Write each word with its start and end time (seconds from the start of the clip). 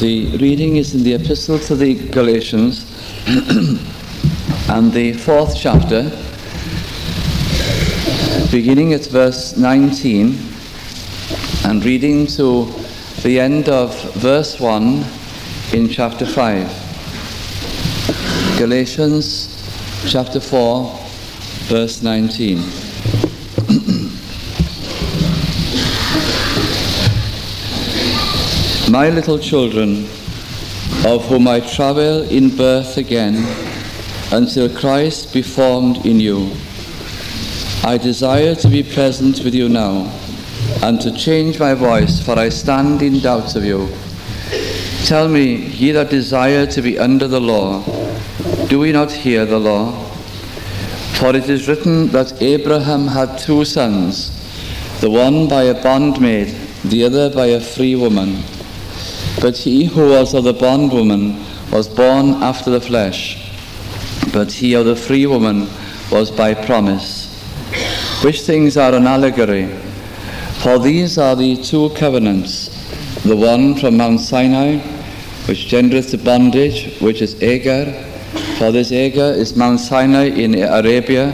The 0.00 0.36
reading 0.36 0.76
is 0.76 0.94
in 0.94 1.02
the 1.02 1.14
Epistle 1.14 1.58
to 1.58 1.74
the 1.74 1.94
Galatians 2.10 2.86
and 4.68 4.92
the 4.92 5.12
fourth 5.14 5.56
chapter, 5.58 6.04
beginning 8.52 8.92
at 8.92 9.06
verse 9.06 9.56
19 9.56 10.38
and 11.64 11.84
reading 11.84 12.28
to 12.28 12.72
the 13.24 13.40
end 13.40 13.68
of 13.68 14.00
verse 14.14 14.60
1 14.60 15.04
in 15.72 15.88
chapter 15.88 16.26
5. 16.26 18.56
Galatians 18.56 19.48
chapter 20.06 20.38
4, 20.38 20.96
verse 21.66 22.04
19. 22.04 22.87
My 28.90 29.10
little 29.10 29.38
children, 29.38 30.04
of 31.04 31.26
whom 31.28 31.46
I 31.46 31.60
travel 31.60 32.22
in 32.22 32.56
birth 32.56 32.96
again 32.96 33.36
until 34.32 34.74
Christ 34.74 35.34
be 35.34 35.42
formed 35.42 36.06
in 36.06 36.18
you, 36.18 36.52
I 37.84 37.98
desire 37.98 38.54
to 38.54 38.68
be 38.68 38.82
present 38.82 39.44
with 39.44 39.54
you 39.54 39.68
now 39.68 40.10
and 40.82 40.98
to 41.02 41.14
change 41.14 41.58
my 41.58 41.74
voice, 41.74 42.24
for 42.24 42.38
I 42.38 42.48
stand 42.48 43.02
in 43.02 43.20
doubt 43.20 43.56
of 43.56 43.64
you. 43.64 43.90
Tell 45.04 45.28
me, 45.28 45.66
ye 45.66 45.92
that 45.92 46.08
desire 46.08 46.64
to 46.68 46.80
be 46.80 46.98
under 46.98 47.28
the 47.28 47.42
law, 47.42 47.84
do 48.68 48.78
we 48.78 48.90
not 48.90 49.12
hear 49.12 49.44
the 49.44 49.60
law? 49.60 49.92
For 51.18 51.36
it 51.36 51.50
is 51.50 51.68
written 51.68 52.08
that 52.08 52.40
Abraham 52.40 53.08
had 53.08 53.38
two 53.38 53.66
sons, 53.66 54.30
the 55.02 55.10
one 55.10 55.46
by 55.46 55.64
a 55.64 55.74
bondmaid, 55.74 56.54
the 56.84 57.04
other 57.04 57.28
by 57.28 57.48
a 57.48 57.60
free 57.60 57.94
woman. 57.94 58.42
But 59.40 59.56
he 59.56 59.84
who 59.84 60.10
was 60.10 60.34
of 60.34 60.44
the 60.44 60.52
bondwoman 60.52 61.44
was 61.70 61.88
born 61.88 62.42
after 62.42 62.70
the 62.70 62.80
flesh, 62.80 63.50
but 64.32 64.50
he 64.50 64.74
of 64.74 64.86
the 64.86 64.96
free 64.96 65.26
woman 65.26 65.68
was 66.10 66.30
by 66.30 66.54
promise. 66.54 67.26
Which 68.24 68.40
things 68.40 68.76
are 68.76 68.94
an 68.94 69.06
allegory? 69.06 69.66
For 70.62 70.78
these 70.80 71.18
are 71.18 71.36
the 71.36 71.56
two 71.56 71.90
covenants, 71.90 72.68
the 73.22 73.36
one 73.36 73.76
from 73.76 73.96
Mount 73.96 74.20
Sinai, 74.20 74.78
which 75.46 75.68
gendereth 75.68 76.10
to 76.10 76.18
bondage, 76.18 76.98
which 77.00 77.22
is 77.22 77.40
Agar. 77.40 77.92
For 78.58 78.72
this 78.72 78.90
Agar 78.90 79.32
is 79.32 79.56
Mount 79.56 79.78
Sinai 79.78 80.30
in 80.30 80.54
Arabia, 80.54 81.30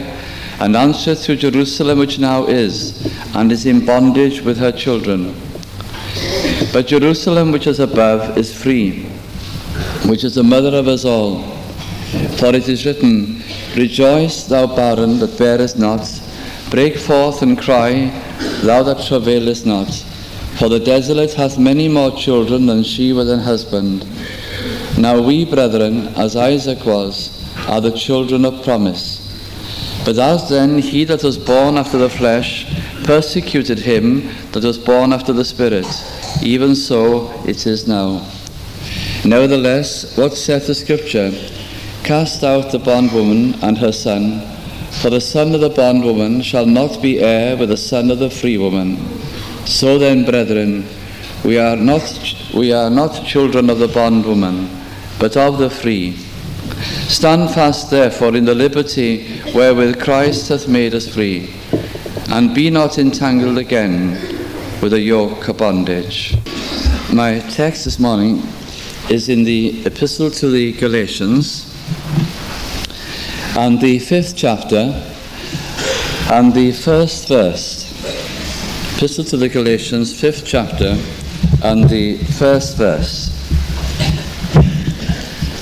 and 0.59 0.75
answereth 0.75 1.23
to 1.23 1.35
Jerusalem, 1.35 1.97
which 1.97 2.19
now 2.19 2.45
is, 2.45 3.11
and 3.35 3.51
is 3.51 3.65
in 3.65 3.83
bondage 3.83 4.41
with 4.41 4.57
her 4.57 4.71
children. 4.71 5.33
But 6.75 6.87
Jerusalem, 6.87 7.53
which 7.53 7.67
is 7.67 7.79
above, 7.79 8.37
is 8.37 8.53
free, 8.53 9.03
which 10.07 10.25
is 10.25 10.35
the 10.35 10.43
mother 10.43 10.75
of 10.77 10.89
us 10.89 11.05
all. 11.05 11.41
For 12.35 12.53
it 12.53 12.67
is 12.67 12.85
written, 12.85 13.41
Rejoice, 13.77 14.43
thou 14.43 14.67
barren 14.75 15.19
that 15.19 15.37
bearest 15.37 15.79
not, 15.79 16.05
break 16.69 16.97
forth 16.97 17.41
and 17.41 17.57
cry, 17.57 18.07
thou 18.61 18.83
that 18.83 19.05
travailest 19.07 19.65
not. 19.65 19.89
For 20.59 20.67
the 20.67 20.81
desolate 20.81 21.33
hath 21.35 21.57
many 21.57 21.87
more 21.87 22.11
children 22.11 22.65
than 22.65 22.83
she 22.83 23.13
with 23.13 23.29
an 23.29 23.39
husband. 23.39 24.05
Now 24.97 25.21
we, 25.21 25.45
brethren, 25.45 26.09
as 26.17 26.35
Isaac 26.35 26.85
was, 26.85 27.41
are 27.69 27.79
the 27.79 27.97
children 27.97 28.43
of 28.43 28.65
promise. 28.65 29.21
But 30.03 30.17
as 30.17 30.49
then 30.49 30.79
he 30.79 31.05
that 31.05 31.23
was 31.23 31.37
born 31.37 31.77
after 31.77 31.97
the 31.97 32.09
flesh 32.09 32.65
persecuted 33.05 33.79
him 33.79 34.29
that 34.51 34.65
was 34.65 34.77
born 34.77 35.13
after 35.13 35.31
the 35.31 35.45
Spirit, 35.45 35.85
even 36.45 36.75
so 36.75 37.33
it 37.45 37.65
is 37.65 37.87
now. 37.87 38.23
Nevertheless, 39.25 40.15
what 40.15 40.37
saith 40.37 40.67
the 40.67 40.75
Scripture? 40.75 41.31
Cast 42.03 42.43
out 42.43 42.71
the 42.71 42.77
bondwoman 42.77 43.55
and 43.63 43.75
her 43.79 43.91
son, 43.91 44.41
for 45.01 45.09
the 45.09 45.19
son 45.19 45.55
of 45.55 45.61
the 45.61 45.71
bondwoman 45.71 46.43
shall 46.43 46.67
not 46.67 47.01
be 47.01 47.19
heir 47.19 47.57
with 47.57 47.69
the 47.69 47.77
son 47.77 48.11
of 48.11 48.19
the 48.19 48.29
free 48.29 48.59
woman. 48.59 48.97
So 49.65 49.97
then, 49.97 50.23
brethren, 50.23 50.85
we 51.43 51.57
are 51.57 51.75
not, 51.75 52.03
we 52.53 52.71
are 52.71 52.91
not 52.91 53.25
children 53.25 53.71
of 53.71 53.79
the 53.79 53.87
bondwoman, 53.87 54.69
but 55.19 55.35
of 55.35 55.57
the 55.57 55.71
free. 55.71 56.15
Stand 57.07 57.49
fast, 57.55 57.89
therefore, 57.89 58.35
in 58.35 58.45
the 58.45 58.53
liberty 58.53 59.41
wherewith 59.55 59.99
Christ 59.99 60.49
hath 60.49 60.67
made 60.67 60.93
us 60.93 61.11
free, 61.11 61.55
and 62.29 62.53
be 62.53 62.69
not 62.69 62.99
entangled 62.99 63.57
again 63.57 64.44
with 64.81 64.93
a 64.93 64.99
yoke 64.99 65.47
of 65.47 65.57
bondage. 65.57 66.37
My 67.13 67.39
text 67.49 67.85
this 67.85 67.99
morning 67.99 68.43
is 69.09 69.29
in 69.29 69.43
the 69.43 69.85
Epistle 69.85 70.29
to 70.31 70.49
the 70.49 70.73
Galatians, 70.73 71.71
and 73.57 73.79
the 73.79 73.99
fifth 73.99 74.35
chapter, 74.35 75.01
and 76.31 76.53
the 76.53 76.71
first 76.71 77.27
verse. 77.27 77.91
Epistle 78.97 79.23
to 79.25 79.37
the 79.37 79.49
Galatians, 79.49 80.19
fifth 80.19 80.45
chapter, 80.45 80.97
and 81.63 81.89
the 81.89 82.17
first 82.37 82.77
verse. 82.77 83.31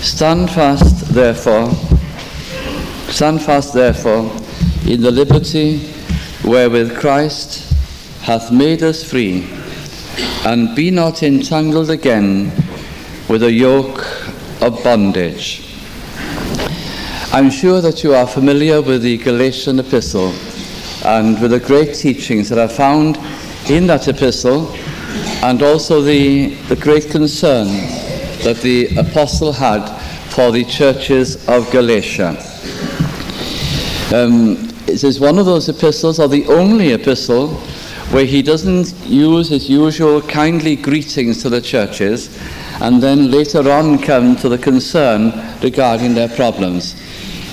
Stand 0.01 0.49
fast, 0.49 1.13
therefore, 1.13 1.71
stand 3.11 3.41
fast, 3.41 3.73
therefore, 3.73 4.31
in 4.87 5.01
the 5.01 5.11
liberty 5.11 5.89
wherewith 6.43 6.97
Christ 6.97 7.72
hath 8.23 8.53
made 8.53 8.81
us 8.81 9.03
free, 9.03 9.45
and 10.45 10.73
be 10.75 10.89
not 10.89 11.23
entangled 11.23 11.89
again 11.89 12.45
with 13.27 13.43
a 13.43 13.51
yoke 13.51 13.99
of 14.61 14.81
bondage. 14.81 15.75
I'm 17.33 17.49
sure 17.49 17.81
that 17.81 18.01
you 18.01 18.13
are 18.13 18.25
familiar 18.25 18.81
with 18.81 19.01
the 19.01 19.17
Galatian 19.17 19.77
epistle 19.79 20.33
and 21.03 21.41
with 21.41 21.51
the 21.51 21.59
great 21.59 21.95
teachings 21.95 22.47
that 22.47 22.57
are 22.57 22.69
found 22.69 23.17
in 23.69 23.87
that 23.87 24.07
epistle, 24.07 24.73
and 25.43 25.61
also 25.61 26.01
the, 26.01 26.53
the 26.69 26.77
great 26.77 27.09
concern 27.09 27.67
that 28.45 28.59
the 28.61 28.95
apostle 28.95 29.51
had 29.51 29.85
for 30.29 30.51
the 30.51 30.63
churches 30.63 31.45
of 31.49 31.69
Galatia. 31.71 32.37
Um, 34.13 34.69
it 34.87 35.03
is 35.03 35.19
one 35.19 35.37
of 35.39 35.45
those 35.45 35.67
epistles, 35.67 36.19
or 36.19 36.29
the 36.29 36.45
only 36.47 36.93
epistle, 36.93 37.61
where 38.13 38.25
he 38.25 38.43
doesn't 38.43 38.93
use 39.07 39.49
his 39.49 39.67
usual 39.67 40.21
kindly 40.21 40.75
greetings 40.75 41.41
to 41.41 41.49
the 41.49 41.59
churches 41.59 42.39
and 42.79 43.01
then 43.01 43.31
later 43.31 43.67
on 43.71 43.97
come 43.97 44.35
to 44.35 44.47
the 44.47 44.57
concern 44.57 45.33
regarding 45.63 46.13
their 46.13 46.29
problems. 46.29 46.93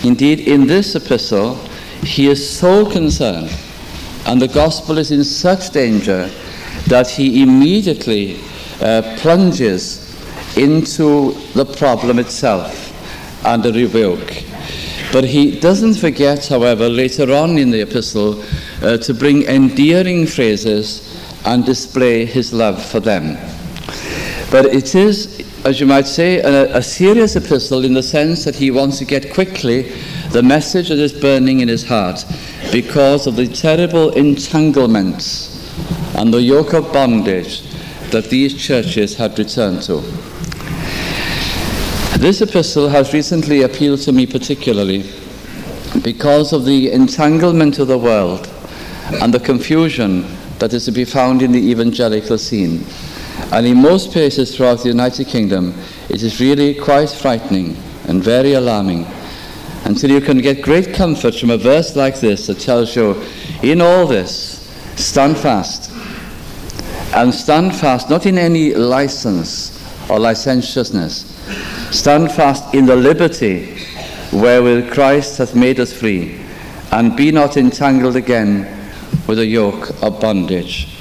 Indeed, 0.04 0.40
in 0.40 0.66
this 0.66 0.94
epistle, 0.94 1.54
he 2.02 2.28
is 2.28 2.46
so 2.46 2.84
concerned, 2.84 3.50
and 4.26 4.40
the 4.40 4.48
gospel 4.48 4.98
is 4.98 5.10
in 5.10 5.24
such 5.24 5.70
danger 5.70 6.30
that 6.88 7.08
he 7.08 7.42
immediately 7.42 8.38
uh, 8.82 9.16
plunges 9.16 10.14
into 10.58 11.32
the 11.54 11.64
problem 11.64 12.18
itself 12.18 12.92
and 13.46 13.62
the 13.62 13.72
rebuke. 13.72 14.49
But 15.12 15.24
he 15.24 15.58
doesn't 15.58 15.94
forget, 15.94 16.46
however, 16.46 16.88
later 16.88 17.32
on 17.32 17.58
in 17.58 17.70
the 17.70 17.80
epistle 17.80 18.42
uh, 18.82 18.96
to 18.98 19.12
bring 19.14 19.42
endearing 19.42 20.26
phrases 20.26 21.06
and 21.44 21.64
display 21.64 22.24
his 22.24 22.52
love 22.52 22.84
for 22.84 23.00
them. 23.00 23.34
But 24.50 24.66
it 24.66 24.94
is, 24.94 25.40
as 25.64 25.80
you 25.80 25.86
might 25.86 26.06
say, 26.06 26.38
a, 26.38 26.76
a 26.76 26.82
serious 26.82 27.34
epistle 27.34 27.84
in 27.84 27.94
the 27.94 28.02
sense 28.02 28.44
that 28.44 28.54
he 28.54 28.70
wants 28.70 28.98
to 28.98 29.04
get 29.04 29.32
quickly 29.32 29.92
the 30.30 30.42
message 30.42 30.90
that 30.90 30.98
is 30.98 31.12
burning 31.12 31.60
in 31.60 31.68
his 31.68 31.86
heart 31.86 32.24
because 32.70 33.26
of 33.26 33.36
the 33.36 33.48
terrible 33.48 34.10
entanglements 34.12 35.50
and 36.16 36.32
the 36.32 36.42
yoke 36.42 36.72
of 36.72 36.92
bondage 36.92 37.62
that 38.10 38.26
these 38.30 38.54
churches 38.54 39.16
had 39.16 39.38
returned 39.38 39.82
to. 39.82 40.02
This 42.20 42.42
epistle 42.42 42.90
has 42.90 43.14
recently 43.14 43.62
appealed 43.62 44.00
to 44.02 44.12
me 44.12 44.26
particularly 44.26 45.10
because 46.02 46.52
of 46.52 46.66
the 46.66 46.92
entanglement 46.92 47.78
of 47.78 47.88
the 47.88 47.96
world 47.96 48.46
and 49.22 49.32
the 49.32 49.40
confusion 49.40 50.26
that 50.58 50.74
is 50.74 50.84
to 50.84 50.92
be 50.92 51.06
found 51.06 51.40
in 51.40 51.50
the 51.50 51.70
evangelical 51.70 52.36
scene. 52.36 52.84
And 53.52 53.66
in 53.66 53.80
most 53.80 54.12
places 54.12 54.54
throughout 54.54 54.82
the 54.82 54.90
United 54.90 55.28
Kingdom, 55.28 55.72
it 56.10 56.22
is 56.22 56.42
really 56.42 56.74
quite 56.74 57.08
frightening 57.08 57.74
and 58.06 58.22
very 58.22 58.52
alarming 58.52 59.06
until 59.86 60.10
you 60.10 60.20
can 60.20 60.42
get 60.42 60.60
great 60.60 60.92
comfort 60.92 61.34
from 61.34 61.48
a 61.48 61.56
verse 61.56 61.96
like 61.96 62.20
this 62.20 62.48
that 62.48 62.60
tells 62.60 62.94
you, 62.94 63.16
in 63.62 63.80
all 63.80 64.06
this, 64.06 64.70
stand 64.96 65.38
fast. 65.38 65.90
And 67.14 67.34
stand 67.34 67.74
fast 67.74 68.10
not 68.10 68.26
in 68.26 68.36
any 68.36 68.74
license 68.74 69.70
or 70.10 70.18
licentiousness, 70.18 71.39
Stand 71.90 72.32
fast 72.32 72.74
in 72.74 72.86
the 72.86 72.96
liberty 72.96 73.76
wherewith 74.32 74.92
Christ 74.92 75.38
hath 75.38 75.54
made 75.54 75.80
us 75.80 75.92
free, 75.92 76.40
and 76.92 77.16
be 77.16 77.32
not 77.32 77.56
entangled 77.56 78.16
again 78.16 78.62
with 79.26 79.38
a 79.38 79.46
yoke 79.46 79.90
of 80.02 80.20
bondage. 80.20 80.96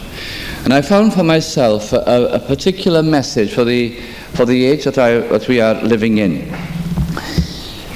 And 0.63 0.73
I 0.73 0.81
found 0.81 1.13
for 1.13 1.23
myself 1.23 1.93
a, 1.93 2.29
a 2.33 2.39
particular 2.39 3.01
message 3.01 3.53
for 3.53 3.63
the, 3.63 3.99
for 4.33 4.45
the 4.45 4.65
age 4.65 4.83
that, 4.83 4.97
I, 4.97 5.19
that 5.19 5.47
we 5.47 5.61
are 5.61 5.75
living 5.75 6.17
in. 6.17 6.51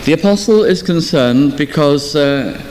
The 0.05 0.13
apostle 0.13 0.63
is 0.63 0.81
concerned 0.81 1.57
because 1.57 2.15
uh, 2.15 2.61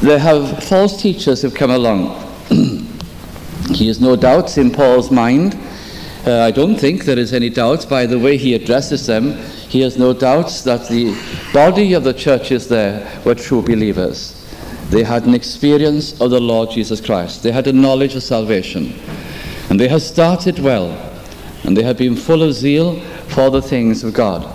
there 0.00 0.18
have 0.18 0.64
false 0.64 1.00
teachers 1.00 1.42
have 1.42 1.54
come 1.54 1.70
along. 1.70 2.20
he 3.74 3.86
has 3.88 4.00
no 4.00 4.16
doubts 4.16 4.58
in 4.58 4.70
Paul's 4.70 5.10
mind. 5.10 5.56
Uh, 6.24 6.38
I 6.38 6.52
don't 6.52 6.76
think 6.76 7.04
there 7.04 7.18
is 7.18 7.32
any 7.32 7.50
doubt 7.50 7.88
by 7.88 8.06
the 8.06 8.16
way 8.16 8.36
he 8.36 8.54
addresses 8.54 9.06
them. 9.06 9.32
He 9.68 9.80
has 9.80 9.98
no 9.98 10.12
doubts 10.12 10.62
that 10.62 10.88
the 10.88 11.16
body 11.52 11.94
of 11.94 12.04
the 12.04 12.14
churches 12.14 12.68
there 12.68 13.20
were 13.24 13.34
true 13.34 13.60
believers. 13.60 14.38
They 14.90 15.02
had 15.02 15.26
an 15.26 15.34
experience 15.34 16.20
of 16.20 16.30
the 16.30 16.40
Lord 16.40 16.70
Jesus 16.70 17.00
Christ. 17.00 17.42
They 17.42 17.50
had 17.50 17.66
a 17.66 17.72
knowledge 17.72 18.14
of 18.14 18.22
salvation. 18.22 18.94
And 19.68 19.80
they 19.80 19.88
had 19.88 20.02
started 20.02 20.60
well. 20.60 20.90
And 21.64 21.76
they 21.76 21.82
had 21.82 21.96
been 21.96 22.14
full 22.14 22.44
of 22.44 22.52
zeal 22.52 23.00
for 23.28 23.50
the 23.50 23.62
things 23.62 24.04
of 24.04 24.14
God. 24.14 24.46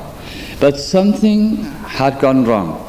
But 0.61 0.79
something 0.79 1.57
had 1.57 2.21
gone 2.21 2.45
wrong. 2.45 2.83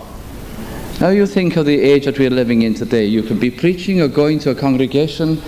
Now 1.01 1.09
you 1.09 1.27
think 1.27 1.57
of 1.57 1.67
the 1.67 1.81
age 1.81 2.05
that 2.05 2.19
we're 2.19 2.31
living 2.31 2.63
in 2.63 2.75
today. 2.75 3.07
You 3.07 3.25
could 3.25 3.41
be 3.41 3.51
preaching 3.51 4.01
or 4.01 4.09
going 4.09 4.39
to 4.41 4.51
a 4.51 4.55
congregation 4.55 5.43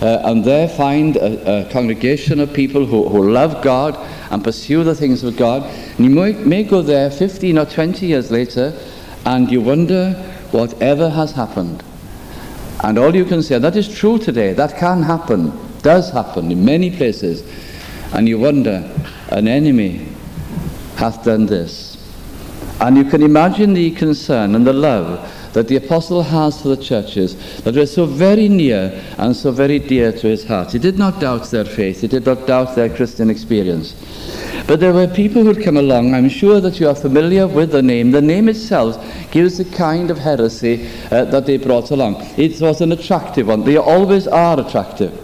uh, 0.00 0.22
and 0.24 0.44
there 0.44 0.68
find 0.68 1.16
a, 1.16 1.66
a, 1.66 1.70
congregation 1.70 2.40
of 2.40 2.52
people 2.52 2.84
who, 2.84 3.08
who 3.08 3.30
love 3.30 3.62
God 3.62 3.96
and 4.30 4.42
pursue 4.42 4.84
the 4.84 4.94
things 4.94 5.22
of 5.22 5.36
God. 5.36 5.62
And 5.96 6.04
you 6.06 6.10
may, 6.10 6.32
may 6.32 6.64
go 6.64 6.82
there 6.82 7.10
15 7.10 7.58
or 7.58 7.64
20 7.64 8.06
years 8.06 8.30
later 8.30 8.78
and 9.24 9.50
you 9.50 9.60
wonder 9.60 10.12
whatever 10.50 11.08
has 11.08 11.32
happened. 11.32 11.82
And 12.82 12.98
all 12.98 13.14
you 13.14 13.24
can 13.24 13.42
say, 13.42 13.58
that 13.58 13.76
is 13.76 13.88
true 13.88 14.18
today, 14.18 14.52
that 14.52 14.76
can 14.76 15.02
happen, 15.02 15.52
does 15.82 16.10
happen 16.10 16.50
in 16.50 16.64
many 16.64 16.94
places. 16.94 17.42
And 18.12 18.28
you 18.28 18.38
wonder, 18.38 18.90
an 19.30 19.48
enemy 19.48 20.06
hath 20.96 21.24
done 21.24 21.46
this. 21.46 21.94
And 22.80 22.96
you 22.96 23.04
can 23.04 23.22
imagine 23.22 23.72
the 23.72 23.92
concern 23.92 24.54
and 24.54 24.66
the 24.66 24.72
love 24.72 25.30
that 25.54 25.68
the 25.68 25.76
apostle 25.76 26.22
has 26.22 26.60
for 26.60 26.68
the 26.68 26.76
churches 26.76 27.62
that 27.62 27.74
were 27.74 27.86
so 27.86 28.04
very 28.04 28.48
near 28.48 29.02
and 29.18 29.34
so 29.34 29.50
very 29.50 29.78
dear 29.78 30.12
to 30.12 30.26
his 30.26 30.44
heart. 30.44 30.72
He 30.72 30.78
did 30.78 30.98
not 30.98 31.20
doubt 31.20 31.50
their 31.50 31.64
faith, 31.64 32.02
he 32.02 32.08
did 32.08 32.26
not 32.26 32.46
doubt 32.46 32.76
their 32.76 32.94
Christian 32.94 33.30
experience. 33.30 33.94
But 34.66 34.80
there 34.80 34.92
were 34.92 35.06
people 35.06 35.44
who'd 35.44 35.62
come 35.62 35.76
along, 35.76 36.14
I'm 36.14 36.28
sure 36.28 36.60
that 36.60 36.80
you 36.80 36.88
are 36.88 36.94
familiar 36.94 37.46
with 37.46 37.70
the 37.72 37.82
name. 37.82 38.10
The 38.10 38.22
name 38.22 38.48
itself 38.48 39.02
gives 39.30 39.58
the 39.58 39.64
kind 39.64 40.10
of 40.10 40.18
heresy 40.18 40.88
uh, 41.10 41.24
that 41.26 41.46
they 41.46 41.56
brought 41.56 41.90
along. 41.90 42.16
It 42.36 42.60
was 42.60 42.80
an 42.80 42.92
attractive 42.92 43.48
one. 43.48 43.64
They 43.64 43.76
always 43.76 44.26
are 44.26 44.58
attractive. 44.58 45.23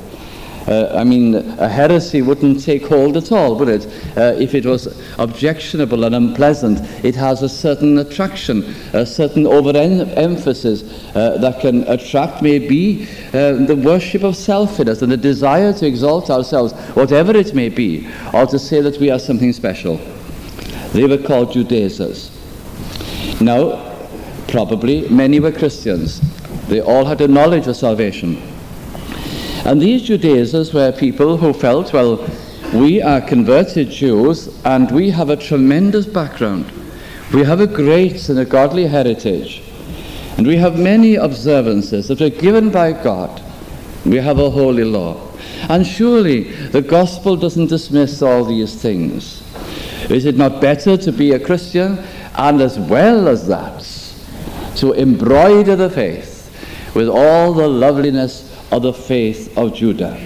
Uh, 0.70 0.94
I 0.94 1.02
mean, 1.02 1.34
a 1.34 1.68
heresy 1.68 2.22
wouldn't 2.22 2.62
take 2.62 2.86
hold 2.86 3.16
at 3.16 3.32
all, 3.32 3.56
would 3.56 3.68
it? 3.68 3.86
Uh, 4.16 4.36
if 4.38 4.54
it 4.54 4.64
was 4.64 4.86
objectionable 5.18 6.04
and 6.04 6.14
unpleasant, 6.14 6.78
it 7.04 7.16
has 7.16 7.42
a 7.42 7.48
certain 7.48 7.98
attraction, 7.98 8.62
a 8.92 9.04
certain 9.04 9.48
overemphasis 9.48 10.84
uh, 11.16 11.38
that 11.38 11.60
can 11.60 11.82
attract 11.88 12.40
maybe 12.40 13.08
uh, 13.34 13.54
the 13.54 13.74
worship 13.84 14.22
of 14.22 14.36
selfishness 14.36 15.02
and 15.02 15.10
the 15.10 15.16
desire 15.16 15.72
to 15.72 15.84
exalt 15.84 16.30
ourselves, 16.30 16.72
whatever 16.94 17.36
it 17.36 17.52
may 17.52 17.68
be, 17.68 18.08
or 18.32 18.46
to 18.46 18.56
say 18.56 18.80
that 18.80 18.96
we 18.98 19.10
are 19.10 19.18
something 19.18 19.52
special. 19.52 19.96
They 20.92 21.04
were 21.04 21.18
called 21.18 21.52
Judaizers. 21.52 22.30
Now, 23.40 23.92
probably 24.46 25.08
many 25.08 25.40
were 25.40 25.50
Christians. 25.50 26.20
They 26.68 26.80
all 26.80 27.04
had 27.04 27.20
a 27.22 27.26
knowledge 27.26 27.66
of 27.66 27.74
salvation. 27.74 28.40
And 29.64 29.80
these 29.80 30.02
Judaizers 30.02 30.72
were 30.72 30.90
people 30.90 31.36
who 31.36 31.52
felt, 31.52 31.92
well, 31.92 32.26
we 32.72 33.02
are 33.02 33.20
converted 33.20 33.90
Jews 33.90 34.48
and 34.64 34.90
we 34.90 35.10
have 35.10 35.28
a 35.28 35.36
tremendous 35.36 36.06
background. 36.06 36.70
We 37.32 37.44
have 37.44 37.60
a 37.60 37.66
great 37.66 38.28
and 38.28 38.38
a 38.38 38.44
godly 38.44 38.86
heritage. 38.86 39.62
And 40.36 40.46
we 40.46 40.56
have 40.56 40.78
many 40.78 41.16
observances 41.16 42.08
that 42.08 42.20
are 42.20 42.30
given 42.30 42.70
by 42.70 42.92
God. 42.92 43.42
We 44.06 44.16
have 44.16 44.38
a 44.38 44.50
holy 44.50 44.84
law. 44.84 45.30
And 45.68 45.86
surely 45.86 46.44
the 46.68 46.82
gospel 46.82 47.36
doesn't 47.36 47.66
dismiss 47.66 48.22
all 48.22 48.44
these 48.44 48.80
things. 48.80 49.42
Is 50.10 50.24
it 50.24 50.36
not 50.36 50.60
better 50.60 50.96
to 50.96 51.12
be 51.12 51.32
a 51.32 51.38
Christian 51.38 51.98
and 52.34 52.60
as 52.60 52.78
well 52.78 53.28
as 53.28 53.46
that, 53.48 53.84
to 54.78 54.94
embroider 54.94 55.76
the 55.76 55.90
faith 55.90 56.50
with 56.94 57.08
all 57.08 57.52
the 57.52 57.68
loveliness 57.68 58.49
of 58.70 58.82
the 58.82 58.92
faith 58.92 59.56
of 59.56 59.74
Judah. 59.74 60.18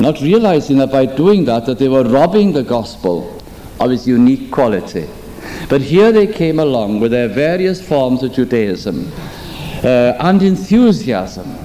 Not 0.00 0.20
realizing 0.20 0.78
that 0.78 0.90
by 0.90 1.06
doing 1.06 1.44
that, 1.44 1.66
that 1.66 1.78
they 1.78 1.88
were 1.88 2.04
robbing 2.04 2.52
the 2.52 2.62
gospel 2.62 3.40
of 3.80 3.90
its 3.90 4.06
unique 4.06 4.50
quality. 4.50 5.08
But 5.68 5.80
here 5.80 6.12
they 6.12 6.26
came 6.26 6.58
along 6.58 7.00
with 7.00 7.12
their 7.12 7.28
various 7.28 7.86
forms 7.86 8.22
of 8.22 8.32
Judaism 8.32 9.10
uh, 9.82 10.16
and 10.18 10.42
enthusiasm. 10.42 11.58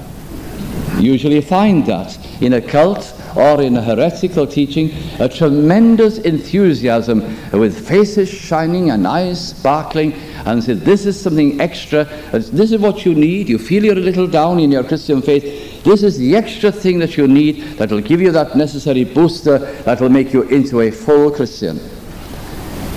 Usually 0.98 1.40
find 1.40 1.84
that 1.86 2.18
in 2.40 2.54
a 2.54 2.60
cult 2.60 3.19
or 3.36 3.62
in 3.62 3.76
a 3.76 3.82
heretical 3.82 4.46
teaching, 4.46 4.90
a 5.18 5.28
tremendous 5.28 6.18
enthusiasm 6.18 7.20
with 7.52 7.86
faces 7.86 8.28
shining 8.28 8.90
and 8.90 9.06
eyes 9.06 9.50
sparkling 9.50 10.12
and 10.46 10.62
said, 10.62 10.80
This 10.80 11.06
is 11.06 11.20
something 11.20 11.60
extra. 11.60 12.04
This 12.32 12.72
is 12.72 12.78
what 12.78 13.04
you 13.04 13.14
need. 13.14 13.48
You 13.48 13.58
feel 13.58 13.84
you're 13.84 13.96
a 13.96 14.00
little 14.00 14.26
down 14.26 14.60
in 14.60 14.70
your 14.70 14.84
Christian 14.84 15.22
faith. 15.22 15.82
This 15.84 16.02
is 16.02 16.18
the 16.18 16.36
extra 16.36 16.70
thing 16.70 16.98
that 16.98 17.16
you 17.16 17.26
need 17.26 17.62
that 17.78 17.90
will 17.90 18.00
give 18.00 18.20
you 18.20 18.32
that 18.32 18.56
necessary 18.56 19.04
booster 19.04 19.58
that 19.58 20.00
will 20.00 20.10
make 20.10 20.32
you 20.32 20.42
into 20.42 20.80
a 20.80 20.90
full 20.90 21.30
Christian. 21.30 21.80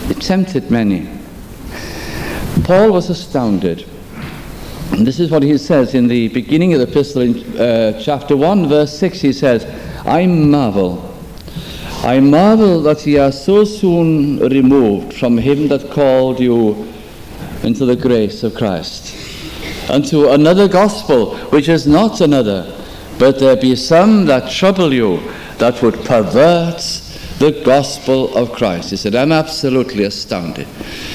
It 0.10 0.22
tempted 0.22 0.70
many. 0.70 1.10
Paul 2.64 2.92
was 2.92 3.10
astounded. 3.10 3.88
And 4.92 5.08
this 5.08 5.20
is 5.20 5.32
what 5.32 5.42
he 5.44 5.58
says 5.58 5.96
in 5.96 6.08
the 6.08 6.28
beginning 6.28 6.74
of 6.74 6.80
the 6.80 6.88
epistle 6.88 7.24
in 7.24 7.60
uh, 7.60 8.00
chapter 8.00 8.38
1, 8.38 8.70
verse 8.70 8.96
6. 9.00 9.22
He 9.22 9.34
says, 9.34 9.66
I 10.06 10.26
marvel. 10.26 11.10
I 12.04 12.20
marvel 12.20 12.82
that 12.82 13.06
ye 13.06 13.18
are 13.18 13.32
so 13.32 13.64
soon 13.64 14.40
removed 14.40 15.14
from 15.14 15.38
him 15.38 15.70
that 15.70 15.90
called 15.92 16.40
you 16.40 16.88
into 17.64 17.86
the 17.86 17.96
grace 17.96 18.44
of 18.44 18.54
Christ, 18.54 19.16
unto 19.90 20.30
another 20.32 20.68
gospel, 20.68 21.38
which 21.48 21.70
is 21.70 21.88
not 21.88 22.20
another, 22.20 22.78
but 23.18 23.40
there 23.40 23.56
be 23.56 23.78
some 23.78 24.26
that 24.26 24.52
trouble 24.52 24.94
you, 24.94 25.22
that 25.60 25.82
would 25.82 25.96
pervert 26.04 26.82
the 27.40 27.62
gospel 27.64 28.36
of 28.36 28.52
Christ. 28.52 28.90
He 28.90 28.98
said, 28.98 29.16
I'm 29.16 29.32
absolutely 29.32 30.04
astounded. 30.04 30.68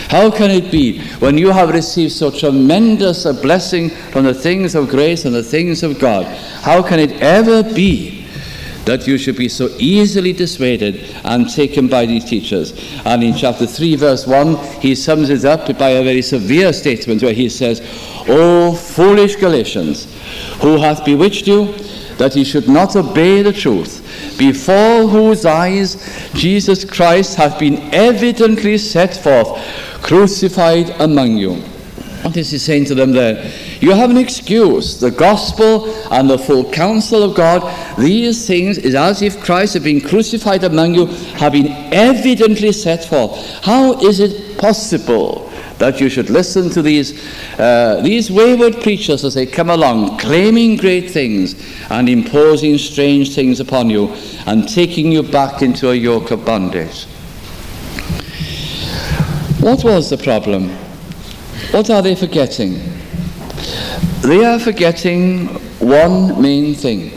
How 0.08 0.30
can 0.30 0.50
it 0.50 0.70
be 0.72 1.00
when 1.18 1.36
you 1.36 1.50
have 1.50 1.68
received 1.68 2.12
so 2.12 2.30
tremendous 2.30 3.26
a 3.26 3.34
blessing 3.34 3.90
from 3.90 4.24
the 4.24 4.32
things 4.32 4.74
of 4.74 4.88
grace 4.88 5.26
and 5.26 5.34
the 5.34 5.42
things 5.42 5.82
of 5.82 5.98
God? 5.98 6.24
How 6.62 6.82
can 6.82 6.98
it 6.98 7.12
ever 7.20 7.62
be 7.62 8.17
that 8.88 9.06
you 9.06 9.18
should 9.18 9.36
be 9.36 9.50
so 9.50 9.68
easily 9.78 10.32
dissuaded 10.32 11.14
and 11.24 11.48
taken 11.50 11.88
by 11.88 12.06
these 12.06 12.24
teachers. 12.24 12.72
And 13.04 13.22
in 13.22 13.34
chapter 13.34 13.66
3, 13.66 13.96
verse 13.96 14.26
1, 14.26 14.56
he 14.80 14.94
sums 14.94 15.28
it 15.28 15.44
up 15.44 15.66
by 15.78 15.90
a 15.90 16.02
very 16.02 16.22
severe 16.22 16.72
statement 16.72 17.22
where 17.22 17.34
he 17.34 17.50
says, 17.50 17.82
O 18.28 18.74
foolish 18.74 19.36
Galatians, 19.36 20.06
who 20.62 20.78
hath 20.78 21.04
bewitched 21.04 21.46
you, 21.46 21.74
that 22.16 22.34
ye 22.34 22.44
should 22.44 22.66
not 22.66 22.96
obey 22.96 23.42
the 23.42 23.52
truth, 23.52 24.02
before 24.38 25.06
whose 25.06 25.44
eyes 25.44 26.30
Jesus 26.32 26.82
Christ 26.82 27.36
hath 27.36 27.58
been 27.58 27.94
evidently 27.94 28.78
set 28.78 29.14
forth, 29.14 29.48
crucified 30.02 30.88
among 30.98 31.36
you. 31.36 31.62
What 32.22 32.36
is 32.36 32.50
he 32.50 32.58
saying 32.58 32.86
to 32.86 32.94
them 32.94 33.12
there? 33.12 33.50
You 33.80 33.92
have 33.92 34.10
an 34.10 34.16
excuse. 34.16 34.98
The 34.98 35.10
gospel 35.10 35.88
and 36.10 36.28
the 36.28 36.38
full 36.38 36.70
counsel 36.70 37.22
of 37.22 37.36
God, 37.36 37.62
these 37.96 38.46
things 38.46 38.76
is 38.76 38.94
as 38.94 39.22
if 39.22 39.42
Christ 39.42 39.74
had 39.74 39.84
been 39.84 40.00
crucified 40.00 40.64
among 40.64 40.94
you, 40.94 41.06
have 41.36 41.52
been 41.52 41.68
evidently 41.92 42.72
set 42.72 43.04
forth. 43.04 43.64
How 43.64 44.00
is 44.00 44.18
it 44.18 44.58
possible 44.58 45.48
that 45.78 46.00
you 46.00 46.08
should 46.08 46.28
listen 46.28 46.68
to 46.70 46.82
these, 46.82 47.24
uh, 47.58 48.00
these 48.02 48.32
wayward 48.32 48.82
preachers 48.82 49.24
as 49.24 49.34
they 49.34 49.46
come 49.46 49.70
along, 49.70 50.18
claiming 50.18 50.76
great 50.76 51.08
things 51.08 51.54
and 51.88 52.08
imposing 52.08 52.78
strange 52.78 53.32
things 53.32 53.60
upon 53.60 53.88
you 53.88 54.08
and 54.46 54.68
taking 54.68 55.12
you 55.12 55.22
back 55.22 55.62
into 55.62 55.90
a 55.90 55.94
yoke 55.94 56.32
of 56.32 56.44
bondage? 56.44 57.04
What 59.60 59.84
was 59.84 60.10
the 60.10 60.18
problem? 60.18 60.76
What 61.70 61.90
are 61.90 62.02
they 62.02 62.14
forgetting? 62.14 62.80
They 64.22 64.44
are 64.44 64.58
forgetting 64.58 65.46
one 65.78 66.40
main 66.40 66.74
thing. 66.74 67.12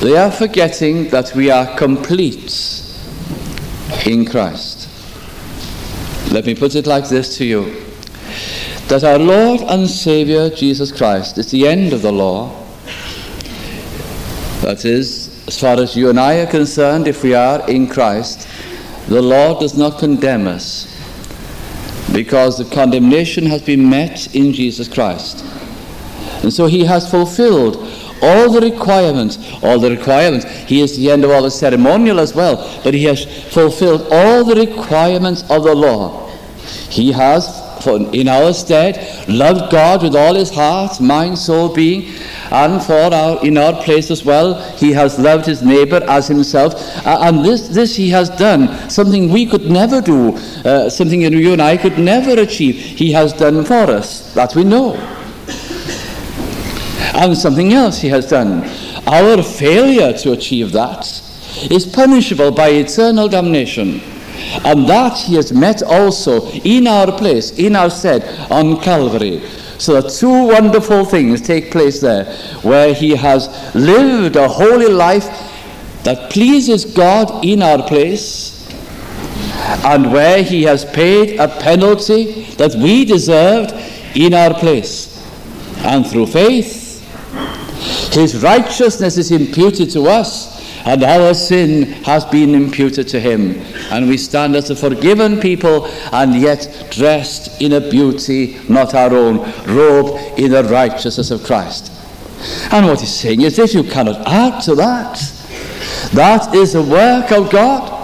They 0.00 0.16
are 0.16 0.30
forgetting 0.30 1.08
that 1.10 1.32
we 1.34 1.50
are 1.50 1.76
complete 1.76 2.82
in 4.06 4.24
Christ. 4.24 4.88
Let 6.32 6.46
me 6.46 6.54
put 6.54 6.74
it 6.74 6.86
like 6.86 7.08
this 7.08 7.36
to 7.38 7.44
you 7.44 7.86
that 8.88 9.04
our 9.04 9.20
Lord 9.20 9.60
and 9.60 9.88
Saviour 9.88 10.50
Jesus 10.50 10.90
Christ 10.90 11.38
is 11.38 11.52
the 11.52 11.68
end 11.68 11.92
of 11.92 12.02
the 12.02 12.10
law. 12.10 12.48
That 14.62 14.84
is, 14.84 15.46
as 15.46 15.60
far 15.60 15.78
as 15.78 15.96
you 15.96 16.10
and 16.10 16.18
I 16.18 16.40
are 16.40 16.46
concerned, 16.46 17.06
if 17.06 17.22
we 17.22 17.32
are 17.32 17.68
in 17.70 17.86
Christ, 17.86 18.48
the 19.06 19.22
law 19.22 19.60
does 19.60 19.78
not 19.78 20.00
condemn 20.00 20.48
us 20.48 20.89
because 22.12 22.58
the 22.58 22.64
condemnation 22.74 23.46
has 23.46 23.62
been 23.62 23.88
met 23.88 24.34
in 24.34 24.52
Jesus 24.52 24.88
Christ. 24.88 25.44
And 26.42 26.52
so 26.52 26.66
he 26.66 26.84
has 26.84 27.10
fulfilled 27.10 27.76
all 28.22 28.50
the 28.50 28.60
requirements, 28.60 29.38
all 29.62 29.78
the 29.78 29.90
requirements. 29.90 30.44
He 30.44 30.80
is 30.80 30.96
the 30.96 31.10
end 31.10 31.24
of 31.24 31.30
all 31.30 31.42
the 31.42 31.50
ceremonial 31.50 32.20
as 32.20 32.34
well, 32.34 32.56
but 32.84 32.94
he 32.94 33.04
has 33.04 33.24
fulfilled 33.52 34.06
all 34.10 34.44
the 34.44 34.54
requirements 34.54 35.42
of 35.50 35.64
the 35.64 35.74
law. 35.74 36.28
He 36.90 37.12
has, 37.12 37.46
in 37.86 38.28
our 38.28 38.52
stead, 38.52 39.28
loved 39.28 39.70
God 39.70 40.02
with 40.02 40.14
all 40.14 40.34
his 40.34 40.50
heart, 40.50 41.00
mind, 41.00 41.38
soul, 41.38 41.74
being, 41.74 42.12
and 42.50 42.82
for 42.82 43.14
our, 43.14 43.44
in 43.44 43.56
our 43.56 43.80
place 43.82 44.10
as 44.10 44.24
well, 44.24 44.54
he 44.76 44.92
has 44.92 45.18
loved 45.18 45.46
his 45.46 45.62
neighbor 45.62 46.02
as 46.08 46.26
himself. 46.26 46.74
Uh, 47.06 47.18
and 47.22 47.44
this, 47.44 47.68
this 47.68 47.94
he 47.94 48.10
has 48.10 48.28
done, 48.30 48.90
something 48.90 49.30
we 49.30 49.46
could 49.46 49.70
never 49.70 50.00
do, 50.00 50.36
uh, 50.64 50.90
something 50.90 51.20
that 51.20 51.32
you 51.32 51.52
and 51.52 51.62
I 51.62 51.76
could 51.76 51.98
never 51.98 52.40
achieve. 52.40 52.74
He 52.74 53.12
has 53.12 53.32
done 53.32 53.64
for 53.64 53.74
us. 53.74 54.34
That 54.34 54.54
we 54.54 54.64
know. 54.64 54.94
And 57.14 57.36
something 57.36 57.72
else 57.72 57.98
he 57.98 58.08
has 58.08 58.28
done. 58.28 58.64
Our 59.06 59.42
failure 59.42 60.12
to 60.18 60.32
achieve 60.32 60.72
that 60.72 61.06
is 61.70 61.86
punishable 61.86 62.50
by 62.50 62.68
eternal 62.68 63.28
damnation. 63.28 64.00
And 64.64 64.88
that 64.88 65.16
he 65.18 65.34
has 65.36 65.52
met 65.52 65.82
also 65.82 66.50
in 66.50 66.86
our 66.86 67.16
place, 67.16 67.52
in 67.58 67.76
our 67.76 67.90
stead, 67.90 68.22
on 68.50 68.80
Calvary. 68.80 69.42
So 69.78 70.00
that 70.00 70.10
two 70.10 70.28
wonderful 70.28 71.04
things 71.04 71.40
take 71.40 71.70
place 71.70 72.00
there, 72.00 72.26
where 72.62 72.92
he 72.92 73.16
has 73.16 73.48
lived 73.74 74.36
a 74.36 74.48
holy 74.48 74.88
life 74.88 75.24
that 76.04 76.30
pleases 76.30 76.84
God 76.84 77.44
in 77.44 77.62
our 77.62 77.86
place, 77.86 78.68
and 79.84 80.12
where 80.12 80.42
he 80.42 80.64
has 80.64 80.84
paid 80.84 81.38
a 81.38 81.48
penalty 81.48 82.44
that 82.56 82.74
we 82.74 83.04
deserved 83.04 83.72
in 84.16 84.34
our 84.34 84.52
place. 84.54 85.24
And 85.78 86.06
through 86.06 86.26
faith, 86.26 86.88
his 88.12 88.42
righteousness 88.42 89.16
is 89.16 89.30
imputed 89.30 89.90
to 89.92 90.08
us, 90.08 90.59
and 90.84 91.02
our 91.02 91.34
sin 91.34 91.82
has 92.04 92.24
been 92.24 92.54
imputed 92.54 93.08
to 93.08 93.20
him. 93.20 93.60
And 93.90 94.08
we 94.08 94.16
stand 94.16 94.56
as 94.56 94.70
a 94.70 94.76
forgiven 94.76 95.40
people, 95.40 95.86
and 96.12 96.34
yet 96.34 96.88
dressed 96.90 97.60
in 97.60 97.72
a 97.72 97.80
beauty 97.80 98.58
not 98.68 98.94
our 98.94 99.12
own, 99.12 99.38
robed 99.66 100.38
in 100.38 100.52
the 100.52 100.64
righteousness 100.64 101.30
of 101.30 101.44
Christ. 101.44 101.92
And 102.72 102.86
what 102.86 103.00
he's 103.00 103.14
saying 103.14 103.42
is 103.42 103.56
this 103.56 103.74
you 103.74 103.84
cannot 103.84 104.26
add 104.26 104.62
to 104.62 104.74
that. 104.76 105.18
That 106.14 106.54
is 106.54 106.72
the 106.72 106.82
work 106.82 107.30
of 107.32 107.50
God. 107.50 107.99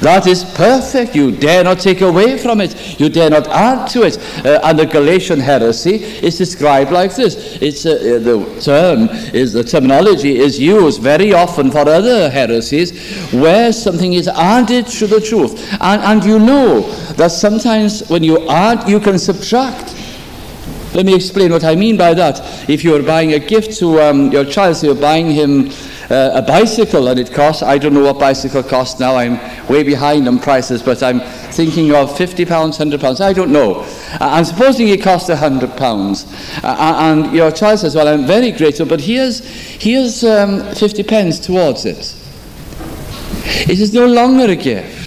That 0.00 0.26
is 0.26 0.44
perfect. 0.44 1.14
You 1.14 1.30
dare 1.30 1.64
not 1.64 1.80
take 1.80 2.00
away 2.00 2.38
from 2.38 2.60
it. 2.60 3.00
You 3.00 3.08
dare 3.08 3.30
not 3.30 3.48
add 3.48 3.88
to 3.90 4.02
it. 4.02 4.18
Uh, 4.44 4.60
and 4.64 4.78
the 4.78 4.86
Galatian 4.86 5.40
heresy 5.40 5.96
is 5.96 6.38
described 6.38 6.90
like 6.90 7.14
this. 7.14 7.58
It's 7.60 7.86
uh, 7.86 7.90
uh, 7.90 8.18
the 8.18 8.60
term 8.60 9.08
is 9.34 9.52
the 9.52 9.64
terminology 9.64 10.38
is 10.38 10.58
used 10.58 11.02
very 11.02 11.32
often 11.32 11.70
for 11.70 11.80
other 11.80 12.30
heresies 12.30 12.92
where 13.32 13.72
something 13.72 14.12
is 14.12 14.28
added 14.28 14.86
to 14.86 15.06
the 15.06 15.20
truth. 15.20 15.72
And, 15.80 16.02
and 16.02 16.24
you 16.24 16.38
know 16.38 16.82
that 17.14 17.30
sometimes 17.30 18.08
when 18.08 18.22
you 18.22 18.48
add, 18.48 18.88
you 18.88 19.00
can 19.00 19.18
subtract. 19.18 19.94
Let 20.94 21.06
me 21.06 21.14
explain 21.14 21.50
what 21.50 21.64
I 21.64 21.74
mean 21.74 21.96
by 21.96 22.14
that. 22.14 22.70
If 22.70 22.84
you're 22.84 23.02
buying 23.02 23.32
a 23.32 23.40
gift 23.40 23.78
to 23.80 24.00
um, 24.00 24.30
your 24.30 24.44
child, 24.44 24.76
so 24.76 24.86
you're 24.86 24.94
buying 24.94 25.28
him 25.28 25.70
uh, 26.10 26.32
a 26.34 26.42
bicycle 26.42 27.08
and 27.08 27.18
it 27.18 27.32
costs, 27.32 27.62
I 27.62 27.78
don't 27.78 27.94
know 27.94 28.02
what 28.02 28.18
bicycle 28.18 28.62
costs 28.62 29.00
now, 29.00 29.16
I'm 29.16 29.38
way 29.68 29.82
behind 29.82 30.28
on 30.28 30.38
prices, 30.38 30.82
but 30.82 31.02
I'm 31.02 31.20
thinking 31.20 31.94
of 31.94 32.16
50 32.16 32.44
pounds, 32.44 32.78
100 32.78 33.00
pounds, 33.00 33.20
I 33.20 33.32
don't 33.32 33.52
know. 33.52 33.80
Uh, 33.80 34.18
I'm 34.20 34.44
supposing 34.44 34.88
it 34.88 35.02
costs 35.02 35.28
100 35.28 35.76
pounds. 35.76 36.26
Uh, 36.62 36.66
uh, 36.66 36.96
and 37.00 37.34
your 37.34 37.50
child 37.50 37.80
says, 37.80 37.94
well, 37.94 38.08
I'm 38.08 38.26
very 38.26 38.52
grateful, 38.52 38.86
but 38.86 39.00
here's, 39.00 39.40
here's 39.48 40.24
um, 40.24 40.74
50 40.74 41.02
pence 41.04 41.38
towards 41.38 41.84
it. 41.86 42.16
It 43.68 43.78
is 43.78 43.92
no 43.92 44.06
longer 44.06 44.44
a 44.44 44.56
gift. 44.56 45.04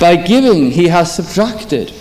By 0.00 0.16
giving, 0.16 0.70
he 0.70 0.88
has 0.88 1.14
subtracted. 1.14 1.92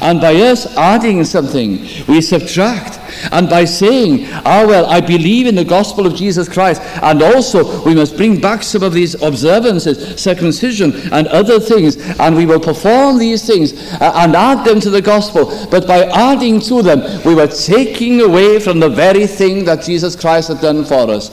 And 0.00 0.20
by 0.20 0.34
us 0.34 0.76
adding 0.76 1.24
something, 1.24 1.80
we 2.06 2.20
subtract. 2.20 2.97
And 3.32 3.48
by 3.48 3.64
saying, 3.64 4.26
ah, 4.30 4.64
well, 4.66 4.86
I 4.86 5.00
believe 5.00 5.46
in 5.46 5.54
the 5.54 5.64
gospel 5.64 6.06
of 6.06 6.14
Jesus 6.14 6.48
Christ, 6.48 6.80
and 7.02 7.22
also 7.22 7.84
we 7.84 7.94
must 7.94 8.16
bring 8.16 8.40
back 8.40 8.62
some 8.62 8.82
of 8.82 8.92
these 8.92 9.20
observances, 9.22 10.20
circumcision, 10.20 10.92
and 11.12 11.26
other 11.28 11.60
things, 11.60 11.96
and 12.18 12.36
we 12.36 12.46
will 12.46 12.60
perform 12.60 13.18
these 13.18 13.46
things 13.46 13.72
uh, 14.00 14.12
and 14.16 14.34
add 14.34 14.64
them 14.64 14.80
to 14.80 14.90
the 14.90 15.02
gospel. 15.02 15.46
But 15.70 15.86
by 15.86 16.04
adding 16.06 16.60
to 16.60 16.82
them, 16.82 17.00
we 17.24 17.34
were 17.34 17.46
taking 17.46 18.20
away 18.20 18.60
from 18.60 18.80
the 18.80 18.88
very 18.88 19.26
thing 19.26 19.64
that 19.64 19.82
Jesus 19.82 20.16
Christ 20.16 20.48
had 20.48 20.60
done 20.60 20.84
for 20.84 21.10
us. 21.10 21.30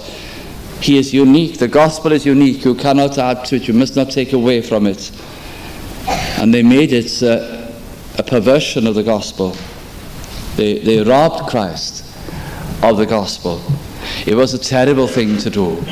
He 0.82 0.98
is 0.98 1.14
unique. 1.14 1.58
The 1.58 1.68
gospel 1.68 2.12
is 2.12 2.26
unique. 2.26 2.66
You 2.66 2.76
cannot 2.76 3.18
add 3.18 3.46
to 3.46 3.56
it. 3.56 3.68
You 3.68 3.74
must 3.74 3.96
not 3.96 4.12
take 4.12 4.34
away 4.34 4.62
from 4.62 4.86
it. 4.86 5.12
And 6.38 6.54
they 6.54 6.64
made 6.64 6.92
it 6.92 7.24
uh, 7.24 7.72
a 8.18 8.24
perversion 8.24 8.86
of 8.88 8.96
the 8.96 9.04
gospel. 9.04 9.56
They, 10.56 10.80
they 10.80 11.04
robbed 11.04 11.50
Christ 11.50 12.04
of 12.82 12.98
the 12.98 13.06
gospel. 13.06 13.62
It 14.26 14.36
was 14.36 14.54
a 14.54 14.60
terrible 14.60 15.08
thing 15.08 15.38
to 15.40 15.50
do. 15.50 15.84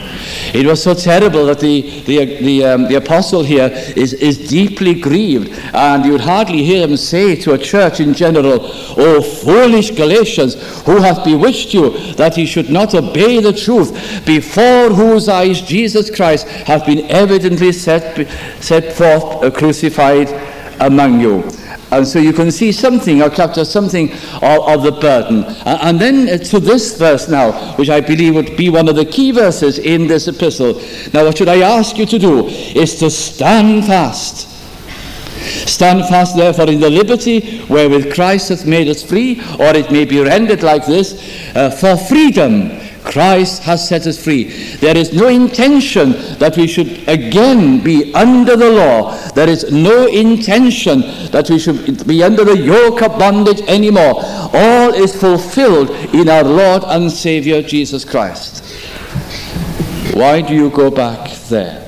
It 0.54 0.66
was 0.66 0.84
so 0.84 0.94
terrible 0.94 1.46
that 1.48 1.60
the, 1.60 2.02
the, 2.02 2.26
the, 2.42 2.66
um, 2.66 2.88
the 2.88 2.96
apostle 2.96 3.44
here 3.44 3.70
is, 3.96 4.14
is 4.14 4.48
deeply 4.48 4.94
grieved. 4.94 5.52
And 5.74 6.06
you'd 6.06 6.22
hardly 6.22 6.64
hear 6.64 6.88
him 6.88 6.98
say 6.98 7.36
to 7.38 7.54
a 7.54 7.58
church 7.58 8.00
in 8.00 8.14
general, 8.14 8.60
O 8.98 9.22
foolish 9.22 9.92
Galatians, 9.92 10.56
who 10.84 11.02
hath 11.02 11.24
bewitched 11.26 11.74
you 11.74 12.14
that 12.14 12.38
ye 12.38 12.46
should 12.46 12.70
not 12.70 12.94
obey 12.94 13.40
the 13.40 13.54
truth, 13.54 14.26
before 14.26 14.90
whose 14.90 15.28
eyes 15.30 15.62
Jesus 15.62 16.14
Christ 16.16 16.48
hath 16.48 16.86
been 16.86 17.10
evidently 17.10 17.72
set, 17.72 18.28
set 18.62 18.94
forth 18.94 19.44
uh, 19.44 19.52
crucified 19.52 20.30
among 20.80 21.20
you. 21.20 21.44
And 21.94 22.08
so 22.08 22.20
you 22.20 22.34
can 22.34 22.52
see 22.52 22.72
something 22.72 23.22
or 23.22 23.30
capture 23.30 23.66
something 23.66 24.12
of, 24.42 24.68
of 24.68 24.84
the 24.84 24.92
burden. 24.92 25.44
And, 25.66 25.82
and 25.82 26.00
then 26.00 26.40
to 26.40 26.60
this 26.60 26.98
verse 26.98 27.30
now, 27.30 27.52
which 27.76 27.90
I 27.90 28.02
believe 28.02 28.36
would 28.36 28.58
be 28.58 28.70
one 28.70 28.90
of 28.90 28.96
the 28.96 29.06
key 29.06 29.32
verses 29.32 29.80
in 29.80 30.08
this 30.08 30.28
epistle. 30.28 30.82
Now, 31.14 31.26
what 31.26 31.38
should 31.38 31.50
I 31.50 31.60
ask 31.60 31.98
you 31.98 32.06
to 32.06 32.20
do 32.20 32.48
is 32.48 32.96
to 33.00 33.10
stand 33.10 33.86
fast. 33.86 34.50
Stand 35.68 36.08
fast, 36.08 36.36
therefore, 36.36 36.70
in 36.70 36.80
the 36.80 36.90
liberty 36.90 37.64
wherewith 37.66 38.14
Christ 38.14 38.50
hath 38.50 38.66
made 38.66 38.88
us 38.88 39.04
free, 39.04 39.42
or 39.60 39.76
it 39.76 39.92
may 39.92 40.06
be 40.06 40.22
rendered 40.22 40.64
like 40.64 40.86
this, 40.86 41.14
uh, 41.56 41.70
for 41.70 41.98
freedom 41.98 42.83
Christ 43.04 43.64
has 43.64 43.88
set 43.88 44.08
us 44.08 44.24
free. 44.24 44.46
There 44.78 44.98
is 44.98 45.14
no 45.14 45.28
intention 45.28 46.12
that 46.40 46.56
we 46.58 46.68
should 46.68 47.08
again 47.08 47.84
be 47.84 48.14
under 48.14 48.56
the 48.56 48.70
law. 48.70 49.16
There 49.32 49.50
is 49.50 49.72
no 49.72 50.08
intention 50.08 51.02
that 51.32 51.50
we 51.50 51.60
should 51.60 52.08
be 52.08 52.24
under 52.24 52.44
the 52.44 52.58
yoke 52.58 53.02
of 53.02 53.20
bondage 53.20 53.62
anymore. 53.62 54.16
All 54.54 54.94
is 54.94 55.16
fulfilled 55.20 55.90
in 56.14 56.30
our 56.30 56.44
Lord 56.44 56.84
and 56.86 57.12
Savior 57.12 57.62
Jesus 57.62 58.06
Christ. 58.06 58.64
Why 60.14 60.42
do 60.42 60.54
you 60.54 60.70
go 60.70 60.90
back 60.90 61.32
there? 61.50 61.82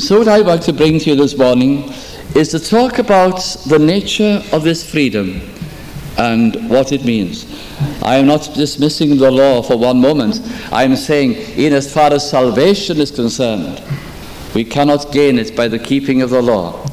So, 0.00 0.18
what 0.18 0.28
I'd 0.28 0.46
like 0.46 0.62
to 0.62 0.72
bring 0.72 0.98
to 0.98 1.10
you 1.10 1.16
this 1.16 1.36
morning 1.36 1.92
is 2.34 2.48
to 2.50 2.58
talk 2.58 2.98
about 2.98 3.40
the 3.66 3.78
nature 3.78 4.42
of 4.52 4.62
this 4.64 4.88
freedom 4.88 5.42
and 6.18 6.68
what 6.68 6.92
it 6.92 7.04
means. 7.04 7.46
I 8.02 8.16
am 8.16 8.26
not 8.26 8.50
dismissing 8.54 9.16
the 9.16 9.30
law 9.30 9.62
for 9.62 9.78
one 9.78 10.00
moment. 10.00 10.40
I 10.70 10.84
am 10.84 10.96
saying, 10.96 11.34
in 11.58 11.72
as 11.72 11.92
far 11.92 12.12
as 12.12 12.28
salvation 12.28 12.98
is 12.98 13.10
concerned, 13.10 13.82
we 14.54 14.64
cannot 14.64 15.12
gain 15.12 15.38
it 15.38 15.56
by 15.56 15.68
the 15.68 15.78
keeping 15.78 16.22
of 16.22 16.30
the 16.30 16.42
law. 16.42 16.86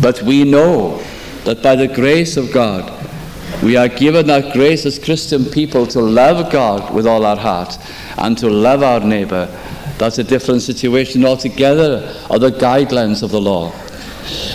But 0.00 0.22
we 0.22 0.44
know 0.44 1.02
that 1.44 1.62
by 1.62 1.76
the 1.76 1.88
grace 1.88 2.36
of 2.36 2.52
God, 2.52 2.98
we 3.62 3.76
are 3.76 3.88
given 3.88 4.26
that 4.28 4.52
grace 4.52 4.86
as 4.86 4.98
Christian 4.98 5.44
people 5.44 5.86
to 5.88 6.00
love 6.00 6.52
God 6.52 6.94
with 6.94 7.06
all 7.06 7.24
our 7.24 7.36
heart 7.36 7.78
and 8.18 8.36
to 8.38 8.48
love 8.48 8.82
our 8.82 9.00
neighbor. 9.00 9.46
That's 9.98 10.18
a 10.18 10.24
different 10.24 10.62
situation 10.62 11.24
altogether 11.24 12.14
of 12.30 12.40
the 12.40 12.50
guidelines 12.50 13.22
of 13.22 13.30
the 13.30 13.40
law 13.40 13.72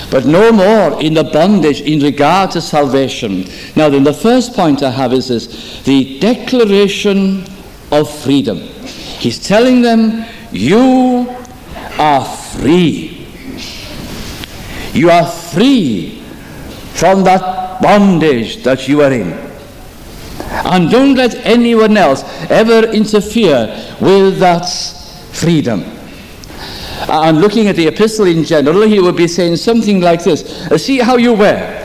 but 0.10 0.26
no 0.26 0.52
more 0.52 1.02
in 1.02 1.14
the 1.14 1.24
bondage 1.24 1.82
in 1.82 2.00
regard 2.00 2.52
to 2.52 2.62
salvation. 2.62 3.46
Now, 3.76 3.90
then, 3.90 4.04
the 4.04 4.14
first 4.14 4.54
point 4.54 4.84
I 4.84 4.92
have 4.92 5.14
is 5.14 5.28
this 5.28 5.82
the 5.84 6.20
declaration 6.20 7.44
of 7.92 8.10
freedom. 8.24 8.58
He's 8.58 9.40
telling 9.46 9.82
them, 9.82 10.26
You 10.52 11.36
are 11.98 12.26
free. 12.26 13.26
You 14.94 15.10
are 15.10 15.30
free 15.30 16.22
from 16.94 17.24
that 17.24 17.82
bondage 17.82 18.64
that 18.64 18.88
you 18.88 19.02
are 19.02 19.12
in. 19.12 19.34
And 20.50 20.90
don't 20.90 21.16
let 21.16 21.36
anyone 21.46 21.98
else 21.98 22.24
ever 22.50 22.88
interfere 22.88 23.68
with 24.02 24.40
that 24.40 24.68
freedom. 25.32 25.97
And 27.10 27.40
looking 27.40 27.68
at 27.68 27.76
the 27.76 27.88
epistle 27.88 28.26
in 28.28 28.44
general, 28.44 28.82
he 28.82 29.00
would 29.00 29.16
be 29.16 29.28
saying 29.28 29.58
something 29.58 30.02
like 30.02 30.24
this 30.24 30.42
See 30.82 31.00
how 31.00 31.18
you 31.18 31.34
were. 31.34 31.77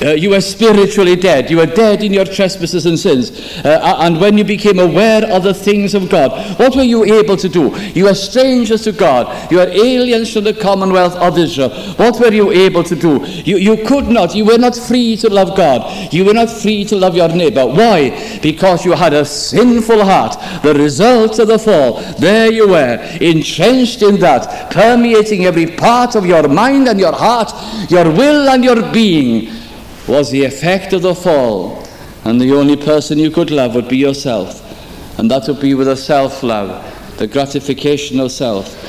Uh, 0.00 0.10
you 0.10 0.30
were 0.30 0.40
spiritually 0.40 1.16
dead. 1.16 1.50
You 1.50 1.58
were 1.58 1.66
dead 1.66 2.02
in 2.02 2.12
your 2.12 2.24
trespasses 2.24 2.86
and 2.86 2.98
sins. 2.98 3.30
Uh, 3.64 3.96
and 4.00 4.20
when 4.20 4.38
you 4.38 4.44
became 4.44 4.78
aware 4.78 5.24
of 5.30 5.42
the 5.42 5.54
things 5.54 5.94
of 5.94 6.08
God, 6.08 6.58
what 6.58 6.76
were 6.76 6.82
you 6.82 7.04
able 7.04 7.36
to 7.36 7.48
do? 7.48 7.74
You 7.94 8.04
were 8.04 8.14
strangers 8.14 8.82
to 8.82 8.92
God. 8.92 9.50
You 9.50 9.58
were 9.58 9.68
aliens 9.68 10.32
from 10.32 10.44
the 10.44 10.54
commonwealth 10.54 11.16
of 11.16 11.36
Israel. 11.36 11.70
What 11.96 12.20
were 12.20 12.32
you 12.32 12.52
able 12.52 12.84
to 12.84 12.94
do? 12.94 13.24
You, 13.26 13.56
you 13.56 13.84
could 13.86 14.08
not. 14.08 14.34
You 14.34 14.44
were 14.44 14.58
not 14.58 14.76
free 14.76 15.16
to 15.16 15.28
love 15.28 15.56
God. 15.56 16.12
You 16.12 16.24
were 16.24 16.34
not 16.34 16.50
free 16.50 16.84
to 16.84 16.96
love 16.96 17.16
your 17.16 17.28
neighbor. 17.28 17.66
Why? 17.66 18.38
Because 18.40 18.84
you 18.84 18.92
had 18.92 19.12
a 19.12 19.24
sinful 19.24 20.04
heart. 20.04 20.36
The 20.62 20.74
result 20.74 21.38
of 21.38 21.48
the 21.48 21.58
fall. 21.58 22.00
There 22.18 22.52
you 22.52 22.68
were, 22.68 22.98
entrenched 23.20 24.02
in 24.02 24.20
that, 24.20 24.70
permeating 24.70 25.46
every 25.46 25.66
part 25.66 26.14
of 26.14 26.24
your 26.24 26.46
mind 26.48 26.88
and 26.88 27.00
your 27.00 27.12
heart, 27.12 27.52
your 27.90 28.04
will 28.04 28.48
and 28.48 28.64
your 28.64 28.92
being 28.92 29.58
was 30.08 30.30
the 30.30 30.44
effect 30.44 30.92
of 30.92 31.02
the 31.02 31.14
fall. 31.14 31.86
And 32.24 32.40
the 32.40 32.52
only 32.52 32.76
person 32.76 33.18
you 33.18 33.30
could 33.30 33.50
love 33.50 33.74
would 33.74 33.88
be 33.88 33.98
yourself. 33.98 34.64
And 35.18 35.30
that 35.30 35.46
would 35.46 35.60
be 35.60 35.74
with 35.74 35.88
a 35.88 35.96
self 35.96 36.42
love, 36.42 36.84
the 37.18 37.26
gratification 37.26 38.18
of 38.20 38.32
self. 38.32 38.87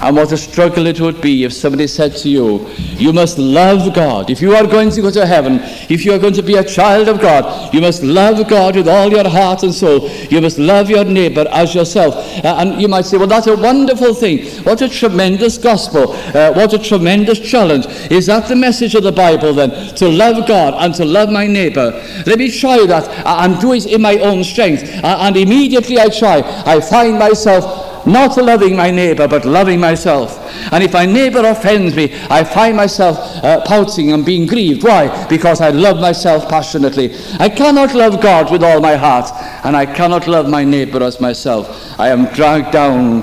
And 0.00 0.16
what 0.16 0.32
a 0.32 0.36
struggle 0.36 0.86
it 0.86 1.00
would 1.00 1.20
be 1.20 1.44
if 1.44 1.52
somebody 1.52 1.86
said 1.86 2.16
to 2.16 2.28
you, 2.28 2.66
You 2.96 3.12
must 3.12 3.38
love 3.38 3.94
God. 3.94 4.30
If 4.30 4.40
you 4.40 4.54
are 4.54 4.66
going 4.66 4.90
to 4.90 5.02
go 5.02 5.10
to 5.10 5.26
heaven, 5.26 5.58
if 5.90 6.04
you 6.04 6.12
are 6.12 6.18
going 6.18 6.34
to 6.34 6.42
be 6.42 6.54
a 6.54 6.64
child 6.64 7.08
of 7.08 7.20
God, 7.20 7.74
you 7.74 7.80
must 7.80 8.02
love 8.02 8.48
God 8.48 8.76
with 8.76 8.88
all 8.88 9.10
your 9.10 9.28
heart 9.28 9.62
and 9.62 9.74
soul. 9.74 10.08
You 10.08 10.40
must 10.40 10.58
love 10.58 10.88
your 10.88 11.04
neighbor 11.04 11.46
as 11.50 11.74
yourself. 11.74 12.14
Uh, 12.44 12.56
and 12.58 12.80
you 12.80 12.88
might 12.88 13.04
say, 13.04 13.18
Well, 13.18 13.26
that's 13.26 13.46
a 13.46 13.56
wonderful 13.56 14.14
thing. 14.14 14.46
What 14.64 14.80
a 14.82 14.88
tremendous 14.88 15.58
gospel. 15.58 16.12
Uh, 16.12 16.52
what 16.52 16.72
a 16.72 16.78
tremendous 16.78 17.38
challenge. 17.38 17.86
Is 18.10 18.26
that 18.26 18.48
the 18.48 18.56
message 18.56 18.94
of 18.94 19.02
the 19.02 19.12
Bible 19.12 19.52
then? 19.52 19.94
To 19.96 20.08
love 20.08 20.46
God 20.48 20.74
and 20.78 20.94
to 20.94 21.04
love 21.04 21.30
my 21.30 21.46
neighbor. 21.46 21.90
Let 22.26 22.38
me 22.38 22.50
try 22.50 22.86
that 22.86 23.08
uh, 23.26 23.40
and 23.42 23.60
do 23.60 23.72
it 23.72 23.86
in 23.86 24.00
my 24.00 24.18
own 24.18 24.44
strength. 24.44 24.84
Uh, 25.04 25.18
and 25.20 25.36
immediately 25.36 25.98
I 25.98 26.08
try, 26.08 26.42
I 26.66 26.80
find 26.80 27.18
myself 27.18 27.81
not 28.06 28.36
loving 28.36 28.76
my 28.76 28.90
neighbor, 28.90 29.28
but 29.28 29.44
loving 29.44 29.80
myself. 29.80 30.38
And 30.72 30.82
if 30.82 30.92
my 30.92 31.06
neighbor 31.06 31.44
offends 31.44 31.94
me, 31.94 32.14
I 32.28 32.44
find 32.44 32.76
myself 32.76 33.18
uh, 33.44 33.60
pouting 33.64 34.12
and 34.12 34.24
being 34.24 34.46
grieved. 34.46 34.84
Why? 34.84 35.26
Because 35.28 35.60
I 35.60 35.70
love 35.70 36.00
myself 36.00 36.48
passionately. 36.48 37.14
I 37.38 37.48
cannot 37.48 37.94
love 37.94 38.20
God 38.20 38.50
with 38.50 38.62
all 38.62 38.80
my 38.80 38.96
heart, 38.96 39.30
and 39.64 39.76
I 39.76 39.86
cannot 39.86 40.26
love 40.26 40.48
my 40.48 40.64
neighbor 40.64 41.02
as 41.02 41.20
myself. 41.20 41.98
I 41.98 42.08
am 42.08 42.26
dragged 42.34 42.72
down 42.72 43.22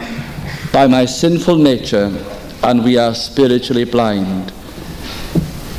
by 0.72 0.88
my 0.88 1.06
sinful 1.06 1.58
nature, 1.58 2.12
and 2.64 2.84
we 2.84 2.98
are 2.98 3.16
spiritually 3.16 3.86
blind. 3.86 4.52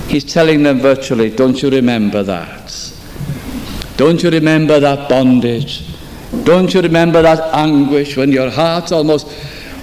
He's 0.08 0.24
telling 0.24 0.62
them 0.62 0.80
virtually, 0.80 1.30
don't 1.30 1.62
you 1.62 1.70
remember 1.70 2.22
that? 2.24 2.92
Don't 3.96 4.22
you 4.22 4.30
remember 4.30 4.80
that 4.80 5.08
bondage? 5.08 5.89
Don't 6.44 6.72
you 6.72 6.80
remember 6.80 7.22
that 7.22 7.52
anguish 7.52 8.16
when 8.16 8.30
your 8.30 8.50
heart 8.50 8.92
almost 8.92 9.26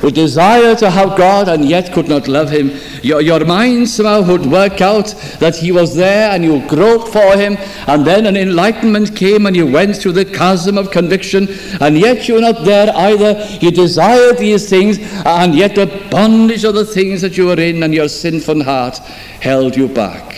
would 0.02 0.14
desire 0.14 0.76
to 0.76 0.90
have 0.90 1.18
God 1.18 1.50
and 1.50 1.66
yet 1.66 1.92
could 1.92 2.08
not 2.08 2.30
love 2.30 2.50
Him? 2.50 2.72
Your, 3.04 3.20
your 3.20 3.44
mind 3.44 3.90
somehow 3.90 4.22
would 4.32 4.46
work 4.46 4.80
out 4.80 5.08
that 5.40 5.58
He 5.58 5.74
was 5.74 5.96
there 5.96 6.32
and 6.32 6.46
you 6.46 6.66
groped 6.68 7.10
for 7.10 7.36
Him, 7.36 7.58
and 7.88 8.06
then 8.06 8.26
an 8.26 8.38
enlightenment 8.38 9.14
came 9.14 9.46
and 9.46 9.58
you 9.58 9.70
went 9.70 9.98
through 9.98 10.14
the 10.14 10.24
chasm 10.24 10.78
of 10.78 10.90
conviction, 10.90 11.50
and 11.82 11.98
yet 11.98 12.30
you 12.30 12.36
were 12.36 12.42
not 12.42 12.64
there 12.64 12.96
either. 12.96 13.46
You 13.60 13.72
desired 13.72 14.38
these 14.38 14.70
things, 14.70 15.00
and 15.26 15.54
yet 15.54 15.76
the 15.76 15.88
bondage 16.10 16.64
of 16.64 16.76
the 16.76 16.86
things 16.86 17.22
that 17.22 17.38
you 17.38 17.48
were 17.48 17.60
in 17.60 17.84
and 17.84 17.94
your 17.94 18.08
sinful 18.08 18.64
heart 18.64 18.98
held 19.42 19.76
you 19.76 19.90
back. 19.90 20.38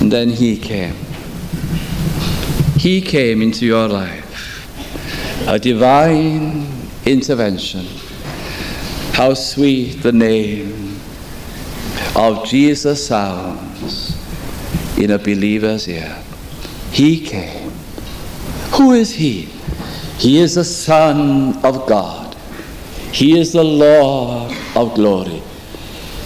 And 0.00 0.10
then 0.10 0.30
He 0.30 0.56
came. 0.56 0.94
He 2.78 3.02
came 3.02 3.42
into 3.42 3.66
your 3.66 3.88
life 3.88 4.23
a 5.46 5.58
divine 5.58 6.66
intervention. 7.04 7.86
How 9.12 9.34
sweet 9.34 10.02
the 10.02 10.12
name 10.12 11.00
of 12.16 12.46
Jesus 12.46 13.06
sounds 13.06 14.16
in 14.98 15.10
a 15.10 15.18
believer's 15.18 15.88
ear. 15.88 16.22
He 16.90 17.24
came. 17.24 17.70
Who 18.72 18.92
is 18.92 19.12
He? 19.12 19.42
He 20.18 20.38
is 20.38 20.54
the 20.54 20.64
Son 20.64 21.56
of 21.64 21.86
God. 21.86 22.34
He 23.12 23.38
is 23.38 23.52
the 23.52 23.64
Lord 23.64 24.56
of 24.74 24.94
glory. 24.94 25.42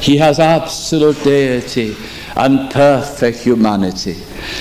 He 0.00 0.16
has 0.18 0.38
absolute 0.38 1.22
deity 1.24 1.96
and 2.36 2.70
perfect 2.70 3.38
humanity. 3.38 4.16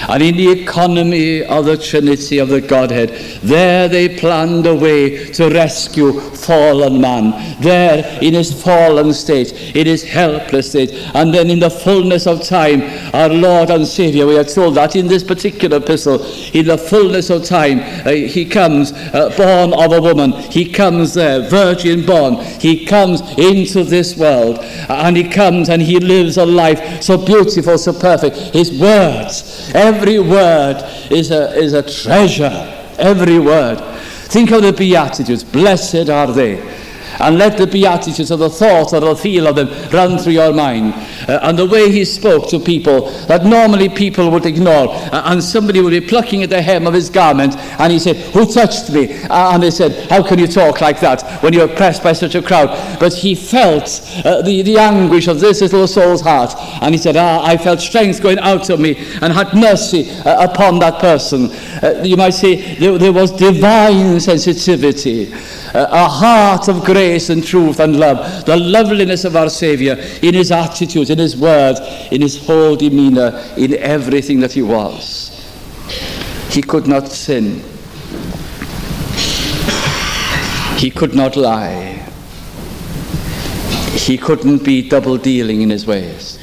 And 0.09 0.23
in 0.23 0.37
the 0.37 0.49
economy 0.49 1.43
of 1.43 1.65
the 1.65 1.77
Trinity 1.77 2.37
of 2.39 2.49
the 2.49 2.61
Godhead, 2.61 3.09
there 3.41 3.87
they 3.87 4.17
planned 4.17 4.65
a 4.65 4.75
way 4.75 5.31
to 5.31 5.49
rescue 5.49 6.19
fallen 6.19 7.01
man. 7.01 7.61
There, 7.61 8.19
in 8.21 8.33
his 8.33 8.63
fallen 8.63 9.13
state, 9.13 9.75
in 9.75 9.85
his 9.85 10.03
helpless 10.03 10.71
state, 10.71 10.91
and 11.13 11.33
then 11.33 11.49
in 11.49 11.59
the 11.59 11.69
fullness 11.69 12.27
of 12.27 12.43
time, 12.43 12.81
our 13.13 13.29
Lord 13.29 13.69
and 13.69 13.85
Savior, 13.85 14.25
we 14.25 14.37
are 14.37 14.43
told 14.43 14.75
that 14.75 14.95
in 14.95 15.07
this 15.07 15.23
particular 15.23 15.77
epistle, 15.77 16.23
in 16.53 16.67
the 16.67 16.77
fullness 16.77 17.29
of 17.29 17.45
time, 17.45 17.79
uh, 18.05 18.11
he 18.11 18.45
comes 18.45 18.91
uh, 18.91 19.33
born 19.37 19.73
of 19.73 19.91
a 19.91 20.01
woman. 20.01 20.31
He 20.33 20.71
comes 20.71 21.13
there, 21.13 21.47
virgin 21.49 22.05
born. 22.05 22.35
He 22.59 22.85
comes 22.85 23.21
into 23.37 23.83
this 23.83 24.17
world, 24.17 24.59
and 24.89 25.17
he 25.17 25.29
comes 25.29 25.69
and 25.69 25.81
he 25.81 25.99
lives 25.99 26.37
a 26.37 26.45
life 26.45 27.01
so 27.01 27.17
beautiful, 27.17 27.77
so 27.77 27.93
perfect. 27.93 28.37
His 28.37 28.71
words, 28.79 29.66
Every 29.73 30.19
word 30.19 30.83
is 31.11 31.31
a, 31.31 31.53
is 31.55 31.73
a 31.73 31.83
treasure. 31.83 32.73
Every 32.97 33.39
word. 33.39 33.79
Think 34.29 34.51
of 34.51 34.61
the 34.61 34.73
Beatitudes. 34.73 35.43
Blessed 35.43 36.09
are 36.09 36.31
they 36.31 36.77
and 37.19 37.37
let 37.37 37.57
the 37.57 37.67
beatitudes 37.67 38.31
of 38.31 38.39
the 38.39 38.49
thought 38.49 38.93
or 38.93 38.99
the 38.99 39.15
feel 39.15 39.47
of 39.47 39.55
them 39.55 39.69
run 39.91 40.17
through 40.17 40.33
your 40.33 40.53
mind. 40.53 40.93
Uh, 41.27 41.39
and 41.43 41.57
the 41.57 41.65
way 41.65 41.91
he 41.91 42.05
spoke 42.05 42.49
to 42.49 42.59
people 42.59 43.09
that 43.27 43.45
normally 43.45 43.89
people 43.89 44.31
would 44.31 44.45
ignore. 44.45 44.89
Uh, 44.89 45.23
and 45.25 45.43
somebody 45.43 45.81
would 45.81 45.91
be 45.91 46.01
plucking 46.01 46.43
at 46.43 46.49
the 46.49 46.61
hem 46.61 46.87
of 46.87 46.93
his 46.93 47.09
garment 47.09 47.55
and 47.79 47.91
he 47.91 47.99
said, 47.99 48.15
Who 48.33 48.45
touched 48.51 48.89
me? 48.91 49.13
Uh, 49.23 49.53
and 49.53 49.63
they 49.63 49.71
said, 49.71 50.09
How 50.09 50.25
can 50.25 50.39
you 50.39 50.47
talk 50.47 50.81
like 50.81 50.99
that 51.01 51.23
when 51.43 51.53
you're 51.53 51.65
oppressed 51.65 52.03
by 52.03 52.13
such 52.13 52.35
a 52.35 52.41
crowd? 52.41 52.67
But 52.99 53.13
he 53.13 53.35
felt 53.35 54.01
uh, 54.25 54.41
the, 54.41 54.61
the 54.61 54.77
anguish 54.77 55.27
of 55.27 55.39
this 55.39 55.61
little 55.61 55.87
soul's 55.87 56.21
heart. 56.21 56.53
And 56.81 56.93
he 56.93 56.97
said, 56.97 57.17
Ah, 57.17 57.43
I 57.43 57.57
felt 57.57 57.81
strength 57.81 58.21
going 58.21 58.39
out 58.39 58.69
of 58.69 58.79
me 58.79 58.95
and 59.21 59.33
had 59.33 59.53
mercy 59.53 60.09
uh, 60.25 60.49
upon 60.49 60.79
that 60.79 60.99
person. 60.99 61.51
Uh, 61.83 62.01
you 62.03 62.17
might 62.17 62.31
say 62.31 62.75
there, 62.75 62.97
there 62.97 63.13
was 63.13 63.31
divine 63.31 64.19
sensitivity 64.19 65.31
a 65.73 66.07
heart 66.07 66.67
of 66.67 66.83
grace 66.83 67.29
and 67.29 67.45
truth 67.45 67.79
and 67.79 67.99
love, 67.99 68.45
the 68.45 68.55
loveliness 68.55 69.25
of 69.25 69.35
our 69.35 69.49
Saviour 69.49 69.95
in 70.21 70.33
his 70.33 70.51
attitude, 70.51 71.09
in 71.17 71.23
his 71.23 71.35
words, 71.35 71.79
in 72.11 72.21
his 72.21 72.45
whole 72.45 72.75
demeanour, 72.75 73.43
in 73.57 73.73
everything 73.77 74.39
that 74.39 74.53
he 74.53 74.61
was. 74.61 75.33
He 76.51 76.61
could 76.61 76.85
not 76.87 77.07
sin. 77.07 77.63
He 80.77 80.91
could 80.91 81.15
not 81.15 81.35
lie. 81.35 82.05
He 83.93 84.15
couldn't 84.15 84.63
be 84.63 84.87
double 84.87 85.17
dealing 85.17 85.61
in 85.61 85.71
his 85.71 85.87
ways. 85.87 86.37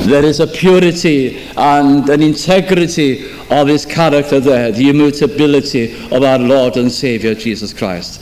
There 0.00 0.22
is 0.24 0.40
a 0.40 0.46
purity 0.46 1.38
and 1.56 2.06
an 2.10 2.20
integrity 2.22 3.32
of 3.50 3.68
his 3.68 3.86
character 3.86 4.38
there, 4.38 4.70
the 4.70 4.90
immutability 4.90 5.94
of 6.14 6.22
our 6.22 6.38
Lord 6.38 6.76
and 6.76 6.92
Saviour 6.92 7.34
Jesus 7.34 7.72
Christ. 7.72 8.20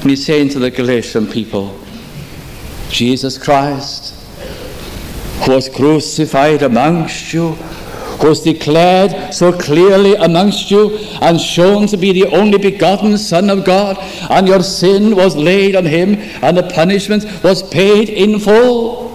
And 0.00 0.10
he's 0.10 0.26
saying 0.26 0.48
to 0.50 0.58
the 0.58 0.72
Galatian 0.72 1.28
people, 1.28 1.78
Jesus 2.90 3.38
Christ, 3.38 4.17
who 5.44 5.52
was 5.52 5.68
crucified 5.68 6.62
amongst 6.62 7.32
you, 7.32 7.52
who 7.52 8.28
was 8.28 8.42
declared 8.42 9.32
so 9.32 9.52
clearly 9.52 10.14
amongst 10.16 10.70
you 10.70 10.98
and 11.20 11.40
shown 11.40 11.86
to 11.86 11.96
be 11.96 12.12
the 12.12 12.26
only 12.28 12.58
begotten 12.58 13.16
Son 13.16 13.48
of 13.50 13.64
God, 13.64 13.96
and 14.30 14.48
your 14.48 14.62
sin 14.62 15.14
was 15.16 15.36
laid 15.36 15.76
on 15.76 15.84
him, 15.86 16.16
and 16.42 16.56
the 16.56 16.64
punishment 16.64 17.24
was 17.42 17.62
paid 17.70 18.08
in 18.08 18.38
full. 18.38 19.08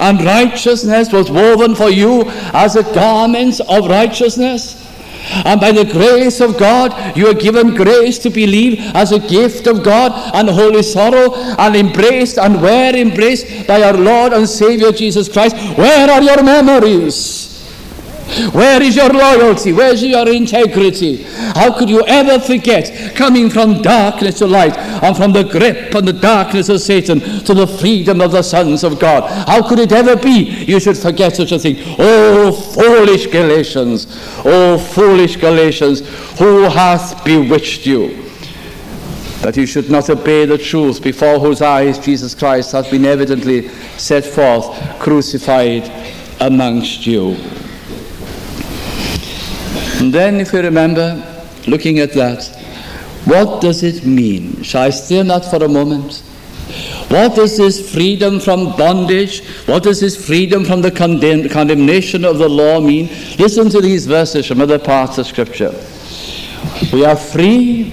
And 0.00 0.22
righteousness 0.24 1.12
was 1.12 1.30
woven 1.30 1.74
for 1.74 1.88
you 1.88 2.24
as 2.52 2.76
a 2.76 2.82
garment 2.94 3.60
of 3.60 3.86
righteousness. 3.86 4.87
And 5.44 5.60
by 5.60 5.72
the 5.72 5.84
grace 5.84 6.40
of 6.40 6.58
God, 6.58 7.16
you 7.16 7.26
are 7.28 7.34
given 7.34 7.74
grace 7.74 8.18
to 8.20 8.30
believe 8.30 8.80
as 8.94 9.12
a 9.12 9.18
gift 9.18 9.66
of 9.66 9.82
God 9.82 10.12
and 10.34 10.48
holy 10.48 10.82
sorrow, 10.82 11.34
and 11.34 11.76
embraced 11.76 12.38
and 12.38 12.60
were 12.60 12.94
embraced 12.94 13.66
by 13.66 13.82
our 13.82 13.96
Lord 13.96 14.32
and 14.32 14.48
Savior 14.48 14.92
Jesus 14.92 15.28
Christ. 15.28 15.56
Where 15.76 16.10
are 16.10 16.22
your 16.22 16.42
memories? 16.42 17.47
Where 18.52 18.82
is 18.82 18.94
your 18.94 19.08
loyalty? 19.08 19.72
Where's 19.72 20.02
your 20.02 20.28
integrity? 20.28 21.22
How 21.22 21.76
could 21.76 21.88
you 21.88 22.04
ever 22.06 22.38
forget 22.38 23.16
coming 23.16 23.48
from 23.48 23.80
darkness 23.80 24.38
to 24.38 24.46
light 24.46 24.76
and 24.76 25.16
from 25.16 25.32
the 25.32 25.44
grip 25.44 25.94
and 25.94 26.06
the 26.06 26.12
darkness 26.12 26.68
of 26.68 26.80
Satan 26.80 27.20
to 27.20 27.54
the 27.54 27.66
freedom 27.66 28.20
of 28.20 28.32
the 28.32 28.42
sons 28.42 28.84
of 28.84 29.00
God? 29.00 29.24
How 29.48 29.66
could 29.66 29.78
it 29.78 29.92
ever 29.92 30.14
be 30.14 30.64
you 30.64 30.78
should 30.78 30.98
forget 30.98 31.36
such 31.36 31.52
a 31.52 31.58
thing? 31.58 31.76
Oh, 31.98 32.52
foolish 32.52 33.28
Galatians! 33.28 34.06
Oh, 34.44 34.78
foolish 34.78 35.36
Galatians! 35.36 36.00
Who 36.38 36.64
hath 36.64 37.24
bewitched 37.24 37.86
you? 37.86 38.24
That 39.40 39.56
you 39.56 39.66
should 39.66 39.90
not 39.90 40.10
obey 40.10 40.44
the 40.44 40.58
truth 40.58 41.02
before 41.02 41.38
whose 41.38 41.62
eyes 41.62 41.98
Jesus 41.98 42.34
Christ 42.34 42.72
hath 42.72 42.90
been 42.90 43.06
evidently 43.06 43.68
set 43.96 44.24
forth, 44.24 44.76
crucified 44.98 45.90
amongst 46.40 47.06
you. 47.06 47.36
And 49.98 50.14
then, 50.14 50.40
if 50.40 50.52
you 50.52 50.60
remember, 50.60 51.22
looking 51.66 51.98
at 51.98 52.12
that, 52.12 52.46
what 53.24 53.60
does 53.60 53.82
it 53.82 54.06
mean? 54.06 54.62
Shall 54.62 54.82
I 54.82 55.18
on 55.18 55.26
that 55.28 55.46
for 55.50 55.62
a 55.62 55.68
moment? 55.68 56.22
What 57.08 57.34
does 57.34 57.56
this 57.56 57.92
freedom 57.92 58.38
from 58.38 58.76
bondage, 58.76 59.42
what 59.66 59.82
does 59.82 60.00
this 60.00 60.26
freedom 60.26 60.64
from 60.64 60.82
the 60.82 60.90
condemn- 60.90 61.48
condemnation 61.48 62.24
of 62.24 62.38
the 62.38 62.48
law 62.48 62.80
mean? 62.80 63.08
Listen 63.38 63.70
to 63.70 63.80
these 63.80 64.06
verses 64.06 64.46
from 64.46 64.60
other 64.60 64.78
parts 64.78 65.18
of 65.18 65.26
Scripture. 65.26 65.74
We 66.92 67.04
are 67.04 67.16
free 67.16 67.90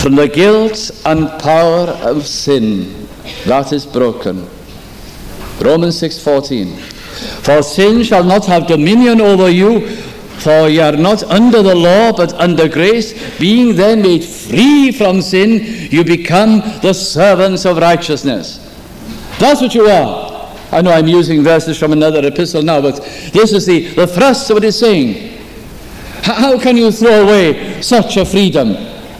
from 0.00 0.16
the 0.16 0.28
guilt 0.28 0.90
and 1.06 1.28
power 1.40 1.88
of 2.02 2.26
sin. 2.26 3.08
That 3.46 3.72
is 3.72 3.86
broken. 3.86 4.48
Romans 5.60 5.96
6:14. 5.96 6.76
For 7.42 7.62
sin 7.62 8.02
shall 8.02 8.24
not 8.24 8.44
have 8.46 8.66
dominion 8.66 9.20
over 9.20 9.48
you, 9.48 9.88
for 10.44 10.68
ye 10.68 10.78
are 10.78 10.92
not 10.92 11.22
under 11.24 11.62
the 11.62 11.74
law, 11.74 12.12
but 12.12 12.34
under 12.34 12.68
grace. 12.68 13.38
Being 13.38 13.74
then 13.74 14.02
made 14.02 14.22
free 14.22 14.92
from 14.92 15.22
sin, 15.22 15.88
you 15.90 16.04
become 16.04 16.60
the 16.82 16.92
servants 16.92 17.64
of 17.64 17.78
righteousness. 17.78 18.58
That's 19.38 19.62
what 19.62 19.74
you 19.74 19.86
are. 19.86 20.52
I 20.70 20.82
know 20.82 20.90
I'm 20.90 21.08
using 21.08 21.42
verses 21.42 21.78
from 21.78 21.92
another 21.92 22.26
epistle 22.26 22.62
now, 22.62 22.82
but 22.82 22.96
this 23.32 23.52
is 23.52 23.64
the, 23.64 23.88
the 23.94 24.06
thrust 24.06 24.50
of 24.50 24.56
what 24.56 24.64
he's 24.64 24.78
saying. 24.78 25.38
How 26.22 26.58
can 26.60 26.76
you 26.76 26.92
throw 26.92 27.22
away 27.22 27.80
such 27.80 28.18
a 28.18 28.24
freedom 28.24 28.76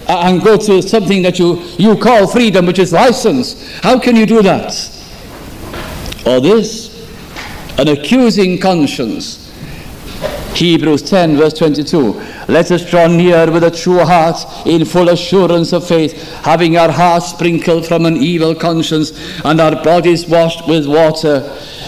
and 0.06 0.42
go 0.42 0.58
to 0.58 0.82
something 0.82 1.22
that 1.22 1.38
you, 1.38 1.62
you 1.78 1.96
call 1.96 2.26
freedom, 2.26 2.66
which 2.66 2.78
is 2.78 2.92
license? 2.92 3.78
How 3.80 3.98
can 3.98 4.14
you 4.14 4.26
do 4.26 4.42
that? 4.42 4.72
Or 6.26 6.40
this, 6.40 6.92
an 7.78 7.88
accusing 7.88 8.58
conscience 8.58 9.43
Hebrews 10.54 11.02
10, 11.02 11.36
verse 11.36 11.54
22. 11.54 12.12
Let 12.48 12.70
us 12.70 12.88
draw 12.88 13.06
near 13.06 13.50
with 13.50 13.64
a 13.64 13.70
true 13.70 14.04
heart 14.04 14.36
in 14.66 14.84
full 14.84 15.08
assurance 15.08 15.72
of 15.72 15.86
faith, 15.86 16.12
having 16.44 16.76
our 16.76 16.90
hearts 16.90 17.30
sprinkled 17.30 17.86
from 17.86 18.06
an 18.06 18.16
evil 18.16 18.54
conscience 18.54 19.12
and 19.44 19.60
our 19.60 19.82
bodies 19.82 20.26
washed 20.26 20.68
with 20.68 20.86
water. 20.86 21.42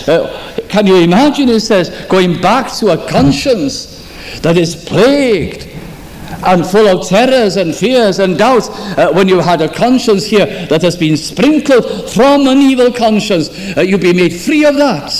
Uh, 0.08 0.62
can 0.68 0.86
you 0.86 0.96
imagine, 0.96 1.48
it 1.48 1.60
says, 1.60 2.06
going 2.08 2.40
back 2.40 2.72
to 2.78 2.88
a 2.88 3.08
conscience 3.10 3.96
that 4.40 4.56
is 4.56 4.74
plagued 4.74 5.68
and 6.44 6.66
full 6.66 6.86
of 6.88 7.08
terrors 7.08 7.56
and 7.56 7.74
fears 7.74 8.18
and 8.18 8.36
doubts 8.36 8.68
uh, 8.68 9.10
when 9.12 9.28
you 9.28 9.40
had 9.40 9.60
a 9.60 9.72
conscience 9.72 10.26
here 10.26 10.46
that 10.66 10.82
has 10.82 10.96
been 10.96 11.16
sprinkled 11.16 12.10
from 12.10 12.46
an 12.46 12.58
evil 12.58 12.92
conscience, 12.92 13.48
uh, 13.76 13.80
you'll 13.80 13.98
be 13.98 14.12
made 14.12 14.32
free 14.32 14.64
of 14.64 14.74
that 14.76 15.12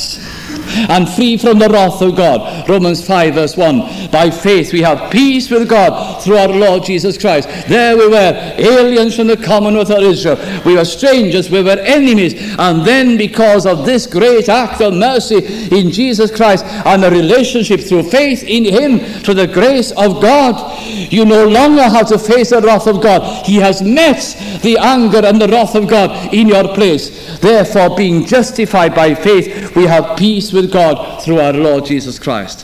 and 0.91 1.09
free 1.09 1.37
from 1.37 1.59
the 1.59 1.69
wrath 1.69 2.01
of 2.03 2.17
God. 2.17 2.56
Romans 2.69 3.07
5, 3.07 3.35
verse 3.35 3.57
1. 3.57 4.11
By 4.11 4.31
faith 4.31 4.73
we 4.73 4.83
have 4.83 5.11
peace 5.11 5.51
with 5.51 5.69
God 5.69 6.23
through 6.23 6.37
our 6.37 6.49
Lord 6.49 6.85
Jesus 6.85 7.17
Christ. 7.19 7.49
There 7.69 7.97
we 7.97 8.09
were, 8.09 8.55
aliens 8.59 9.17
from 9.17 9.29
the 9.29 9.37
commonwealth 9.37 9.91
of 9.91 10.03
Israel. 10.03 10.37
We 10.65 10.75
were 10.75 10.85
strangers, 10.85 11.51
we 11.51 11.63
were 11.63 11.79
enemies. 11.79 12.35
And 12.59 12.87
then, 12.87 13.17
because 13.17 13.67
of 13.67 13.87
this 13.87 14.07
great 14.07 14.49
act 14.49 14.81
of 14.81 14.95
mercy 14.95 15.37
in 15.77 15.91
Jesus 15.91 16.35
Christ 16.35 16.65
and 16.65 17.05
a 17.05 17.11
relationship 17.11 17.81
through 17.81 18.05
faith 18.05 18.43
in 18.43 18.65
Him, 18.65 18.99
through 19.23 19.35
the 19.35 19.47
grace 19.47 19.93
of 19.93 20.21
God, 20.21 20.83
you 21.13 21.25
no 21.25 21.47
longer 21.47 21.83
have 21.83 22.09
to 22.09 22.19
face 22.19 22.51
the 22.51 22.61
wrath 22.61 22.87
of 22.87 23.03
God. 23.03 23.47
He 23.47 23.57
has 23.57 23.83
met 23.83 24.17
the 24.63 24.79
anger 24.79 25.25
and 25.25 25.41
the 25.41 25.49
wrath 25.49 25.75
of 25.75 25.89
God 25.89 26.33
in 26.35 26.49
your 26.49 26.75
place. 26.75 27.39
Therefore, 27.39 27.97
being 27.97 28.25
justified 28.25 28.95
by 28.95 29.15
faith, 29.15 29.75
we 29.77 29.85
have 29.85 30.17
peace 30.19 30.53
with 30.53 30.73
God 30.73 31.23
through 31.23 31.41
our 31.41 31.53
Lord 31.53 31.85
Jesus 31.85 32.19
Christ. 32.19 32.56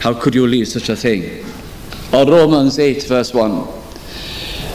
How 0.00 0.14
could 0.14 0.34
you 0.34 0.46
leave 0.46 0.68
such 0.68 0.88
a 0.88 0.96
thing? 0.96 1.44
Or 2.12 2.26
Romans 2.26 2.78
8, 2.78 3.04
verse 3.04 3.34
1. 3.34 3.68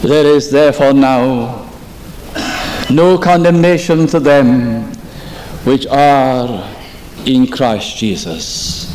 There 0.02 0.26
is 0.26 0.52
therefore 0.52 0.94
now 0.94 1.70
no 2.90 3.18
condemnation 3.18 4.08
to 4.08 4.20
them 4.20 4.84
which 5.66 5.88
are 5.88 6.72
in 7.26 7.48
Christ 7.48 7.98
Jesus. 7.98 8.86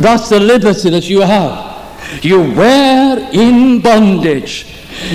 That's 0.00 0.28
the 0.28 0.40
liberty 0.40 0.90
that 0.90 1.08
you 1.08 1.20
have. 1.20 2.24
You 2.24 2.40
were 2.54 3.28
in 3.32 3.80
bondage. 3.80 4.66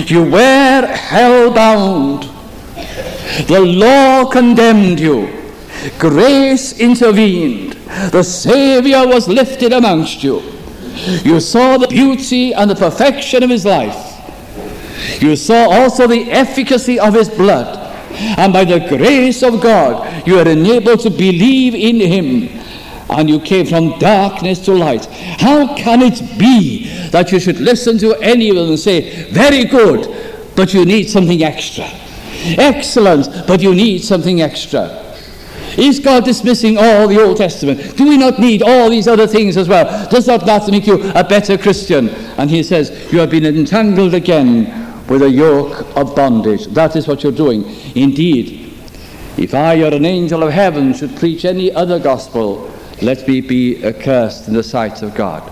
You 0.06 0.22
were 0.30 0.86
hell 0.86 1.52
bound. 1.52 2.30
The 3.48 3.60
law 3.60 4.26
condemned 4.30 5.00
you. 5.00 5.28
Grace 5.98 6.78
intervened. 6.78 7.73
The 8.10 8.22
Savior 8.22 9.06
was 9.06 9.28
lifted 9.28 9.72
amongst 9.72 10.24
you. 10.24 10.40
You 11.22 11.40
saw 11.40 11.76
the 11.76 11.88
beauty 11.88 12.52
and 12.52 12.70
the 12.70 12.74
perfection 12.74 13.42
of 13.42 13.50
his 13.50 13.64
life. 13.64 14.10
You 15.20 15.36
saw 15.36 15.70
also 15.70 16.06
the 16.06 16.30
efficacy 16.30 16.98
of 16.98 17.14
his 17.14 17.28
blood. 17.28 17.80
And 18.38 18.52
by 18.52 18.64
the 18.64 18.80
grace 18.80 19.42
of 19.42 19.60
God, 19.60 20.26
you 20.26 20.38
are 20.38 20.48
enabled 20.48 21.00
to 21.00 21.10
believe 21.10 21.74
in 21.74 22.00
him. 22.00 22.60
And 23.10 23.28
you 23.28 23.38
came 23.40 23.66
from 23.66 23.98
darkness 23.98 24.60
to 24.64 24.72
light. 24.72 25.06
How 25.06 25.76
can 25.76 26.00
it 26.02 26.38
be 26.38 26.88
that 27.10 27.32
you 27.32 27.38
should 27.38 27.60
listen 27.60 27.98
to 27.98 28.14
anyone 28.20 28.68
and 28.68 28.78
say, 28.78 29.30
Very 29.30 29.64
good, 29.64 30.08
but 30.56 30.72
you 30.72 30.84
need 30.84 31.10
something 31.10 31.42
extra? 31.42 31.84
Excellent, 32.56 33.46
but 33.46 33.60
you 33.60 33.74
need 33.74 33.98
something 33.98 34.42
extra. 34.42 35.03
Is 35.76 35.98
God 36.00 36.24
dismissing 36.24 36.78
all 36.78 37.08
the 37.08 37.20
Old 37.22 37.36
Testament? 37.36 37.96
Do 37.96 38.08
we 38.08 38.16
not 38.16 38.38
need 38.38 38.62
all 38.62 38.90
these 38.90 39.08
other 39.08 39.26
things 39.26 39.56
as 39.56 39.68
well? 39.68 40.08
Does 40.08 40.26
not 40.26 40.46
that 40.46 40.70
make 40.70 40.86
you 40.86 41.10
a 41.14 41.24
better 41.24 41.58
Christian? 41.58 42.08
And 42.38 42.48
he 42.50 42.62
says, 42.62 43.12
You 43.12 43.18
have 43.20 43.30
been 43.30 43.44
entangled 43.44 44.14
again 44.14 45.06
with 45.06 45.22
a 45.22 45.30
yoke 45.30 45.86
of 45.96 46.14
bondage. 46.14 46.66
That 46.66 46.96
is 46.96 47.08
what 47.08 47.22
you're 47.22 47.32
doing. 47.32 47.64
Indeed, 47.94 48.72
if 49.36 49.54
I 49.54 49.82
or 49.82 49.92
an 49.92 50.04
angel 50.04 50.42
of 50.44 50.52
heaven 50.52 50.94
should 50.94 51.16
preach 51.16 51.44
any 51.44 51.72
other 51.72 51.98
gospel, 51.98 52.72
let 53.02 53.26
me 53.26 53.40
be 53.40 53.84
accursed 53.84 54.48
in 54.48 54.54
the 54.54 54.62
sight 54.62 55.02
of 55.02 55.14
God. 55.14 55.50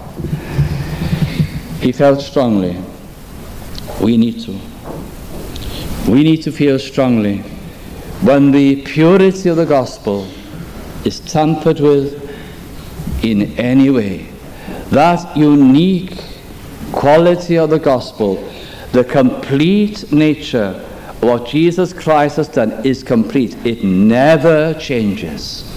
He 1.80 1.90
felt 1.90 2.20
strongly. 2.20 2.80
We 4.00 4.16
need 4.16 4.40
to. 4.42 4.58
We 6.08 6.22
need 6.22 6.42
to 6.42 6.52
feel 6.52 6.78
strongly 6.78 7.44
when 8.22 8.52
the 8.52 8.82
purity 8.82 9.48
of 9.48 9.56
the 9.56 9.66
gospel 9.66 10.28
is 11.04 11.18
tampered 11.20 11.80
with 11.80 12.22
in 13.24 13.58
any 13.58 13.90
way. 13.90 14.28
That 14.90 15.36
unique 15.36 16.16
quality 16.92 17.58
of 17.58 17.70
the 17.70 17.78
gospel, 17.78 18.36
the 18.92 19.04
complete 19.04 20.12
nature 20.12 20.80
of 21.06 21.22
what 21.22 21.46
Jesus 21.46 21.92
Christ 21.92 22.36
has 22.36 22.48
done 22.48 22.84
is 22.84 23.02
complete. 23.02 23.56
It 23.66 23.82
never 23.82 24.74
changes. 24.74 25.68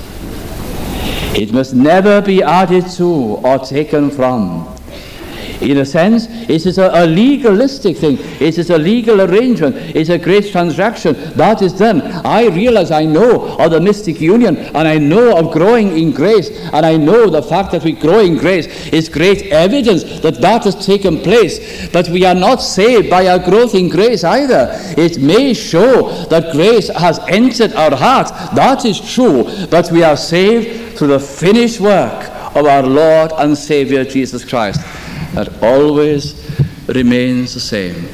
It 1.35 1.51
must 1.51 1.73
never 1.73 2.21
be 2.21 2.43
added 2.43 2.87
to 2.91 3.05
or 3.05 3.59
taken 3.59 4.09
from. 4.11 4.74
In 5.61 5.77
a 5.77 5.85
sense, 5.85 6.27
it 6.29 6.65
is 6.65 6.77
a, 6.77 6.89
a, 6.93 7.05
legalistic 7.05 7.97
thing. 7.97 8.17
It 8.41 8.57
is 8.57 8.69
a 8.69 8.77
legal 8.77 9.21
arrangement. 9.21 9.75
It's 9.95 10.09
a 10.09 10.17
great 10.17 10.51
transaction. 10.51 11.15
That 11.35 11.61
is 11.61 11.71
done. 11.71 12.01
I 12.01 12.47
realize 12.47 12.91
I 12.91 13.05
know 13.05 13.57
of 13.57 13.71
the 13.71 13.79
mystic 13.79 14.19
union 14.19 14.57
and 14.57 14.87
I 14.87 14.97
know 14.97 15.37
of 15.37 15.53
growing 15.53 15.97
in 15.97 16.11
grace 16.11 16.49
and 16.73 16.85
I 16.85 16.97
know 16.97 17.29
the 17.29 17.41
fact 17.41 17.71
that 17.71 17.83
we 17.83 17.93
grow 17.93 18.19
in 18.19 18.37
grace 18.37 18.67
is 18.87 19.07
great 19.07 19.43
evidence 19.43 20.03
that 20.21 20.41
that 20.41 20.65
has 20.65 20.85
taken 20.85 21.21
place. 21.21 21.89
But 21.89 22.09
we 22.09 22.25
are 22.25 22.35
not 22.35 22.57
saved 22.57 23.09
by 23.09 23.27
our 23.27 23.39
growth 23.39 23.75
in 23.75 23.87
grace 23.87 24.23
either. 24.23 24.67
It 24.97 25.19
may 25.19 25.53
show 25.53 26.25
that 26.25 26.51
grace 26.51 26.89
has 26.89 27.19
entered 27.27 27.73
our 27.73 27.95
heart. 27.95 28.27
That 28.55 28.83
is 28.83 28.99
true. 28.99 29.45
But 29.67 29.89
we 29.91 30.03
are 30.03 30.17
saved 30.17 30.97
through 30.97 31.07
the 31.09 31.19
finished 31.19 31.79
work 31.79 32.29
of 32.55 32.65
our 32.65 32.83
Lord 32.83 33.31
and 33.37 33.57
Savior 33.57 34.03
Jesus 34.05 34.45
Christ 34.45 34.79
that 35.35 35.61
always 35.61 36.33
remains 36.87 37.53
the 37.53 37.59
same. 37.59 38.07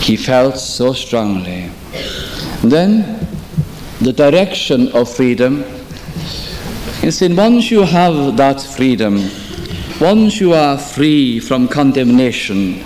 He 0.00 0.16
felt 0.16 0.58
so 0.58 0.92
strongly. 0.92 1.70
Then, 2.62 3.26
the 4.00 4.12
direction 4.12 4.88
of 4.92 5.12
freedom. 5.12 5.64
You 7.02 7.10
see, 7.10 7.34
once 7.34 7.70
you 7.70 7.82
have 7.82 8.36
that 8.36 8.60
freedom, 8.60 9.16
once 10.00 10.40
you 10.40 10.52
are 10.52 10.78
free 10.78 11.40
from 11.40 11.68
condemnation, 11.68 12.84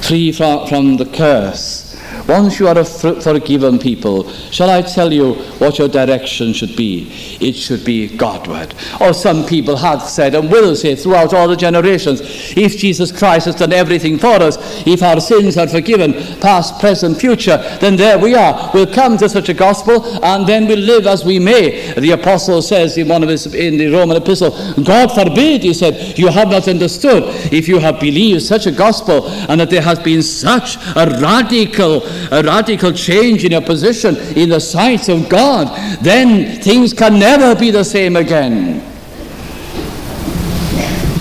free 0.00 0.32
from, 0.32 0.66
from 0.66 0.96
the 0.96 1.06
curse, 1.06 1.91
once 2.28 2.58
you 2.58 2.68
are 2.68 2.78
a 2.78 2.84
forgiven 2.84 3.78
people, 3.78 4.28
shall 4.50 4.70
I 4.70 4.82
tell 4.82 5.12
you 5.12 5.34
what 5.58 5.78
your 5.78 5.88
direction 5.88 6.52
should 6.52 6.76
be? 6.76 7.08
It 7.40 7.54
should 7.54 7.84
be 7.84 8.16
Godward. 8.16 8.74
Or 9.00 9.12
some 9.12 9.44
people 9.44 9.76
have 9.76 10.02
said 10.02 10.34
and 10.34 10.50
will 10.50 10.76
say 10.76 10.94
throughout 10.94 11.34
all 11.34 11.48
the 11.48 11.56
generations, 11.56 12.20
if 12.56 12.76
Jesus 12.76 13.10
Christ 13.10 13.46
has 13.46 13.56
done 13.56 13.72
everything 13.72 14.18
for 14.18 14.40
us, 14.42 14.56
if 14.86 15.02
our 15.02 15.20
sins 15.20 15.56
are 15.56 15.68
forgiven, 15.68 16.12
past, 16.40 16.78
present, 16.80 17.18
future, 17.18 17.58
then 17.80 17.96
there 17.96 18.18
we 18.18 18.34
are. 18.34 18.70
We'll 18.72 18.92
come 18.92 19.16
to 19.18 19.28
such 19.28 19.48
a 19.48 19.54
gospel 19.54 20.04
and 20.24 20.46
then 20.46 20.66
we'll 20.66 20.78
live 20.78 21.06
as 21.06 21.24
we 21.24 21.38
may. 21.38 21.92
The 21.94 22.12
apostle 22.12 22.62
says 22.62 22.96
in 22.98 23.08
one 23.08 23.22
of 23.22 23.28
his 23.28 23.52
in 23.54 23.76
the 23.76 23.88
Roman 23.88 24.16
epistle, 24.16 24.50
God 24.82 25.08
forbid, 25.12 25.62
he 25.62 25.74
said, 25.74 26.18
you 26.18 26.28
have 26.28 26.48
not 26.48 26.68
understood 26.68 27.24
if 27.52 27.68
you 27.68 27.78
have 27.78 28.00
believed 28.00 28.42
such 28.42 28.66
a 28.66 28.72
gospel 28.72 29.28
and 29.28 29.60
that 29.60 29.70
there 29.70 29.82
has 29.82 29.98
been 29.98 30.22
such 30.22 30.76
a 30.96 31.18
radical 31.20 32.00
a 32.30 32.42
radical 32.42 32.92
change 32.92 33.44
in 33.44 33.52
your 33.52 33.60
position 33.60 34.16
in 34.36 34.48
the 34.48 34.60
sight 34.60 35.08
of 35.08 35.28
God, 35.28 35.68
then 36.02 36.60
things 36.60 36.92
can 36.92 37.18
never 37.18 37.58
be 37.58 37.70
the 37.70 37.84
same 37.84 38.16
again. 38.16 38.80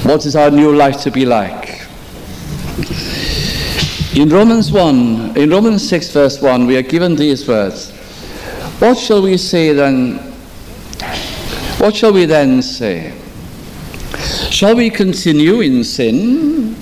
What 0.04 0.26
is 0.26 0.36
our 0.36 0.50
new 0.50 0.76
life 0.76 1.02
to 1.02 1.12
be 1.12 1.26
like? 1.26 1.82
In 4.16 4.28
Romans 4.28 4.72
1, 4.72 5.38
in 5.38 5.50
Romans 5.50 5.88
6, 5.88 6.12
verse 6.12 6.42
1, 6.42 6.68
we 6.68 6.76
are 6.76 6.82
given 6.82 7.16
these 7.16 7.48
words. 7.48 7.92
What 8.80 8.98
shall 8.98 9.22
we 9.22 9.38
say 9.38 9.74
then? 9.74 10.18
What 11.78 11.96
shall 11.96 12.12
we 12.12 12.26
then 12.26 12.62
say? 12.62 13.14
Shall 14.50 14.76
we 14.76 14.90
continue 14.90 15.62
in 15.62 15.84
sin 15.84 16.76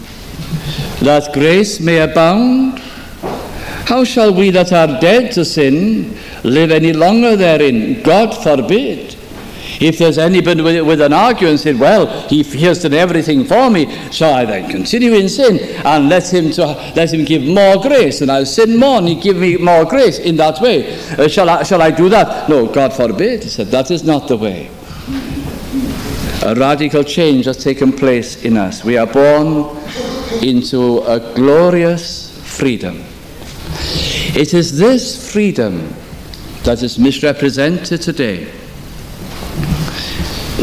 that 1.02 1.32
grace 1.34 1.80
may 1.80 2.00
abound? 2.00 2.82
How 3.90 4.04
shall 4.04 4.32
we 4.32 4.52
that 4.52 4.72
are 4.72 5.00
dead 5.00 5.32
to 5.32 5.44
sin 5.44 6.16
live 6.44 6.70
any 6.70 6.94
longer 6.94 7.36
therein? 7.36 8.04
God 8.04 8.38
forbid. 8.44 9.16
If 9.82 9.98
there's 9.98 10.20
anybody 10.20 10.62
with, 10.62 10.86
with 10.86 11.02
an 11.02 11.12
argument 11.12 11.62
said, 11.62 11.80
well, 11.80 12.06
he, 12.30 12.44
he 12.44 12.66
has 12.66 12.84
done 12.84 12.94
everything 12.94 13.46
for 13.46 13.68
me, 13.72 13.88
shall 14.12 14.36
I 14.36 14.46
then 14.46 14.70
continue 14.70 15.14
in 15.14 15.28
sin 15.28 15.58
and 15.84 16.08
let 16.08 16.32
him, 16.32 16.52
to, 16.52 16.68
let 16.96 17.12
him 17.12 17.26
give 17.26 17.42
more 17.42 17.82
grace? 17.82 18.22
And 18.22 18.32
I'll 18.32 18.46
sin 18.46 18.78
more 18.78 19.00
and 19.00 19.08
he 19.08 19.16
give 19.16 19.38
me 19.38 19.58
more 19.58 19.86
grace 19.86 20.20
in 20.20 20.36
that 20.36 20.62
way. 20.62 20.96
Uh, 21.18 21.28
shall, 21.28 21.50
I, 21.50 21.64
shall 21.64 21.82
I 21.82 21.90
do 21.90 22.10
that? 22.10 22.48
No, 22.48 22.68
God 22.68 22.94
forbid. 22.94 23.42
He 23.42 23.50
said, 23.50 23.70
that 23.70 23.90
is 23.90 24.04
not 24.04 24.28
the 24.28 24.38
way. 24.38 24.70
A 26.44 26.54
radical 26.54 27.04
change 27.04 27.46
has 27.46 27.58
taken 27.58 27.92
place 27.92 28.44
in 28.44 28.56
us. 28.56 28.84
We 28.84 29.00
are 29.00 29.08
born 29.08 29.76
into 30.44 31.00
a 31.08 31.34
glorious 31.34 32.40
freedom. 32.56 33.04
It 34.36 34.54
is 34.54 34.78
this 34.78 35.32
freedom 35.34 35.92
that 36.64 36.84
is 36.84 37.00
misrepresented 37.00 38.00
today. 38.00 38.52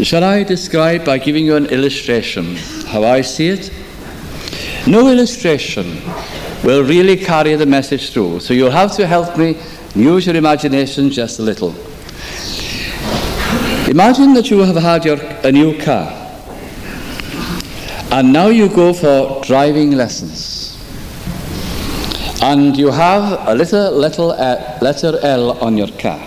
Shall 0.03 0.23
I 0.23 0.43
describe 0.43 1.03
by 1.03 1.17
giving 1.17 1.45
you 1.45 1.57
an 1.57 1.65
illustration 1.65 2.55
how 2.87 3.03
I 3.03 3.19
see 3.19 3.49
it? 3.49 3.73
No 4.87 5.09
illustration 5.09 6.01
will 6.63 6.81
really 6.81 7.17
carry 7.17 7.55
the 7.55 7.65
message 7.65 8.11
through, 8.11 8.39
so 8.39 8.53
you'll 8.53 8.71
have 8.71 8.93
to 8.93 9.05
help 9.05 9.37
me 9.37 9.57
use 9.93 10.25
your 10.25 10.37
imagination 10.37 11.09
just 11.09 11.39
a 11.39 11.41
little. 11.41 11.75
Imagine 13.89 14.33
that 14.35 14.49
you 14.49 14.59
have 14.59 14.77
had 14.77 15.03
your, 15.03 15.19
a 15.43 15.51
new 15.51 15.77
car, 15.77 16.07
and 18.11 18.31
now 18.31 18.47
you 18.47 18.69
go 18.69 18.93
for 18.93 19.43
driving 19.43 19.91
lessons 19.91 20.56
and 22.41 22.77
you 22.77 22.91
have 22.91 23.47
a 23.47 23.55
little, 23.55 23.91
little 23.91 24.31
uh, 24.31 24.77
letter 24.81 25.17
L 25.21 25.51
on 25.59 25.77
your 25.77 25.87
car. 25.87 26.19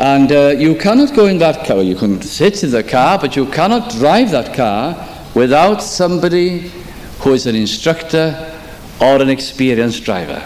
And 0.00 0.32
uh, 0.32 0.54
you 0.56 0.74
cannot 0.76 1.14
go 1.14 1.26
in 1.26 1.38
that 1.38 1.66
car. 1.66 1.82
You 1.82 1.94
can 1.94 2.22
sit 2.22 2.64
in 2.64 2.70
the 2.70 2.82
car, 2.82 3.18
but 3.18 3.36
you 3.36 3.46
cannot 3.46 3.90
drive 3.90 4.30
that 4.30 4.54
car 4.54 4.96
without 5.34 5.82
somebody 5.82 6.70
who 7.20 7.34
is 7.34 7.46
an 7.46 7.54
instructor 7.54 8.34
or 9.00 9.20
an 9.20 9.28
experienced 9.28 10.04
driver. 10.04 10.42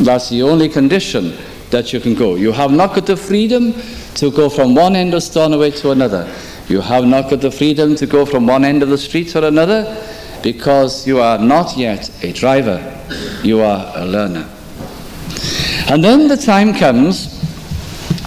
That's 0.00 0.30
the 0.30 0.42
only 0.42 0.68
condition 0.68 1.36
that 1.70 1.92
you 1.92 2.00
can 2.00 2.14
go. 2.14 2.36
You 2.36 2.52
have 2.52 2.72
not 2.72 2.94
got 2.94 3.06
the 3.06 3.16
freedom 3.16 3.74
to 4.14 4.30
go 4.30 4.48
from 4.48 4.74
one 4.74 4.96
end 4.96 5.12
of 5.12 5.22
Stornoway 5.22 5.70
to 5.80 5.90
another. 5.90 6.34
You 6.68 6.80
have 6.80 7.04
not 7.04 7.28
got 7.28 7.42
the 7.42 7.50
freedom 7.50 7.94
to 7.96 8.06
go 8.06 8.24
from 8.24 8.46
one 8.46 8.64
end 8.64 8.82
of 8.82 8.88
the 8.88 8.98
street 8.98 9.28
to 9.30 9.46
another 9.46 9.84
because 10.42 11.06
you 11.06 11.20
are 11.20 11.38
not 11.38 11.76
yet 11.76 12.10
a 12.24 12.32
driver, 12.32 12.78
you 13.42 13.60
are 13.60 13.92
a 13.96 14.04
learner. 14.04 14.48
And 15.88 16.04
then 16.04 16.28
the 16.28 16.36
time 16.36 16.74
comes 16.74 17.40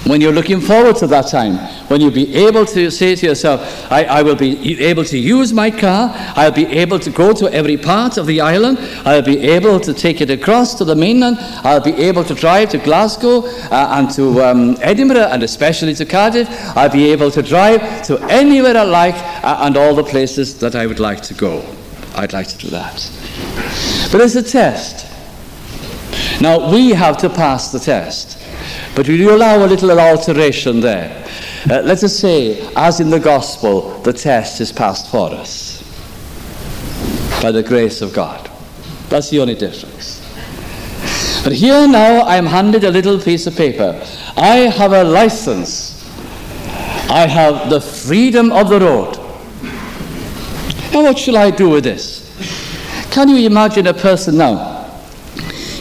when 0.06 0.20
you're 0.20 0.34
looking 0.34 0.60
forward 0.60 0.98
to 0.98 1.08
that 1.08 1.28
time, 1.28 1.56
when 1.88 2.02
you'll 2.02 2.12
be 2.12 2.36
able 2.36 2.66
to 2.66 2.92
say 2.92 3.16
to 3.16 3.26
yourself, 3.26 3.90
I, 3.90 4.04
I, 4.04 4.22
will 4.22 4.36
be 4.36 4.84
able 4.84 5.06
to 5.06 5.18
use 5.18 5.54
my 5.54 5.72
car, 5.72 6.12
I'll 6.36 6.52
be 6.52 6.66
able 6.66 7.00
to 7.00 7.10
go 7.10 7.32
to 7.34 7.52
every 7.54 7.78
part 7.78 8.18
of 8.18 8.28
the 8.28 8.42
island, 8.42 8.80
I'll 9.06 9.22
be 9.22 9.40
able 9.40 9.80
to 9.80 9.94
take 9.94 10.20
it 10.20 10.30
across 10.30 10.76
to 10.76 10.84
the 10.84 10.96
mainland, 10.96 11.38
I'll 11.64 11.80
be 11.80 11.94
able 11.94 12.26
to 12.26 12.36
drive 12.36 12.70
to 12.72 12.80
Glasgow 12.80 13.44
uh, 13.46 13.98
and 13.98 14.10
to 14.12 14.44
um, 14.44 14.78
Edinburgh 14.82 15.30
and 15.32 15.42
especially 15.42 15.94
to 15.96 16.06
Cardiff, 16.06 16.50
I'll 16.76 16.90
be 16.90 17.12
able 17.12 17.32
to 17.32 17.42
drive 17.42 18.04
to 18.08 18.18
anywhere 18.24 18.76
I 18.76 18.84
like 18.84 19.16
uh, 19.16 19.60
and 19.62 19.78
all 19.78 19.96
the 19.96 20.04
places 20.04 20.60
that 20.60 20.76
I 20.76 20.86
would 20.86 21.00
like 21.00 21.22
to 21.24 21.34
go. 21.34 21.64
I'd 22.16 22.34
like 22.34 22.48
to 22.48 22.58
do 22.58 22.70
that. 22.70 23.10
But 24.12 24.22
it's 24.22 24.36
a 24.36 24.44
test. 24.44 25.10
Now, 26.42 26.72
we 26.72 26.92
have 26.92 27.18
to 27.20 27.30
pass 27.30 27.72
the 27.72 27.80
test. 27.80 28.40
But 28.96 29.08
we 29.08 29.16
you 29.16 29.36
allow 29.36 29.66
a 29.66 29.68
little 29.68 30.00
alteration 30.00 30.80
there? 30.80 31.26
Uh, 31.70 31.82
let 31.82 32.04
us 32.04 32.18
say, 32.18 32.68
as 32.76 33.00
in 33.00 33.10
the 33.10 33.20
gospel, 33.20 34.00
the 34.02 34.14
test 34.14 34.62
is 34.62 34.72
passed 34.72 35.10
for 35.10 35.32
us 35.32 35.82
by 37.42 37.52
the 37.52 37.64
grace 37.64 38.02
of 38.02 38.14
God. 38.14 38.50
That's 39.10 39.30
the 39.30 39.40
only 39.40 39.56
difference. 39.56 40.22
But 41.44 41.54
here 41.54 41.88
now 41.88 42.22
I 42.22 42.38
am 42.38 42.46
handed 42.46 42.84
a 42.84 42.92
little 42.92 43.20
piece 43.20 43.48
of 43.48 43.56
paper. 43.56 44.02
I 44.38 44.72
have 44.78 44.94
a 44.94 45.04
license. 45.04 45.94
I 47.10 47.28
have 47.28 47.70
the 47.70 47.82
freedom 47.82 48.52
of 48.52 48.70
the 48.70 48.80
road. 48.80 49.23
Now, 50.94 51.02
what 51.02 51.18
shall 51.18 51.38
I 51.38 51.50
do 51.50 51.70
with 51.70 51.84
this? 51.84 52.22
Can 53.10 53.28
you 53.30 53.48
imagine 53.48 53.88
a 53.88 53.94
person 53.94 54.38
now 54.38 54.73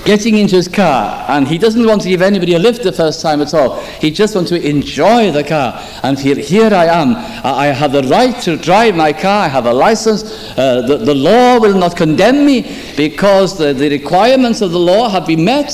getting 0.05 0.37
into 0.37 0.57
his 0.57 0.69
car 0.69 1.25
and 1.29 1.47
he 1.47 1.59
doesn't 1.59 1.87
want 1.87 2.03
to 2.03 2.09
give 2.09 2.23
anybody 2.23 2.55
a 2.55 2.59
lift 2.59 2.83
the 2.83 2.93
first 2.93 3.21
time 3.21 3.41
at 3.41 3.55
all. 3.55 3.81
He 4.01 4.11
just 4.11 4.35
wants 4.35 4.51
to 4.51 4.69
enjoy 4.69 5.31
the 5.31 5.45
car. 5.45 5.81
And 6.03 6.19
here, 6.19 6.35
here 6.35 6.75
I 6.75 6.87
am. 6.87 7.15
I 7.45 7.67
have 7.67 7.93
the 7.93 8.03
right 8.05 8.35
to 8.43 8.57
drive 8.57 8.97
my 8.97 9.12
car. 9.12 9.45
I 9.45 9.49
have 9.49 9.67
a 9.67 9.73
license. 9.73 10.23
Uh, 10.59 10.83
the, 10.87 10.99
the 10.99 11.15
law 11.15 11.61
will 11.61 11.79
not 11.79 11.97
condemn 11.97 12.45
me 12.45 12.62
because 12.97 13.57
the, 13.57 13.73
the 13.73 13.88
requirements 13.91 14.61
of 14.61 14.73
the 14.73 14.79
law 14.79 15.09
have 15.09 15.27
been 15.27 15.45
met, 15.45 15.71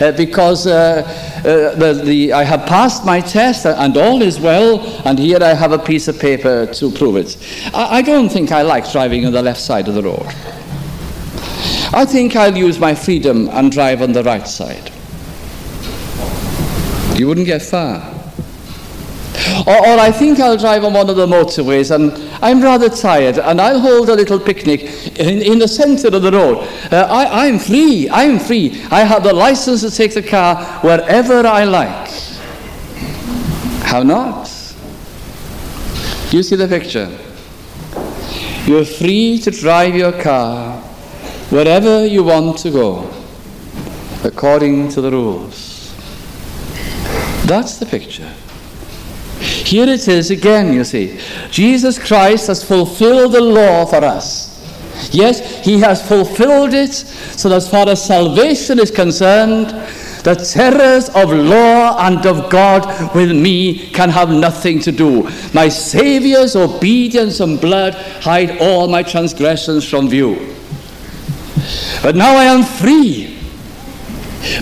uh, 0.00 0.12
because 0.12 0.66
uh, 0.66 1.02
uh, 1.38 1.74
the, 1.74 2.02
the, 2.04 2.32
I 2.32 2.44
have 2.44 2.66
passed 2.66 3.04
my 3.04 3.20
test 3.20 3.66
and 3.66 3.96
all 3.96 4.22
is 4.22 4.38
well, 4.38 4.80
and 5.06 5.18
here 5.18 5.38
I 5.42 5.54
have 5.54 5.72
a 5.72 5.78
piece 5.78 6.08
of 6.08 6.18
paper 6.18 6.66
to 6.66 6.90
prove 6.92 7.16
it. 7.16 7.36
I, 7.74 7.98
I 7.98 8.02
don't 8.02 8.28
think 8.28 8.52
I 8.52 8.62
like 8.62 8.90
driving 8.90 9.26
on 9.26 9.32
the 9.32 9.42
left 9.42 9.60
side 9.60 9.88
of 9.88 9.94
the 9.94 10.02
road. 10.02 10.61
I 11.94 12.06
think 12.06 12.36
I'll 12.36 12.56
use 12.56 12.78
my 12.78 12.94
freedom 12.94 13.50
and 13.50 13.70
drive 13.70 14.00
on 14.00 14.12
the 14.12 14.22
right 14.22 14.48
side. 14.48 14.90
You 17.18 17.28
wouldn't 17.28 17.46
get 17.46 17.60
far. 17.60 18.08
Or, 19.66 19.76
or, 19.76 19.98
I 19.98 20.10
think 20.10 20.40
I'll 20.40 20.56
drive 20.56 20.84
on 20.84 20.94
one 20.94 21.10
of 21.10 21.16
the 21.16 21.26
motorways 21.26 21.94
and 21.94 22.12
I'm 22.42 22.62
rather 22.62 22.88
tired 22.88 23.38
and 23.38 23.60
I'll 23.60 23.78
hold 23.80 24.08
a 24.08 24.14
little 24.14 24.40
picnic 24.40 24.82
in, 25.18 25.42
in 25.42 25.58
the 25.58 25.68
center 25.68 26.08
of 26.08 26.22
the 26.22 26.32
road. 26.32 26.58
Uh, 26.90 27.06
I, 27.10 27.46
I'm 27.46 27.58
free. 27.58 28.08
I'm 28.10 28.38
free. 28.38 28.82
I 28.90 29.00
have 29.00 29.22
the 29.22 29.32
license 29.32 29.82
to 29.82 29.90
take 29.90 30.14
the 30.14 30.22
car 30.22 30.64
wherever 30.80 31.46
I 31.46 31.64
like. 31.64 32.10
How 33.84 34.02
not? 34.02 34.48
You 36.30 36.42
see 36.42 36.56
the 36.56 36.68
picture? 36.68 37.10
You're 38.64 38.86
free 38.86 39.38
to 39.40 39.50
drive 39.50 39.94
your 39.94 40.12
car 40.22 40.82
wherever 41.52 42.06
you 42.06 42.24
want 42.24 42.56
to 42.58 42.70
go, 42.70 43.08
according 44.24 44.88
to 44.88 45.00
the 45.02 45.10
rules. 45.10 45.94
That's 47.44 47.76
the 47.76 47.86
picture. 47.86 48.32
Here 49.38 49.88
it 49.88 50.08
is 50.08 50.30
again, 50.30 50.72
you 50.72 50.82
see. 50.82 51.20
Jesus 51.50 51.98
Christ 51.98 52.46
has 52.46 52.64
fulfilled 52.64 53.32
the 53.32 53.40
law 53.40 53.84
for 53.84 54.02
us. 54.02 54.50
Yes, 55.12 55.64
he 55.64 55.78
has 55.80 56.06
fulfilled 56.06 56.72
it 56.72 56.92
so 56.92 57.48
that 57.50 57.56
as 57.56 57.68
far 57.70 57.88
as 57.88 58.02
salvation 58.02 58.78
is 58.78 58.90
concerned, 58.90 59.68
The 60.22 60.36
terrors 60.36 61.08
of 61.08 61.32
law 61.32 61.96
and 62.06 62.24
of 62.26 62.48
God 62.48 63.12
with 63.12 63.32
me 63.32 63.90
can 63.90 64.08
have 64.08 64.30
nothing 64.30 64.78
to 64.80 64.92
do. 64.92 65.28
My 65.52 65.68
Saviour's 65.68 66.54
obedience 66.54 67.40
and 67.40 67.60
blood 67.60 67.94
hide 68.22 68.58
all 68.60 68.86
my 68.86 69.02
transgressions 69.02 69.88
from 69.88 70.08
view. 70.08 70.51
But 72.02 72.16
now 72.16 72.36
I 72.36 72.44
am 72.44 72.62
free. 72.62 73.38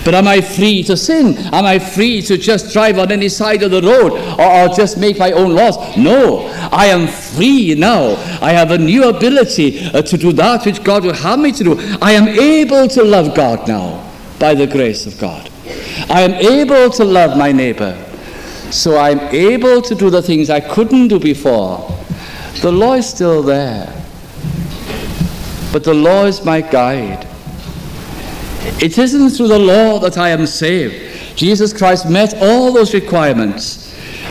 But 0.04 0.14
am 0.14 0.28
I 0.28 0.40
free 0.40 0.82
to 0.84 0.96
sin? 0.96 1.38
Am 1.52 1.64
I 1.64 1.78
free 1.78 2.20
to 2.22 2.36
just 2.36 2.72
drive 2.72 2.98
on 2.98 3.10
any 3.10 3.28
side 3.28 3.62
of 3.62 3.70
the 3.70 3.80
road 3.80 4.12
or, 4.38 4.44
or, 4.44 4.68
just 4.74 4.98
make 4.98 5.18
my 5.18 5.32
own 5.32 5.54
laws? 5.54 5.96
No, 5.96 6.48
I 6.70 6.86
am 6.86 7.06
free 7.08 7.74
now. 7.74 8.10
I 8.42 8.52
have 8.52 8.72
a 8.72 8.78
new 8.78 9.08
ability 9.08 9.86
uh, 9.86 10.02
to 10.02 10.18
do 10.18 10.32
that 10.34 10.66
which 10.66 10.84
God 10.84 11.04
will 11.04 11.14
have 11.14 11.38
me 11.38 11.52
to 11.52 11.64
do. 11.64 11.96
I 12.02 12.12
am 12.12 12.28
able 12.28 12.88
to 12.88 13.02
love 13.02 13.34
God 13.34 13.66
now 13.66 14.06
by 14.38 14.54
the 14.54 14.66
grace 14.66 15.06
of 15.06 15.18
God. 15.18 15.50
I 16.10 16.22
am 16.22 16.32
able 16.34 16.90
to 16.90 17.04
love 17.04 17.38
my 17.38 17.52
neighbor. 17.52 17.96
So 18.70 18.98
I'm 18.98 19.20
able 19.34 19.82
to 19.82 19.94
do 19.94 20.10
the 20.10 20.22
things 20.22 20.50
I 20.50 20.60
couldn't 20.60 21.08
do 21.08 21.18
before. 21.18 21.90
The 22.60 22.70
law 22.70 22.94
is 22.94 23.08
still 23.08 23.42
there. 23.42 23.99
But 25.72 25.84
the 25.84 25.94
law 25.94 26.24
is 26.24 26.44
my 26.44 26.60
guide. 26.60 27.26
It 28.82 28.98
isn't 28.98 29.30
through 29.30 29.48
the 29.48 29.58
law 29.58 29.98
that 30.00 30.18
I 30.18 30.30
am 30.30 30.46
saved. 30.46 31.36
Jesus 31.36 31.72
Christ 31.72 32.08
met 32.08 32.34
all 32.42 32.72
those 32.72 32.92
requirements. 32.92 33.89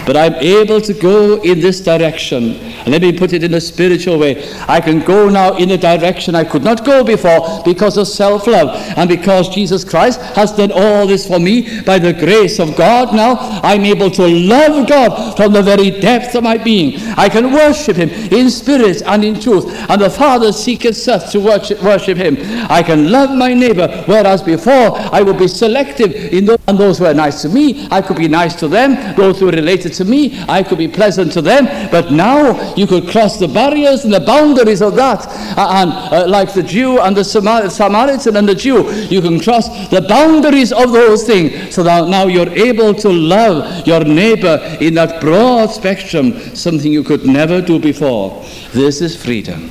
But 0.10 0.18
I'm 0.18 0.34
able 0.42 0.82
to 0.82 0.94
go 0.96 1.40
in 1.44 1.60
this 1.60 1.82
direction. 1.82 2.56
And 2.56 2.88
let 2.88 3.04
me 3.04 3.16
put 3.16 3.32
it 3.32 3.44
in 3.44 3.54
a 3.54 3.62
spiritual 3.62 4.18
way. 4.18 4.44
I 4.68 4.82
can 4.82 5.02
go 5.02 5.30
now 5.30 5.56
in 5.58 5.70
a 5.70 5.78
direction 5.78 6.34
I 6.34 6.46
could 6.46 6.64
not 6.64 6.84
go 6.84 7.04
before 7.04 7.62
because 7.64 7.96
of 7.96 8.08
self 8.08 8.48
love. 8.48 8.76
And 8.98 9.08
because 9.08 9.50
Jesus 9.50 9.84
Christ 9.84 10.20
has 10.34 10.52
done 10.52 10.72
all 10.72 11.06
this 11.06 11.28
for 11.28 11.38
me 11.38 11.82
by 11.82 12.00
the 12.00 12.12
grace 12.12 12.60
of 12.60 12.76
God, 12.76 13.14
now 13.14 13.36
I'm 13.62 13.86
able 13.86 14.10
to 14.10 14.28
love 14.28 14.90
God 14.90 15.38
from 15.38 15.54
the 15.54 15.62
very 15.62 15.92
depth 15.92 16.34
of 16.34 16.44
my 16.44 16.58
being. 16.58 17.00
I 17.16 17.30
can 17.30 17.54
worship 17.54 17.98
Him 17.98 18.10
in 18.10 18.50
spirit 18.50 19.04
and 19.06 19.24
in 19.24 19.40
truth. 19.40 19.66
And 19.92 20.02
the 20.02 20.10
Father 20.10 20.52
seeketh 20.52 20.98
such 20.98 21.34
to 21.34 21.40
worship, 21.40 22.18
Him. 22.18 22.38
I 22.68 22.82
can 22.82 23.12
love 23.12 23.30
my 23.30 23.54
neighbor, 23.54 24.06
whereas 24.08 24.42
before 24.42 24.98
I 25.14 25.22
would 25.22 25.38
be 25.38 25.48
selective 25.48 26.16
in 26.34 26.46
those, 26.46 26.58
those 26.66 26.98
who 26.98 27.06
are 27.06 27.14
nice 27.14 27.44
to 27.44 27.50
me. 27.50 27.88
I 27.92 28.02
could 28.02 28.18
be 28.18 28.28
nice 28.28 28.56
to 28.56 28.68
them. 28.68 29.16
Those 29.16 29.40
who 29.40 29.50
are 29.50 29.52
related 29.52 29.99
to 30.00 30.06
me, 30.06 30.42
I 30.48 30.64
could 30.64 30.78
be 30.78 30.88
pleasant 30.88 31.32
to 31.34 31.42
them. 31.42 31.66
But 31.92 32.12
now 32.12 32.74
you 32.76 32.88
could 32.88 33.08
cross 33.10 33.38
the 33.38 33.48
barriers 33.48 34.06
and 34.06 34.14
the 34.14 34.22
boundaries 34.22 34.82
of 34.82 34.96
that. 34.96 35.28
and 35.58 35.92
uh, 35.92 36.28
like 36.28 36.54
the 36.54 36.64
Jew 36.64 37.00
and 37.00 37.16
the 37.16 37.24
Samar- 37.24 37.70
Samaritan 37.70 38.36
and 38.38 38.48
the 38.48 38.56
Jew, 38.56 38.90
you 39.06 39.22
can 39.22 39.40
cross 39.40 39.68
the 39.90 40.02
boundaries 40.02 40.72
of 40.72 40.92
those 40.92 41.26
things. 41.26 41.76
So 41.76 41.84
that 41.84 42.08
now 42.08 42.26
you're 42.28 42.50
able 42.50 42.94
to 42.96 43.10
love 43.10 43.86
your 43.86 44.04
neighbor 44.04 44.56
in 44.80 44.96
that 44.96 45.22
broad 45.22 45.70
spectrum, 45.70 46.34
something 46.56 46.92
you 46.92 47.04
could 47.04 47.26
never 47.26 47.62
do 47.62 47.78
before. 47.80 48.44
This 48.72 49.02
is 49.02 49.22
freedom. 49.22 49.70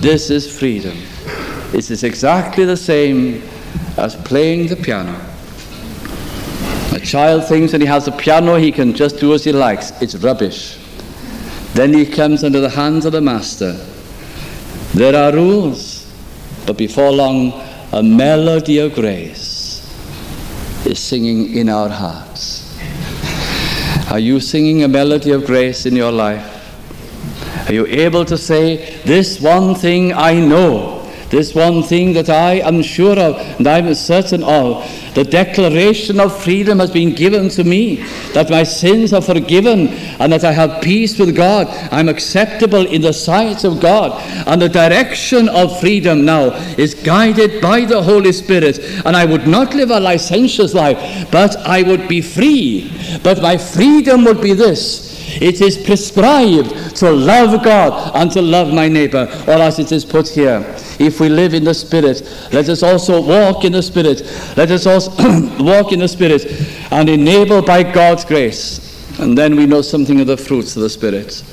This 0.00 0.30
is 0.30 0.58
freedom. 0.58 0.96
It 1.74 1.90
is 1.90 2.02
exactly 2.02 2.64
the 2.64 2.76
same 2.76 3.42
as 3.98 4.16
playing 4.16 4.68
the 4.68 4.76
piano. 4.76 5.27
Child 7.00 7.46
thinks 7.46 7.72
when 7.72 7.80
he 7.80 7.86
has 7.86 8.08
a 8.08 8.12
piano 8.12 8.56
he 8.56 8.72
can 8.72 8.94
just 8.94 9.18
do 9.18 9.34
as 9.34 9.44
he 9.44 9.52
likes. 9.52 9.90
It's 10.02 10.14
rubbish. 10.16 10.78
Then 11.74 11.92
he 11.92 12.06
comes 12.06 12.44
under 12.44 12.60
the 12.60 12.70
hands 12.70 13.04
of 13.04 13.12
the 13.12 13.20
master. 13.20 13.72
There 14.94 15.14
are 15.14 15.32
rules, 15.32 16.12
but 16.66 16.76
before 16.76 17.12
long, 17.12 17.52
a 17.92 18.02
melody 18.02 18.78
of 18.78 18.94
grace 18.94 19.58
is 20.86 20.98
singing 20.98 21.54
in 21.54 21.68
our 21.68 21.88
hearts. 21.88 22.78
Are 24.10 24.18
you 24.18 24.40
singing 24.40 24.84
a 24.84 24.88
melody 24.88 25.32
of 25.32 25.44
grace 25.44 25.84
in 25.84 25.94
your 25.94 26.10
life? 26.10 26.54
Are 27.68 27.72
you 27.74 27.86
able 27.86 28.24
to 28.24 28.38
say, 28.38 28.98
This 29.04 29.40
one 29.40 29.74
thing 29.74 30.14
I 30.14 30.34
know? 30.34 30.97
This 31.30 31.54
one 31.54 31.82
thing 31.82 32.14
that 32.14 32.30
I 32.30 32.54
am 32.54 32.82
sure 32.82 33.18
of 33.18 33.36
and 33.58 33.66
I 33.66 33.78
am 33.78 33.94
certain 33.94 34.42
of, 34.42 34.88
the 35.14 35.24
declaration 35.24 36.20
of 36.20 36.42
freedom 36.42 36.78
has 36.78 36.90
been 36.90 37.14
given 37.14 37.48
to 37.50 37.64
me, 37.64 37.96
that 38.32 38.50
my 38.50 38.62
sins 38.62 39.12
are 39.12 39.20
forgiven 39.20 39.88
and 40.20 40.32
that 40.32 40.44
I 40.44 40.52
have 40.52 40.82
peace 40.82 41.18
with 41.18 41.36
God. 41.36 41.66
I'm 41.92 42.08
acceptable 42.08 42.86
in 42.86 43.02
the 43.02 43.12
sight 43.12 43.64
of 43.64 43.80
God. 43.80 44.22
And 44.46 44.62
the 44.62 44.68
direction 44.68 45.48
of 45.48 45.78
freedom 45.80 46.24
now 46.24 46.54
is 46.78 46.94
guided 46.94 47.60
by 47.60 47.84
the 47.84 48.02
Holy 48.02 48.32
Spirit. 48.32 48.78
And 49.04 49.16
I 49.16 49.24
would 49.24 49.46
not 49.46 49.74
live 49.74 49.90
a 49.90 50.00
licentious 50.00 50.72
life, 50.72 51.30
but 51.30 51.56
I 51.56 51.82
would 51.82 52.08
be 52.08 52.22
free. 52.22 52.90
But 53.22 53.42
my 53.42 53.58
freedom 53.58 54.24
would 54.24 54.40
be 54.40 54.54
this 54.54 55.08
it 55.40 55.60
is 55.60 55.76
prescribed 55.76 56.96
to 56.96 57.10
love 57.10 57.62
God 57.62 58.16
and 58.16 58.30
to 58.32 58.42
love 58.42 58.72
my 58.72 58.88
neighbor, 58.88 59.28
or 59.46 59.54
as 59.54 59.78
it 59.78 59.92
is 59.92 60.04
put 60.04 60.28
here. 60.28 60.64
If 60.98 61.20
we 61.20 61.28
live 61.28 61.54
in 61.54 61.64
the 61.64 61.74
Spirit, 61.74 62.22
let 62.52 62.68
us 62.68 62.82
also 62.82 63.20
walk 63.20 63.64
in 63.64 63.72
the 63.72 63.82
Spirit. 63.82 64.22
Let 64.56 64.70
us 64.70 64.86
also 64.86 65.10
walk 65.62 65.92
in 65.92 66.00
the 66.00 66.08
Spirit 66.08 66.46
and 66.90 67.08
enabled 67.08 67.66
by 67.66 67.84
God's 67.84 68.24
grace. 68.24 69.18
And 69.20 69.36
then 69.36 69.56
we 69.56 69.66
know 69.66 69.82
something 69.82 70.20
of 70.20 70.26
the 70.26 70.36
fruits 70.36 70.76
of 70.76 70.82
the 70.82 70.90
Spirit. 70.90 71.44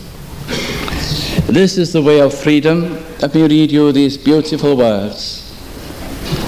This 1.47 1.77
is 1.77 1.93
the 1.93 2.01
way 2.01 2.21
of 2.21 2.33
freedom. 2.33 3.03
Let 3.19 3.35
me 3.35 3.43
read 3.43 3.71
you 3.71 3.91
these 3.91 4.17
beautiful 4.17 4.75
words. 4.75 5.41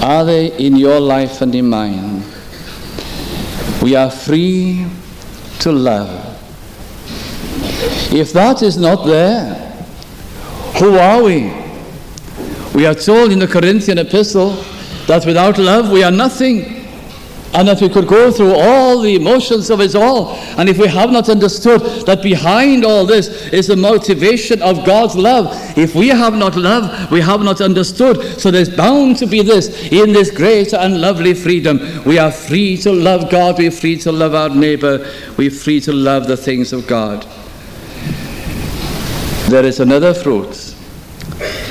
Are 0.02 0.24
they 0.24 0.56
in 0.58 0.76
your 0.76 0.98
life 0.98 1.40
and 1.40 1.54
in 1.54 1.68
mine? 1.68 2.24
We 3.80 3.94
are 3.94 4.10
free 4.10 4.86
to 5.60 5.72
love. 5.72 6.34
If 8.12 8.32
that 8.32 8.62
is 8.62 8.76
not 8.76 9.06
there, 9.06 9.54
who 10.78 10.96
are 10.96 11.22
we? 11.22 11.67
We 12.74 12.86
are 12.86 12.94
told 12.94 13.32
in 13.32 13.38
the 13.38 13.46
Corinthian 13.46 13.98
epistle 13.98 14.50
that 15.06 15.24
without 15.26 15.58
love 15.58 15.90
we 15.90 16.02
are 16.04 16.10
nothing. 16.10 16.76
And 17.54 17.66
that 17.66 17.80
we 17.80 17.88
could 17.88 18.06
go 18.06 18.30
through 18.30 18.52
all 18.52 19.00
the 19.00 19.16
emotions 19.16 19.70
of 19.70 19.80
it 19.80 19.94
all. 19.94 20.34
And 20.58 20.68
if 20.68 20.76
we 20.76 20.86
have 20.86 21.10
not 21.10 21.30
understood 21.30 21.80
that 22.04 22.22
behind 22.22 22.84
all 22.84 23.06
this 23.06 23.28
is 23.48 23.68
the 23.68 23.76
motivation 23.76 24.60
of 24.60 24.84
God's 24.84 25.16
love, 25.16 25.46
if 25.78 25.94
we 25.94 26.08
have 26.08 26.34
not 26.34 26.56
love, 26.56 27.10
we 27.10 27.22
have 27.22 27.40
not 27.40 27.62
understood. 27.62 28.38
So 28.38 28.50
there's 28.50 28.68
bound 28.68 29.16
to 29.16 29.26
be 29.26 29.40
this 29.40 29.90
in 29.90 30.12
this 30.12 30.30
great 30.30 30.74
and 30.74 31.00
lovely 31.00 31.32
freedom. 31.32 31.80
We 32.04 32.18
are 32.18 32.30
free 32.30 32.76
to 32.78 32.92
love 32.92 33.30
God, 33.30 33.56
we're 33.58 33.70
free 33.70 33.96
to 34.00 34.12
love 34.12 34.34
our 34.34 34.50
neighbor, 34.50 35.10
we're 35.38 35.50
free 35.50 35.80
to 35.80 35.92
love 35.92 36.26
the 36.26 36.36
things 36.36 36.74
of 36.74 36.86
God. 36.86 37.26
There 39.48 39.64
is 39.64 39.80
another 39.80 40.12
fruit 40.12 40.74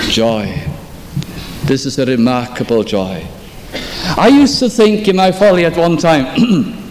joy. 0.09 0.66
This 1.67 1.85
is 1.85 1.99
a 1.99 2.05
remarkable 2.05 2.81
joy. 2.81 3.27
I 4.17 4.29
used 4.29 4.57
to 4.59 4.69
think 4.69 5.09
in 5.09 5.17
my 5.17 5.33
folly 5.33 5.65
at 5.65 5.75
one 5.75 5.97
time, 5.97 6.25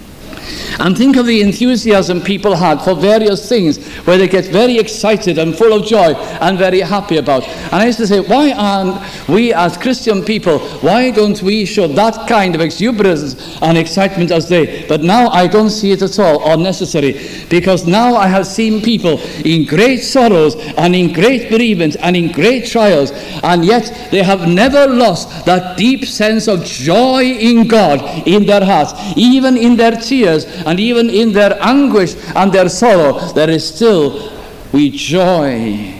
and 0.78 0.96
think 0.96 1.16
of 1.16 1.26
the 1.26 1.42
enthusiasm 1.42 2.20
people 2.20 2.54
had 2.54 2.80
for 2.82 2.94
various 2.94 3.48
things 3.48 3.84
where 4.06 4.18
they 4.18 4.28
get 4.28 4.46
very 4.46 4.78
excited 4.78 5.38
and 5.38 5.56
full 5.56 5.72
of 5.72 5.86
joy 5.86 6.12
and 6.40 6.58
very 6.58 6.80
happy 6.80 7.16
about. 7.16 7.44
And 7.44 7.74
I 7.74 7.86
used 7.86 7.98
to 7.98 8.06
say, 8.06 8.20
why 8.20 8.52
aren't 8.52 9.28
we 9.28 9.52
as 9.54 9.76
Christian 9.76 10.22
people, 10.22 10.58
why 10.80 11.10
don't 11.10 11.40
we 11.42 11.64
show 11.64 11.86
that 11.88 12.28
kind 12.28 12.54
of 12.54 12.60
exuberance 12.60 13.60
and 13.62 13.78
excitement 13.78 14.30
as 14.30 14.48
they? 14.48 14.86
But 14.86 15.02
now 15.02 15.28
I 15.28 15.46
don't 15.46 15.70
see 15.70 15.92
it 15.92 16.02
at 16.02 16.18
all 16.18 16.42
or 16.42 16.56
necessary 16.56 17.20
because 17.48 17.86
now 17.86 18.14
I 18.16 18.26
have 18.26 18.46
seen 18.46 18.82
people 18.82 19.20
in 19.44 19.64
great 19.64 19.98
sorrows 19.98 20.56
and 20.76 20.94
in 20.94 21.12
great 21.12 21.50
bereavement 21.50 21.96
and 22.00 22.16
in 22.16 22.32
great 22.32 22.66
trials 22.66 23.12
and 23.42 23.64
yet 23.64 24.08
they 24.10 24.22
have 24.22 24.48
never 24.48 24.86
lost 24.86 25.46
that 25.46 25.76
deep 25.76 26.04
sense 26.04 26.48
of 26.48 26.64
joy 26.64 27.24
in 27.24 27.66
God 27.66 28.26
in 28.26 28.46
their 28.46 28.64
hearts, 28.64 28.92
even 29.16 29.56
in 29.56 29.76
their 29.76 29.92
tears 29.92 30.44
and 30.66 30.80
even 30.80 31.08
in 31.08 31.32
their 31.32 31.56
anguish 31.62 32.16
and 32.34 32.52
their 32.52 32.68
sorrow, 32.68 33.32
there 33.32 33.48
is 33.48 33.66
still 33.66 34.32
we 34.72 34.90
joy 34.90 35.94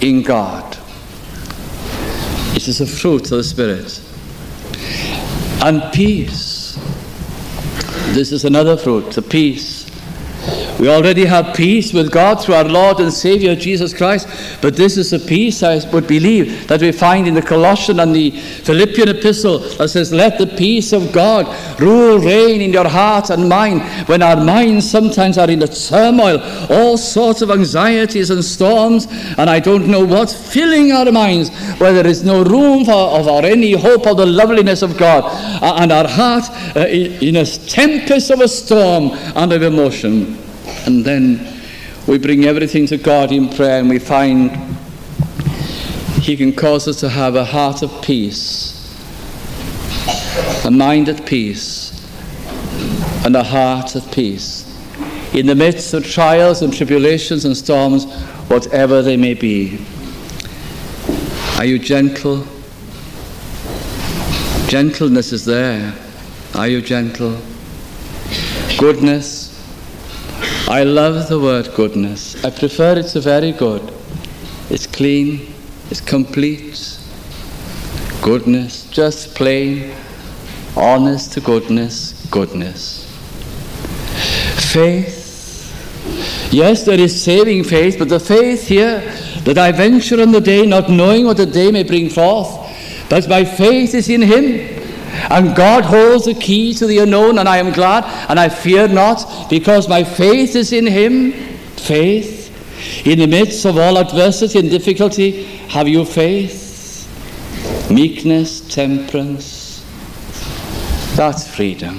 in 0.00 0.22
God. 0.22 0.76
It 2.56 2.66
is 2.68 2.80
a 2.80 2.86
fruit 2.86 3.22
of 3.24 3.38
the 3.38 3.44
Spirit. 3.44 4.02
And 5.62 5.92
peace. 5.92 6.74
This 8.14 8.32
is 8.32 8.44
another 8.44 8.76
fruit, 8.76 9.12
the 9.12 9.22
peace. 9.22 9.75
We 10.78 10.90
already 10.90 11.24
have 11.24 11.56
peace 11.56 11.94
with 11.94 12.12
God 12.12 12.42
through 12.42 12.54
our 12.54 12.64
Lord 12.64 13.00
and 13.00 13.10
Savior 13.10 13.56
Jesus 13.56 13.94
Christ, 13.94 14.28
but 14.60 14.76
this 14.76 14.98
is 14.98 15.12
a 15.14 15.18
peace 15.18 15.62
I 15.62 15.80
would 15.90 16.06
believe 16.06 16.68
that 16.68 16.82
we 16.82 16.92
find 16.92 17.26
in 17.26 17.32
the 17.32 17.40
Colossian 17.40 17.98
and 18.00 18.14
the 18.14 18.30
Philippian 18.30 19.08
epistle 19.08 19.60
that 19.78 19.88
says, 19.88 20.12
Let 20.12 20.36
the 20.36 20.46
peace 20.46 20.92
of 20.92 21.12
God 21.12 21.46
rule, 21.80 22.18
reign 22.18 22.60
in 22.60 22.74
your 22.74 22.86
heart 22.86 23.30
and 23.30 23.48
mind 23.48 23.82
when 24.06 24.20
our 24.20 24.36
minds 24.36 24.90
sometimes 24.90 25.38
are 25.38 25.50
in 25.50 25.62
a 25.62 25.66
turmoil, 25.66 26.40
all 26.70 26.98
sorts 26.98 27.40
of 27.40 27.50
anxieties 27.50 28.28
and 28.28 28.44
storms, 28.44 29.06
and 29.38 29.48
I 29.48 29.60
don't 29.60 29.88
know 29.88 30.04
what's 30.04 30.52
filling 30.52 30.92
our 30.92 31.10
minds, 31.10 31.48
where 31.78 31.94
there 31.94 32.06
is 32.06 32.22
no 32.22 32.44
room 32.44 32.84
for, 32.84 33.44
any 33.46 33.72
hope 33.72 34.06
of 34.06 34.18
the 34.18 34.26
loveliness 34.26 34.82
of 34.82 34.98
God, 34.98 35.24
and 35.62 35.90
our 35.90 36.06
heart 36.06 36.44
uh, 36.76 36.86
in 36.86 37.36
a 37.36 37.46
tempest 37.46 38.30
of 38.30 38.40
a 38.40 38.48
storm 38.48 39.10
and 39.34 39.52
of 39.52 39.62
emotion. 39.62 40.35
And 40.86 41.04
then 41.04 41.60
we 42.06 42.16
bring 42.16 42.44
everything 42.44 42.86
to 42.86 42.96
God 42.96 43.32
in 43.32 43.48
prayer 43.48 43.80
and 43.80 43.88
we 43.88 43.98
find 43.98 44.52
He 46.22 46.36
can 46.36 46.52
cause 46.52 46.86
us 46.86 47.00
to 47.00 47.08
have 47.08 47.34
a 47.34 47.44
heart 47.44 47.82
of 47.82 48.02
peace, 48.02 48.72
a 50.64 50.70
mind 50.70 51.08
at 51.08 51.26
peace, 51.26 51.92
and 53.24 53.34
a 53.34 53.42
heart 53.42 53.96
at 53.96 54.12
peace. 54.12 54.62
In 55.34 55.46
the 55.46 55.56
midst 55.56 55.92
of 55.92 56.06
trials 56.06 56.62
and 56.62 56.72
tribulations 56.72 57.44
and 57.44 57.56
storms, 57.56 58.04
whatever 58.48 59.02
they 59.02 59.16
may 59.16 59.34
be. 59.34 59.84
Are 61.58 61.64
you 61.64 61.80
gentle? 61.80 62.46
Gentleness 64.68 65.32
is 65.32 65.44
there. 65.44 65.94
Are 66.54 66.68
you 66.68 66.80
gentle? 66.80 67.40
Goodness 68.78 69.45
I 70.68 70.82
love 70.82 71.28
the 71.28 71.38
word 71.38 71.72
goodness. 71.76 72.44
I 72.44 72.50
prefer 72.50 72.98
it 72.98 73.04
to 73.10 73.20
very 73.20 73.52
good. 73.52 73.82
It's 74.68 74.84
clean, 74.84 75.54
it's 75.90 76.00
complete. 76.00 76.98
Goodness, 78.20 78.90
just 78.90 79.36
plain, 79.36 79.94
honest 80.76 81.34
to 81.34 81.40
goodness, 81.40 82.26
goodness. 82.32 83.06
Faith. 84.72 85.72
Yes, 86.52 86.84
there 86.84 86.98
is 86.98 87.22
saving 87.22 87.62
faith, 87.62 87.96
but 87.96 88.08
the 88.08 88.18
faith 88.18 88.66
here 88.66 88.98
that 89.44 89.58
I 89.58 89.70
venture 89.70 90.20
on 90.20 90.32
the 90.32 90.40
day 90.40 90.66
not 90.66 90.90
knowing 90.90 91.26
what 91.26 91.36
the 91.36 91.46
day 91.46 91.70
may 91.70 91.84
bring 91.84 92.10
forth, 92.10 92.48
but 93.08 93.28
my 93.28 93.44
faith 93.44 93.94
is 93.94 94.08
in 94.08 94.22
Him 94.22 94.75
and 95.30 95.54
God 95.56 95.84
holds 95.84 96.26
the 96.26 96.34
key 96.34 96.74
to 96.74 96.86
the 96.86 96.98
unknown, 96.98 97.38
and 97.38 97.48
I 97.48 97.58
am 97.58 97.72
glad, 97.72 98.04
and 98.28 98.38
I 98.38 98.48
fear 98.48 98.88
not, 98.88 99.48
because 99.50 99.88
my 99.88 100.04
faith 100.04 100.56
is 100.56 100.72
in 100.72 100.86
Him. 100.86 101.32
Faith. 101.76 102.44
In 103.06 103.18
the 103.18 103.26
midst 103.26 103.64
of 103.64 103.78
all 103.78 103.98
adversity 103.98 104.58
and 104.58 104.70
difficulty, 104.70 105.44
have 105.68 105.88
you 105.88 106.04
faith? 106.04 106.64
Meekness, 107.90 108.60
temperance. 108.72 109.84
That's 111.16 111.48
freedom. 111.48 111.98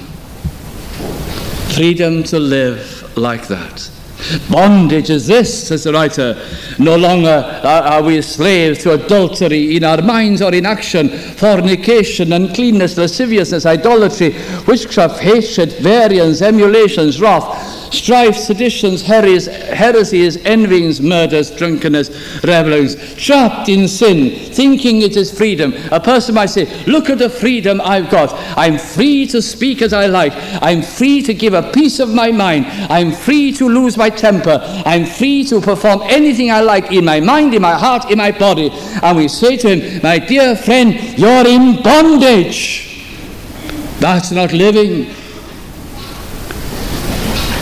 Freedom 1.73 2.23
to 2.23 2.39
live 2.39 3.17
like 3.17 3.47
that. 3.47 3.89
Bondage 4.49 5.09
is 5.09 5.27
this, 5.27 5.67
says 5.67 5.83
the 5.83 5.93
writer. 5.93 6.41
No 6.79 6.95
longer 6.95 7.61
are 7.63 8.03
we 8.03 8.21
slaves 8.21 8.83
to 8.83 8.93
adultery 8.93 9.75
in 9.75 9.83
our 9.83 10.01
minds 10.01 10.41
or 10.41 10.53
in 10.53 10.65
action, 10.65 11.09
fornication, 11.09 12.33
uncleanness, 12.33 12.97
lasciviousness, 12.97 13.65
idolatry, 13.65 14.35
witchcraft, 14.67 15.19
hatred, 15.19 15.73
variance, 15.73 16.41
emulations, 16.41 17.21
wrath 17.21 17.76
strife, 17.91 18.35
seditions, 18.35 19.01
heresies, 19.01 20.37
envyings, 20.37 21.01
murders, 21.01 21.51
drunkenness, 21.51 22.43
revelings, 22.43 23.15
trapped 23.15 23.69
in 23.69 23.87
sin, 23.87 24.51
thinking 24.53 25.01
it 25.01 25.15
is 25.15 25.35
freedom. 25.35 25.73
A 25.91 25.99
person 25.99 26.35
might 26.35 26.47
say, 26.47 26.65
Look 26.85 27.09
at 27.09 27.17
the 27.17 27.29
freedom 27.29 27.81
I've 27.81 28.09
got. 28.09 28.33
I'm 28.57 28.77
free 28.77 29.25
to 29.27 29.41
speak 29.41 29.81
as 29.81 29.93
I 29.93 30.07
like. 30.07 30.33
I'm 30.61 30.81
free 30.81 31.21
to 31.23 31.33
give 31.33 31.53
a 31.53 31.71
piece 31.71 31.99
of 31.99 32.09
my 32.09 32.31
mind. 32.31 32.65
I'm 32.91 33.11
free 33.11 33.51
to 33.53 33.67
lose 33.67 33.97
my 33.97 34.09
temper. 34.09 34.59
I'm 34.85 35.05
free 35.05 35.43
to 35.45 35.61
perform 35.61 36.01
anything 36.03 36.51
I 36.51 36.61
like 36.61 36.91
in 36.91 37.05
my 37.05 37.19
mind, 37.19 37.53
in 37.53 37.61
my 37.61 37.77
heart, 37.77 38.11
in 38.11 38.17
my 38.17 38.31
body. 38.31 38.69
And 39.01 39.17
we 39.17 39.27
say 39.27 39.57
to 39.57 39.75
him, 39.75 40.01
My 40.03 40.19
dear 40.19 40.55
friend, 40.55 40.93
you're 41.17 41.47
in 41.47 41.81
bondage. 41.81 42.87
That's 43.99 44.31
not 44.31 44.53
living. 44.53 45.13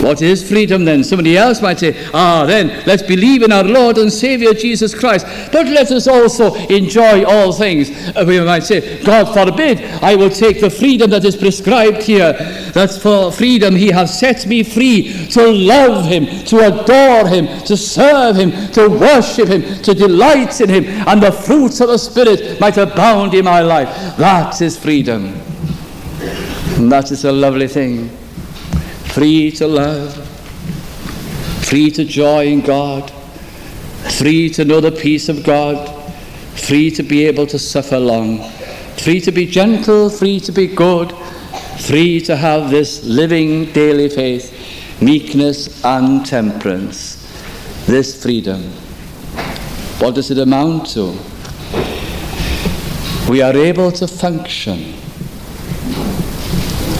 What 0.00 0.20
is 0.20 0.46
freedom 0.46 0.84
then? 0.84 1.02
Somebody 1.02 1.38
else 1.38 1.62
might 1.62 1.78
say, 1.78 1.96
ah, 2.12 2.44
then 2.44 2.68
let's 2.86 3.02
believe 3.02 3.42
in 3.42 3.50
our 3.50 3.64
Lord 3.64 3.96
and 3.96 4.12
Savior 4.12 4.52
Jesus 4.52 4.94
Christ. 4.94 5.26
But 5.50 5.66
let 5.66 5.90
us 5.90 6.06
also 6.06 6.54
enjoy 6.66 7.24
all 7.24 7.52
things. 7.52 7.90
Uh, 8.14 8.24
we 8.26 8.38
might 8.40 8.62
say, 8.62 9.02
God 9.02 9.32
forbid, 9.32 9.80
I 10.02 10.14
will 10.14 10.28
take 10.28 10.60
the 10.60 10.68
freedom 10.68 11.10
that 11.10 11.24
is 11.24 11.34
prescribed 11.34 12.02
here. 12.02 12.34
That's 12.72 12.98
for 12.98 13.32
freedom 13.32 13.74
He 13.74 13.90
has 13.90 14.18
set 14.18 14.46
me 14.46 14.62
free 14.62 15.28
to 15.28 15.50
love 15.50 16.04
Him, 16.04 16.26
to 16.44 16.58
adore 16.58 17.26
Him, 17.26 17.46
to 17.64 17.76
serve 17.76 18.36
Him, 18.36 18.52
to 18.72 18.88
worship 18.88 19.48
Him, 19.48 19.82
to 19.82 19.94
delight 19.94 20.60
in 20.60 20.68
Him, 20.68 20.84
and 21.08 21.22
the 21.22 21.32
fruits 21.32 21.80
of 21.80 21.88
the 21.88 21.98
Spirit 21.98 22.60
might 22.60 22.76
abound 22.76 23.32
in 23.32 23.46
my 23.46 23.60
life. 23.60 24.16
That 24.18 24.60
is 24.60 24.78
freedom. 24.78 25.34
And 26.76 26.92
that 26.92 27.10
is 27.10 27.24
a 27.24 27.32
lovely 27.32 27.68
thing 27.68 28.10
free 29.16 29.50
to 29.50 29.66
love, 29.66 30.14
free 31.64 31.90
to 31.90 32.04
joy 32.04 32.48
in 32.48 32.60
God, 32.60 33.10
free 34.18 34.50
to 34.50 34.62
know 34.62 34.78
the 34.78 34.92
peace 34.92 35.30
of 35.30 35.42
God, 35.42 35.88
free 36.54 36.90
to 36.90 37.02
be 37.02 37.24
able 37.24 37.46
to 37.46 37.58
suffer 37.58 37.98
long, 37.98 38.46
free 38.98 39.18
to 39.22 39.32
be 39.32 39.46
gentle, 39.46 40.10
free 40.10 40.38
to 40.38 40.52
be 40.52 40.66
good, 40.66 41.14
free 41.78 42.20
to 42.20 42.36
have 42.36 42.68
this 42.70 43.04
living 43.04 43.72
daily 43.72 44.10
faith, 44.10 44.52
meekness 45.00 45.82
and 45.82 46.26
temperance. 46.26 47.16
This 47.86 48.22
freedom. 48.22 48.64
What 49.98 50.14
does 50.14 50.30
it 50.30 50.36
amount 50.36 50.88
to? 50.88 51.16
We 53.30 53.40
are 53.40 53.56
able 53.56 53.90
to 53.92 54.06
function 54.06 55.05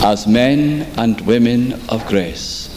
as 0.04 0.26
men 0.26 0.82
and 0.96 1.20
women 1.22 1.72
of 1.88 2.06
grace. 2.06 2.68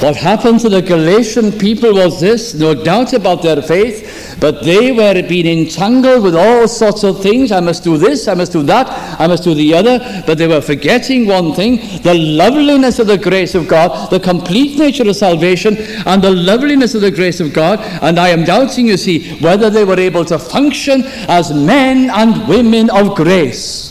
What 0.00 0.16
happened 0.16 0.60
to 0.60 0.70
the 0.70 0.80
Galatian 0.80 1.52
people 1.52 1.92
was 1.92 2.22
this 2.22 2.54
no 2.54 2.72
doubt 2.72 3.12
about 3.12 3.42
their 3.42 3.60
faith, 3.60 4.38
but 4.40 4.64
they 4.64 4.92
were 4.92 5.22
being 5.28 5.58
entangled 5.58 6.22
with 6.22 6.34
all 6.34 6.66
sorts 6.66 7.04
of 7.04 7.20
things. 7.20 7.52
I 7.52 7.60
must 7.60 7.84
do 7.84 7.98
this, 7.98 8.26
I 8.26 8.32
must 8.32 8.50
do 8.50 8.62
that, 8.62 8.88
I 9.20 9.26
must 9.26 9.44
do 9.44 9.52
the 9.52 9.74
other, 9.74 9.98
but 10.26 10.38
they 10.38 10.46
were 10.48 10.62
forgetting 10.62 11.26
one 11.26 11.52
thing 11.52 11.76
the 12.02 12.14
loveliness 12.14 12.98
of 12.98 13.08
the 13.08 13.18
grace 13.18 13.54
of 13.54 13.68
God, 13.68 14.10
the 14.10 14.20
complete 14.20 14.78
nature 14.78 15.06
of 15.06 15.14
salvation, 15.16 15.76
and 16.06 16.22
the 16.22 16.30
loveliness 16.30 16.94
of 16.94 17.02
the 17.02 17.10
grace 17.10 17.38
of 17.40 17.52
God. 17.52 17.78
And 18.00 18.18
I 18.18 18.30
am 18.30 18.44
doubting, 18.44 18.86
you 18.86 18.96
see, 18.96 19.38
whether 19.40 19.68
they 19.68 19.84
were 19.84 20.00
able 20.00 20.24
to 20.24 20.38
function 20.38 21.02
as 21.28 21.52
men 21.52 22.08
and 22.08 22.48
women 22.48 22.88
of 22.88 23.14
grace. 23.16 23.89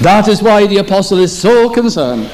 That 0.00 0.28
is 0.28 0.42
why 0.42 0.66
the 0.66 0.78
apostle 0.78 1.18
is 1.18 1.36
so 1.36 1.70
concerned. 1.70 2.30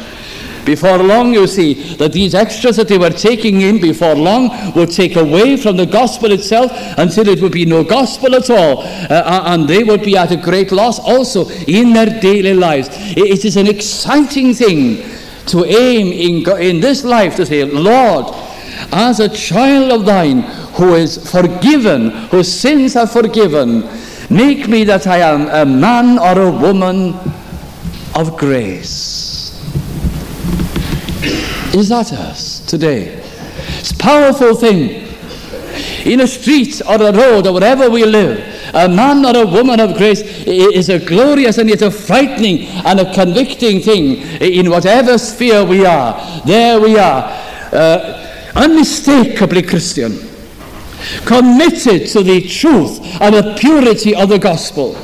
Before 0.65 0.99
long, 0.99 1.33
you 1.33 1.47
see 1.47 1.95
that 1.95 2.13
these 2.13 2.35
extras 2.35 2.77
that 2.77 2.89
they 2.89 2.99
were 2.99 3.09
taking 3.09 3.63
in 3.63 3.81
before 3.81 4.15
long 4.15 4.51
would 4.75 4.91
take 4.91 5.17
away 5.17 5.57
from 5.57 5.79
the 5.79 5.87
gospel 5.87 6.31
itself 6.31 6.71
until 6.99 7.27
it 7.27 7.41
would 7.41 7.53
be 7.53 7.65
no 7.65 7.83
gospel 7.83 8.35
at 8.35 8.51
all. 8.51 8.83
Uh, 8.83 9.43
and 9.47 9.67
they 9.67 9.83
would 9.83 10.03
be 10.03 10.15
at 10.19 10.31
a 10.31 10.37
great 10.37 10.71
loss 10.71 10.99
also 10.99 11.49
in 11.67 11.95
their 11.95 12.21
daily 12.21 12.53
lives. 12.53 12.89
It 13.17 13.47
is 13.47 13.57
an 13.57 13.67
exciting 13.67 14.53
thing 14.53 15.03
to 15.47 15.65
aim 15.65 16.13
in, 16.13 16.61
in 16.61 16.81
this 16.81 17.03
life 17.03 17.37
to 17.37 17.47
say, 17.47 17.65
Lord, 17.65 18.27
as 18.93 19.21
a 19.21 19.29
child 19.31 19.91
of 19.91 20.05
thine 20.05 20.43
who 20.77 20.97
is 20.97 21.31
forgiven, 21.31 22.11
whose 22.29 22.53
sins 22.53 22.95
are 22.95 23.07
forgiven, 23.07 23.89
make 24.29 24.69
me 24.69 24.85
that 24.85 25.07
I 25.07 25.21
am 25.21 25.49
a 25.49 25.65
man 25.65 26.19
or 26.19 26.43
a 26.43 26.51
woman 26.51 27.15
of 28.19 28.37
grace. 28.37 29.55
Is 31.73 31.89
that 31.89 32.13
us 32.13 32.59
today? 32.67 33.23
It's 33.79 33.93
a 33.93 33.97
powerful 33.97 34.57
thing. 34.57 35.07
In 36.05 36.21
a 36.21 36.27
street 36.27 36.83
or 36.85 36.97
a 36.97 37.13
road 37.13 37.47
or 37.47 37.53
wherever 37.55 37.89
we 37.89 38.05
live, 38.05 38.39
a 38.75 38.89
man 38.89 39.25
or 39.25 39.43
a 39.43 39.47
woman 39.47 39.79
of 39.79 39.97
grace 39.97 40.21
is 40.21 40.89
a 40.89 40.99
glorious 40.99 41.59
and 41.59 41.69
yet 41.69 41.83
a 41.83 41.93
frightening 41.93 42.67
and 42.85 42.99
a 42.99 43.15
convicting 43.15 43.81
thing 43.81 44.17
in 44.43 44.69
whatever 44.69 45.17
sphere 45.17 45.65
we 45.65 45.87
are. 45.87 46.43
There 46.45 46.81
we 46.81 46.99
are, 46.99 47.23
uh, 47.73 48.51
unmistakably 48.57 49.63
Christian, 49.63 50.19
committed 51.25 52.09
to 52.09 52.25
the 52.25 52.41
truth 52.49 52.99
and 53.21 53.37
the 53.37 53.55
purity 53.61 54.17
of 54.17 54.29
the 54.29 54.41
gospel 54.41 54.97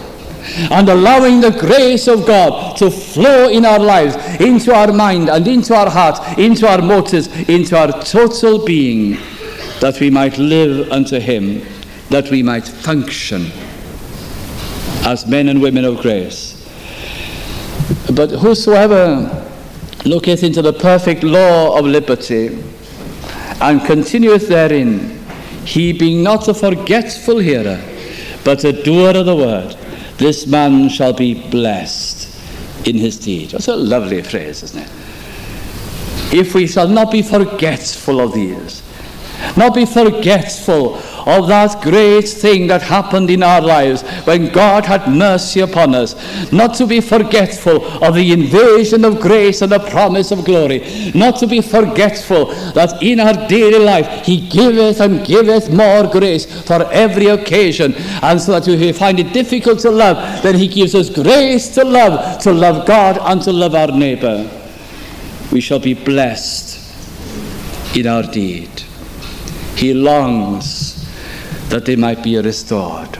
and 0.71 0.89
allowing 0.89 1.41
the 1.41 1.51
grace 1.51 2.07
of 2.07 2.27
God 2.27 2.77
to 2.77 2.91
flow 2.91 3.49
in 3.49 3.65
our 3.65 3.79
lives, 3.79 4.17
into 4.41 4.75
our 4.75 4.93
mind 4.93 5.29
and 5.29 5.47
into 5.49 5.75
our 5.75 5.91
heart, 5.91 6.39
into 6.39 6.69
our 6.69 6.83
motives, 6.83 7.29
into 7.49 7.79
our 7.79 7.93
total 8.03 8.65
being, 8.65 9.19
that 9.81 9.99
we 10.01 10.11
might 10.11 10.39
live 10.39 10.91
unto 10.93 11.19
Him, 11.19 11.63
that 12.11 12.31
we 12.31 12.43
might 12.43 12.67
function 12.67 13.51
as 15.05 15.27
men 15.27 15.49
and 15.49 15.61
women 15.61 15.85
of 15.85 16.01
grace. 16.01 16.53
But 18.15 18.31
whosoever 18.31 19.45
looketh 20.05 20.43
into 20.43 20.63
the 20.63 20.73
perfect 20.73 21.23
law 21.23 21.79
of 21.79 21.85
liberty 21.87 22.59
and 23.61 23.85
continueth 23.85 24.49
therein, 24.49 25.25
he 25.65 25.93
being 25.93 26.23
not 26.23 26.49
a 26.49 26.55
forgetful 26.55 27.39
hearer, 27.39 27.83
but 28.45 28.65
a 28.65 28.73
doer 28.83 29.17
of 29.17 29.27
the 29.27 29.35
word, 29.35 29.77
this 30.19 30.47
man 30.47 30.89
shall 30.89 31.13
be 31.13 31.35
blessed 31.51 32.31
in 32.87 32.97
his 32.97 33.19
deed. 33.19 33.51
That's 33.51 33.69
a 33.69 33.77
lovely 33.77 34.23
phrase, 34.23 34.63
isn't 34.63 34.83
it? 34.83 34.91
If 36.33 36.55
we 36.55 36.67
shall 36.67 36.89
not 36.89 37.11
be 37.11 37.23
forgetful 37.23 38.21
of 38.21 38.35
these, 38.35 38.83
not 39.57 39.75
be 39.75 39.85
forgetful 39.87 40.97
of 41.27 41.49
that 41.49 41.83
great 41.83 42.29
thing 42.29 42.67
that 42.67 42.83
happened 42.83 43.31
in 43.31 43.43
our 43.43 43.61
lives 43.61 44.03
when 44.27 44.53
God 44.53 44.85
had 44.85 45.09
mercy 45.09 45.61
upon 45.61 45.95
us. 45.95 46.15
Not 46.53 46.75
to 46.75 46.87
be 46.87 47.01
forgetful 47.01 48.05
of 48.05 48.15
the 48.15 48.33
invasion 48.33 49.05
of 49.05 49.21
grace 49.21 49.63
and 49.63 49.73
the 49.73 49.79
promise 49.79 50.31
of 50.31 50.45
glory. 50.45 51.13
Not 51.15 51.39
to 51.39 51.47
be 51.47 51.61
forgetful 51.61 52.47
that 52.73 53.03
in 53.03 53.21
our 53.21 53.49
daily 53.49 53.83
life 53.83 54.27
He 54.27 54.49
giveth 54.49 55.01
and 55.01 55.25
giveth 55.25 55.73
more 55.73 56.11
grace 56.11 56.45
for 56.65 56.85
every 56.93 57.27
occasion. 57.27 57.95
And 58.23 58.41
so 58.41 58.53
that 58.53 58.69
if 58.69 58.81
we 58.81 58.93
find 58.93 59.19
it 59.21 59.33
difficult 59.33 59.79
to 59.81 59.91
love, 59.91 60.43
then 60.43 60.57
He 60.57 60.69
gives 60.69 60.95
us 60.95 61.09
grace 61.09 61.75
to 61.75 61.85
love, 61.85 62.41
to 62.43 62.53
love 62.53 62.87
God 62.87 63.19
and 63.21 63.41
to 63.43 63.53
love 63.53 63.75
our 63.75 63.89
neighbor. 63.89 64.51
We 65.53 65.61
shall 65.61 65.79
be 65.79 65.95
blessed 65.95 66.81
in 67.97 68.07
our 68.07 68.23
deed. 68.23 68.74
He 69.77 69.95
longs 69.95 71.05
that 71.69 71.85
they 71.85 71.97
might 71.97 72.23
be 72.23 72.39
restored. 72.39 73.19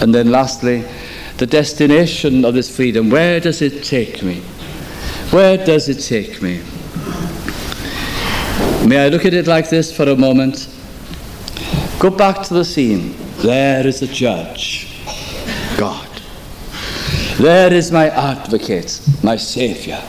And 0.00 0.14
then 0.14 0.30
lastly, 0.30 0.84
the 1.38 1.46
destination 1.46 2.44
of 2.44 2.54
this 2.54 2.74
freedom. 2.74 3.10
Where 3.10 3.40
does 3.40 3.62
it 3.62 3.82
take 3.82 4.22
me? 4.22 4.40
Where 5.30 5.56
does 5.56 5.88
it 5.88 6.00
take 6.00 6.42
me? 6.42 6.62
May 8.86 9.06
I 9.06 9.08
look 9.08 9.24
at 9.24 9.34
it 9.34 9.46
like 9.46 9.70
this 9.70 9.94
for 9.96 10.08
a 10.08 10.16
moment? 10.16 10.68
Go 11.98 12.10
back 12.10 12.42
to 12.44 12.54
the 12.54 12.64
scene. 12.64 13.16
There 13.38 13.86
is 13.86 14.00
the 14.00 14.06
judge, 14.06 15.02
God. 15.76 16.08
There 17.38 17.72
is 17.72 17.90
my 17.90 18.10
advocate, 18.10 19.00
my 19.22 19.36
Savior. 19.36 20.02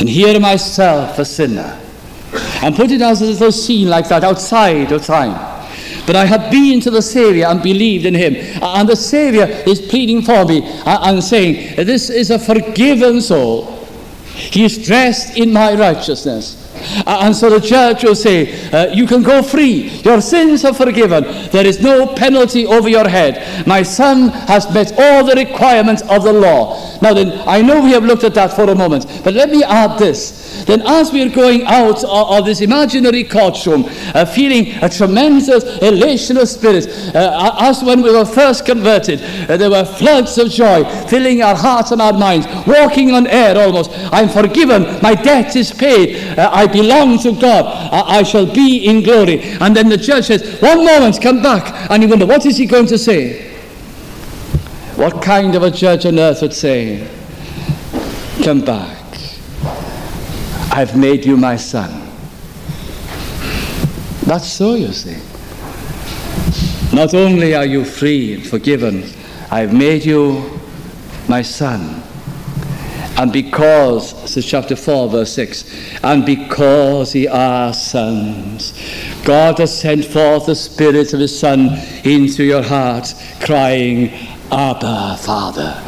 And 0.00 0.08
here 0.08 0.40
myself, 0.40 1.18
a 1.18 1.24
sinner 1.24 1.80
and 2.62 2.74
put 2.74 2.90
it 2.90 3.00
as 3.00 3.22
a 3.22 3.26
little 3.26 3.52
scene 3.52 3.88
like 3.88 4.08
that 4.08 4.24
outside 4.24 4.90
of 4.92 5.04
time. 5.04 5.58
But 6.06 6.16
I 6.16 6.24
have 6.24 6.50
been 6.50 6.80
to 6.80 6.90
the 6.90 7.02
Savior 7.02 7.46
and 7.46 7.62
believed 7.62 8.06
in 8.06 8.14
him. 8.14 8.34
And 8.62 8.88
the 8.88 8.96
Savior 8.96 9.44
is 9.66 9.80
pleading 9.80 10.22
for 10.22 10.44
me 10.46 10.62
and 10.86 11.22
saying, 11.22 11.76
This 11.84 12.08
is 12.08 12.30
a 12.30 12.38
forgiven 12.38 13.20
soul. 13.20 13.76
He 14.32 14.64
is 14.64 14.86
dressed 14.86 15.36
in 15.36 15.52
my 15.52 15.74
righteousness. 15.74 16.64
And 17.06 17.34
so 17.34 17.50
the 17.50 17.60
church 17.60 18.04
will 18.04 18.14
say, 18.14 18.70
uh, 18.70 18.92
You 18.92 19.06
can 19.06 19.22
go 19.22 19.42
free. 19.42 19.88
Your 20.02 20.20
sins 20.20 20.64
are 20.64 20.72
forgiven. 20.72 21.24
There 21.50 21.66
is 21.66 21.82
no 21.82 22.06
penalty 22.14 22.66
over 22.66 22.88
your 22.88 23.06
head. 23.06 23.66
My 23.66 23.82
son 23.82 24.28
has 24.28 24.72
met 24.72 24.92
all 24.98 25.24
the 25.24 25.34
requirements 25.34 26.02
of 26.08 26.24
the 26.24 26.32
law. 26.32 26.98
Now 27.02 27.12
then, 27.12 27.38
I 27.46 27.60
know 27.60 27.82
we 27.82 27.90
have 27.90 28.04
looked 28.04 28.24
at 28.24 28.34
that 28.34 28.54
for 28.54 28.64
a 28.64 28.74
moment, 28.74 29.06
but 29.24 29.34
let 29.34 29.50
me 29.50 29.62
add 29.62 29.98
this 29.98 30.47
then 30.66 30.82
as 30.82 31.12
we 31.12 31.22
are 31.22 31.28
going 31.28 31.64
out 31.64 32.04
of, 32.04 32.44
this 32.44 32.60
imaginary 32.60 33.24
courtroom, 33.24 33.84
uh, 34.14 34.24
feeling 34.24 34.72
a 34.82 34.88
tremendous 34.88 35.48
elation 35.82 36.36
of 36.36 36.48
spirit, 36.48 36.86
uh, 37.14 37.56
as 37.58 37.82
when 37.82 38.00
we 38.00 38.10
were 38.10 38.24
first 38.24 38.64
converted, 38.64 39.20
uh, 39.50 39.56
there 39.56 39.70
were 39.70 39.84
floods 39.84 40.38
of 40.38 40.50
joy 40.50 40.84
filling 41.08 41.42
our 41.42 41.56
hearts 41.56 41.90
and 41.90 42.00
our 42.00 42.12
minds, 42.12 42.46
walking 42.66 43.10
on 43.12 43.26
air 43.26 43.56
almost. 43.58 43.90
I'm 44.12 44.28
forgiven, 44.28 44.82
my 45.02 45.14
debt 45.14 45.56
is 45.56 45.72
paid, 45.72 46.38
uh, 46.38 46.50
I 46.52 46.66
belong 46.66 47.18
to 47.20 47.32
God, 47.32 47.66
I, 47.92 48.18
I 48.18 48.22
shall 48.22 48.46
be 48.46 48.86
in 48.86 49.02
glory. 49.02 49.40
And 49.60 49.74
then 49.74 49.88
the 49.88 49.96
judge 49.96 50.26
says, 50.26 50.60
One 50.60 50.84
moment, 50.84 51.20
come 51.20 51.42
back. 51.42 51.90
And 51.90 52.02
you 52.02 52.08
wonder, 52.08 52.26
what 52.26 52.46
is 52.46 52.56
he 52.56 52.66
going 52.66 52.86
to 52.86 52.98
say? 52.98 53.48
What 54.96 55.22
kind 55.22 55.54
of 55.54 55.62
a 55.62 55.70
judge 55.70 56.06
on 56.06 56.18
earth 56.18 56.42
would 56.42 56.52
say, 56.52 57.08
Come 58.42 58.60
back? 58.60 58.97
I've 60.78 60.96
made 60.96 61.26
you 61.26 61.36
my 61.36 61.56
son. 61.56 61.90
That's 64.22 64.46
so, 64.46 64.76
you 64.76 64.92
see. 64.92 65.18
Not 66.94 67.14
only 67.14 67.56
are 67.56 67.66
you 67.66 67.84
free 67.84 68.34
and 68.34 68.46
forgiven, 68.46 69.02
I've 69.50 69.72
made 69.72 70.04
you 70.04 70.60
my 71.28 71.42
son. 71.42 72.00
And 73.16 73.32
because, 73.32 74.30
says 74.30 74.46
chapter 74.46 74.76
4, 74.76 75.08
verse 75.08 75.32
6, 75.32 75.98
and 76.04 76.24
because 76.24 77.12
ye 77.12 77.26
are 77.26 77.74
sons, 77.74 78.72
God 79.24 79.58
has 79.58 79.76
sent 79.76 80.04
forth 80.04 80.46
the 80.46 80.54
Spirit 80.54 81.12
of 81.12 81.18
His 81.18 81.36
Son 81.36 81.76
into 82.04 82.44
your 82.44 82.62
heart, 82.62 83.12
crying, 83.40 84.10
Abba, 84.52 85.16
Father 85.20 85.87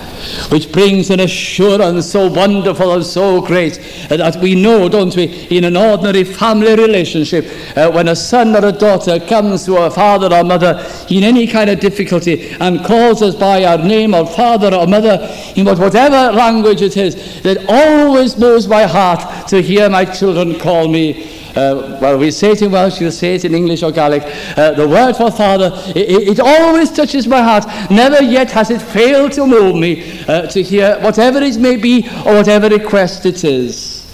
which 0.50 0.70
brings 0.72 1.10
an 1.10 1.20
assurance 1.20 2.10
so 2.10 2.30
wonderful 2.30 2.92
and 2.94 3.04
so 3.04 3.40
great 3.40 3.74
that 4.08 4.36
we 4.36 4.54
know, 4.54 4.88
don't 4.88 5.14
we, 5.16 5.24
in 5.48 5.64
an 5.64 5.76
ordinary 5.76 6.24
family 6.24 6.74
relationship, 6.74 7.46
uh, 7.76 7.90
when 7.90 8.08
a 8.08 8.16
son 8.16 8.54
or 8.56 8.66
a 8.66 8.72
daughter 8.72 9.18
comes 9.20 9.64
to 9.64 9.76
a 9.76 9.90
father 9.90 10.34
or 10.34 10.44
mother 10.44 10.84
in 11.08 11.24
any 11.24 11.46
kind 11.46 11.70
of 11.70 11.80
difficulty 11.80 12.50
and 12.60 12.84
calls 12.84 13.22
us 13.22 13.34
by 13.34 13.64
our 13.64 13.78
name 13.78 14.14
or 14.14 14.26
father 14.26 14.74
or 14.74 14.86
mother, 14.86 15.18
in 15.56 15.66
whatever 15.66 16.36
language 16.36 16.82
it 16.82 16.96
is, 16.96 17.42
that 17.42 17.58
always 17.68 18.36
moves 18.36 18.66
my 18.68 18.84
heart 18.84 19.48
to 19.48 19.62
hear 19.62 19.88
my 19.88 20.04
children 20.04 20.58
call 20.58 20.88
me 20.88 21.39
uh, 21.56 21.98
well, 22.00 22.18
we 22.18 22.30
say 22.30 22.52
it 22.52 22.62
in 22.62 22.70
Welsh, 22.70 23.00
you 23.00 23.10
say 23.10 23.34
it 23.34 23.44
in 23.44 23.54
English 23.54 23.82
or 23.82 23.90
Gaelic. 23.90 24.22
Uh, 24.56 24.72
the 24.72 24.88
word 24.88 25.14
for 25.14 25.30
Father, 25.30 25.70
it, 25.96 26.28
it, 26.28 26.40
always 26.40 26.92
touches 26.92 27.26
my 27.26 27.42
heart. 27.42 27.64
Never 27.90 28.22
yet 28.22 28.50
has 28.52 28.70
it 28.70 28.80
failed 28.80 29.32
to 29.32 29.46
move 29.46 29.74
me 29.74 30.24
uh, 30.28 30.46
to 30.48 30.62
hear 30.62 30.98
whatever 31.00 31.40
it 31.40 31.58
may 31.58 31.76
be 31.76 32.08
or 32.24 32.34
whatever 32.34 32.68
request 32.68 33.26
it 33.26 33.42
is. 33.44 34.06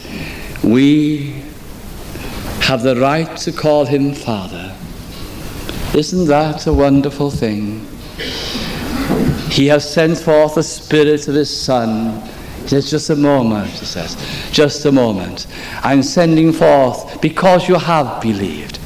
We 0.65 1.43
have 2.61 2.83
the 2.83 2.97
right 2.97 3.37
to 3.39 3.53
call 3.53 3.85
him 3.85 4.15
Father. 4.15 4.75
Isn't 5.95 6.27
that 6.27 6.67
a 6.67 6.73
wonderful 6.73 7.31
thing? 7.31 7.87
He 9.51 9.67
has 9.69 9.91
sent 9.91 10.19
forth 10.19 10.57
the 10.57 10.63
Spirit 10.63 11.29
of 11.29 11.35
His 11.35 11.55
Son 11.55 12.23
just, 12.67 12.91
just 12.91 13.11
a 13.11 13.17
moment, 13.17 13.71
he 13.71 13.85
says. 13.85 14.17
Just 14.51 14.85
a 14.85 14.93
moment. 14.93 15.47
I'm 15.83 16.03
sending 16.03 16.53
forth 16.53 17.21
because 17.21 17.69
you 17.69 17.77
have 17.77 18.21
believed. 18.21 18.79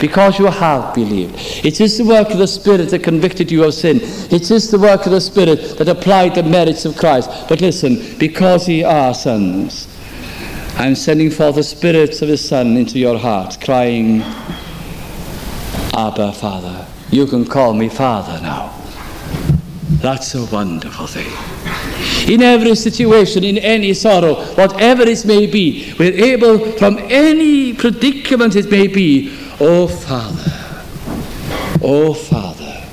Because 0.00 0.38
you 0.38 0.46
have 0.46 0.94
believed. 0.94 1.34
It 1.64 1.80
is 1.80 1.98
the 1.98 2.04
work 2.04 2.30
of 2.30 2.38
the 2.38 2.46
Spirit 2.46 2.90
that 2.90 3.02
convicted 3.02 3.50
you 3.50 3.64
of 3.64 3.74
sin. 3.74 3.98
It 4.30 4.50
is 4.50 4.70
the 4.70 4.78
work 4.78 5.06
of 5.06 5.12
the 5.12 5.20
Spirit 5.20 5.78
that 5.78 5.88
applied 5.88 6.34
the 6.34 6.42
merits 6.42 6.84
of 6.84 6.96
Christ. 6.96 7.30
But 7.48 7.60
listen, 7.60 8.18
because 8.18 8.68
ye 8.68 8.84
are 8.84 9.14
sons, 9.14 9.88
I'm 10.76 10.94
sending 10.94 11.30
forth 11.30 11.56
the 11.56 11.62
Spirit 11.62 12.20
of 12.22 12.28
His 12.28 12.46
Son 12.46 12.76
into 12.76 12.98
your 12.98 13.18
heart, 13.18 13.58
crying, 13.62 14.22
Abba, 15.94 16.32
Father. 16.32 16.86
You 17.10 17.26
can 17.26 17.44
call 17.44 17.72
me 17.72 17.88
Father 17.88 18.40
now. 18.42 18.72
That's 20.02 20.34
a 20.34 20.44
wonderful 20.46 21.06
thing. 21.06 21.32
In 22.28 22.42
every 22.42 22.74
situation, 22.74 23.44
in 23.44 23.58
any 23.58 23.94
sorrow, 23.94 24.34
whatever 24.54 25.02
it 25.02 25.24
may 25.24 25.46
be, 25.46 25.94
we're 25.98 26.12
able, 26.12 26.58
from 26.72 26.98
any 26.98 27.72
predicament 27.72 28.56
it 28.56 28.70
may 28.70 28.88
be, 28.88 29.36
Oh 29.60 29.86
Father, 29.86 30.52
Oh 31.82 32.12
Father, 32.14 32.84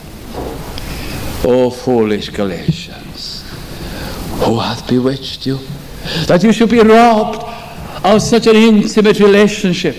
Oh 1.45 1.71
foolish 1.71 2.29
Galatians, 2.29 3.43
who 4.43 4.59
hath 4.59 4.87
bewitched 4.87 5.47
you, 5.47 5.57
that 6.27 6.43
you 6.43 6.51
should 6.51 6.69
be 6.69 6.81
robbed 6.81 7.43
of 8.05 8.21
such 8.21 8.45
an 8.47 8.55
intimate 8.55 9.19
relationship, 9.19 9.95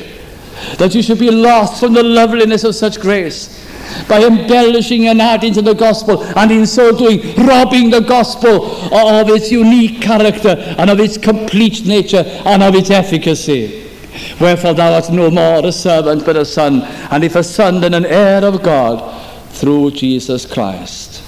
that 0.79 0.95
you 0.95 1.03
should 1.03 1.19
be 1.19 1.31
lost 1.31 1.81
from 1.81 1.93
the 1.93 2.03
loveliness 2.03 2.62
of 2.62 2.75
such 2.75 3.01
grace 3.01 3.64
by 4.09 4.24
embellishing 4.24 5.09
and 5.09 5.20
adding 5.20 5.53
to 5.55 5.62
the 5.62 5.74
gospel, 5.74 6.22
and 6.36 6.51
in 6.51 6.66
so 6.66 6.97
doing, 6.97 7.20
robbing 7.36 7.90
the 7.90 8.01
gospel 8.01 8.66
of 8.92 9.28
its 9.28 9.51
unique 9.51 10.01
character 10.01 10.57
and 10.78 10.90
of 10.90 11.01
its 11.01 11.16
complete 11.16 11.86
nature 11.86 12.24
and 12.45 12.62
of 12.62 12.74
its 12.74 12.90
efficacy. 12.90 13.82
Wherefore 14.40 14.74
thou 14.74 14.95
art 14.95 15.11
no 15.11 15.30
more 15.30 15.66
a 15.66 15.72
servant 15.72 16.24
but 16.24 16.36
a 16.36 16.45
son, 16.45 16.82
and 17.11 17.24
if 17.24 17.34
a 17.36 17.42
son 17.42 17.80
then 17.80 17.95
an 17.95 18.07
heir 18.07 18.45
of 18.45 18.62
God 18.62 19.22
through 19.51 19.92
Jesus 19.92 20.47
Christ. 20.47 21.22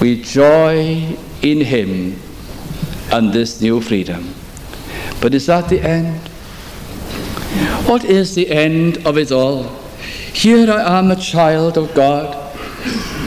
We 0.00 0.20
joy 0.22 1.16
in 1.42 1.60
Him 1.60 2.20
and 3.10 3.32
this 3.32 3.60
new 3.60 3.80
freedom. 3.80 4.34
But 5.20 5.34
is 5.34 5.46
that 5.46 5.68
the 5.68 5.80
end? 5.80 6.28
What 7.86 8.04
is 8.04 8.34
the 8.34 8.50
end 8.50 9.06
of 9.06 9.16
it 9.18 9.30
all? 9.30 9.83
Here 10.34 10.70
I 10.70 10.98
am 10.98 11.10
a 11.10 11.16
child 11.16 11.78
of 11.78 11.94
God 11.94 12.34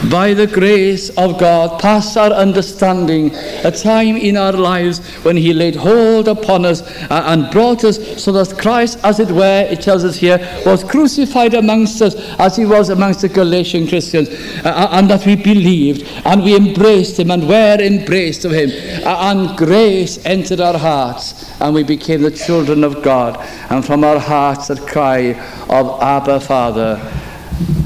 By 0.06 0.32
the 0.32 0.46
grace 0.46 1.10
of 1.18 1.38
God, 1.38 1.80
past 1.80 2.16
our 2.16 2.30
understanding 2.30 3.34
a 3.64 3.70
time 3.70 4.16
in 4.16 4.36
our 4.36 4.52
lives 4.52 5.00
when 5.24 5.36
He 5.36 5.52
laid 5.52 5.74
hold 5.74 6.28
upon 6.28 6.64
us 6.64 6.82
uh, 7.10 7.24
and 7.26 7.50
brought 7.50 7.82
us 7.82 8.22
so 8.22 8.30
that 8.32 8.56
Christ, 8.58 9.00
as 9.02 9.18
it 9.18 9.28
were, 9.30 9.66
it 9.68 9.82
tells 9.82 10.04
us 10.04 10.16
here, 10.16 10.38
was 10.64 10.84
crucified 10.84 11.52
amongst 11.52 12.00
us 12.00 12.14
as 12.38 12.56
He 12.56 12.64
was 12.64 12.90
amongst 12.90 13.22
the 13.22 13.28
Galatian 13.28 13.88
Christians, 13.88 14.28
uh, 14.64 14.68
uh, 14.68 14.88
and 14.92 15.10
that 15.10 15.26
we 15.26 15.34
believed 15.34 16.08
and 16.24 16.44
we 16.44 16.56
embraced 16.56 17.18
Him 17.18 17.32
and 17.32 17.46
were 17.46 17.78
embraced 17.78 18.44
of 18.44 18.52
Him. 18.52 18.70
Uh, 19.04 19.32
and 19.32 19.58
grace 19.58 20.24
entered 20.24 20.60
our 20.60 20.78
hearts, 20.78 21.50
and 21.60 21.74
we 21.74 21.82
became 21.82 22.22
the 22.22 22.30
children 22.30 22.84
of 22.84 23.02
God. 23.02 23.36
And 23.68 23.84
from 23.84 24.04
our 24.04 24.20
hearts, 24.20 24.68
that 24.68 24.86
cry 24.86 25.34
of 25.68 26.00
Abba, 26.00 26.38
Father, 26.40 26.96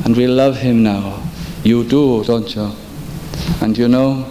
and 0.04 0.14
we 0.14 0.26
love 0.28 0.58
Him 0.58 0.82
now. 0.82 1.21
You 1.64 1.84
do, 1.84 2.24
don't 2.24 2.52
you? 2.56 2.72
And 3.60 3.78
you 3.78 3.86
know, 3.86 4.28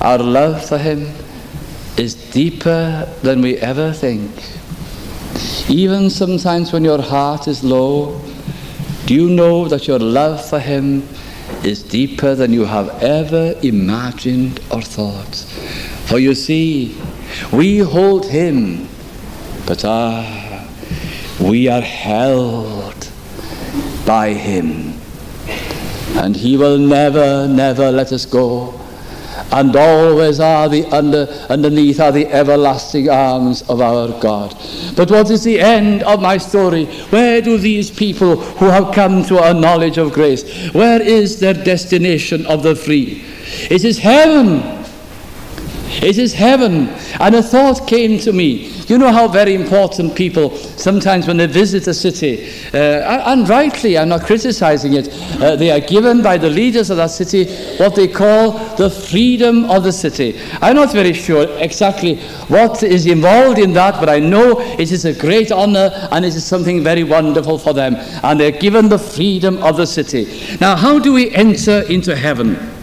our 0.00 0.16
love 0.16 0.64
for 0.64 0.78
Him 0.78 1.12
is 1.98 2.14
deeper 2.30 3.06
than 3.22 3.42
we 3.42 3.58
ever 3.58 3.92
think. 3.92 4.30
Even 5.68 6.08
sometimes 6.08 6.72
when 6.72 6.84
your 6.84 7.02
heart 7.02 7.48
is 7.48 7.62
low, 7.62 8.18
do 9.04 9.14
you 9.14 9.28
know 9.28 9.68
that 9.68 9.86
your 9.86 9.98
love 9.98 10.42
for 10.42 10.58
Him 10.58 11.06
is 11.64 11.82
deeper 11.82 12.34
than 12.34 12.54
you 12.54 12.64
have 12.64 12.88
ever 13.02 13.54
imagined 13.62 14.58
or 14.70 14.80
thought? 14.80 15.34
For 16.08 16.18
you 16.18 16.34
see, 16.34 16.98
we 17.52 17.80
hold 17.80 18.24
Him, 18.24 18.88
but 19.66 19.84
ah, 19.84 20.66
we 21.42 21.68
are 21.68 21.82
held 21.82 23.10
by 24.06 24.32
Him 24.32 24.87
and 26.16 26.36
He 26.36 26.56
will 26.56 26.78
never, 26.78 27.46
never 27.48 27.90
let 27.90 28.12
us 28.12 28.24
go. 28.24 28.78
And 29.50 29.74
always 29.74 30.40
are 30.40 30.68
the 30.68 30.84
under, 30.86 31.26
underneath 31.48 32.00
are 32.00 32.12
the 32.12 32.26
everlasting 32.26 33.08
arms 33.08 33.62
of 33.62 33.80
our 33.80 34.08
God. 34.20 34.54
But 34.94 35.10
what 35.10 35.30
is 35.30 35.44
the 35.44 35.60
end 35.60 36.02
of 36.02 36.20
my 36.20 36.36
story? 36.36 36.86
Where 37.10 37.40
do 37.40 37.56
these 37.56 37.90
people 37.90 38.36
who 38.36 38.66
have 38.66 38.94
come 38.94 39.24
to 39.24 39.42
a 39.42 39.54
knowledge 39.54 39.96
of 39.96 40.12
grace, 40.12 40.70
where 40.72 41.00
is 41.00 41.40
their 41.40 41.54
destination 41.54 42.44
of 42.46 42.62
the 42.62 42.74
free? 42.74 43.24
It 43.70 43.84
is 43.84 43.98
heaven. 43.98 44.77
It 46.02 46.18
is 46.18 46.32
heaven. 46.32 46.88
And 47.20 47.34
a 47.34 47.42
thought 47.42 47.86
came 47.86 48.18
to 48.20 48.32
me. 48.32 48.68
You 48.88 48.98
know 48.98 49.12
how 49.12 49.28
very 49.28 49.54
important 49.54 50.14
people, 50.14 50.56
sometimes 50.56 51.26
when 51.26 51.36
they 51.36 51.46
visit 51.46 51.86
a 51.86 51.94
city, 51.94 52.50
uh, 52.72 53.32
and 53.32 53.48
rightly, 53.48 53.98
I'm 53.98 54.08
not 54.08 54.22
criticizing 54.22 54.94
it, 54.94 55.08
uh, 55.40 55.56
they 55.56 55.70
are 55.70 55.80
given 55.80 56.22
by 56.22 56.38
the 56.38 56.48
leaders 56.48 56.88
of 56.90 56.96
that 56.96 57.10
city 57.10 57.46
what 57.76 57.94
they 57.94 58.08
call 58.08 58.52
the 58.76 58.88
freedom 58.88 59.64
of 59.66 59.82
the 59.82 59.92
city. 59.92 60.40
I'm 60.62 60.76
not 60.76 60.92
very 60.92 61.12
sure 61.12 61.46
exactly 61.58 62.16
what 62.48 62.82
is 62.82 63.06
involved 63.06 63.58
in 63.58 63.72
that, 63.74 64.00
but 64.00 64.08
I 64.08 64.20
know 64.20 64.60
it 64.78 64.90
is 64.92 65.04
a 65.04 65.12
great 65.12 65.52
honor 65.52 65.90
and 66.12 66.24
it 66.24 66.34
is 66.34 66.44
something 66.44 66.82
very 66.82 67.04
wonderful 67.04 67.58
for 67.58 67.74
them. 67.74 67.96
And 68.22 68.40
they're 68.40 68.52
given 68.52 68.88
the 68.88 68.98
freedom 68.98 69.62
of 69.62 69.76
the 69.76 69.86
city. 69.86 70.56
Now, 70.60 70.76
how 70.76 70.98
do 70.98 71.12
we 71.12 71.30
enter 71.34 71.82
into 71.90 72.16
heaven? 72.16 72.77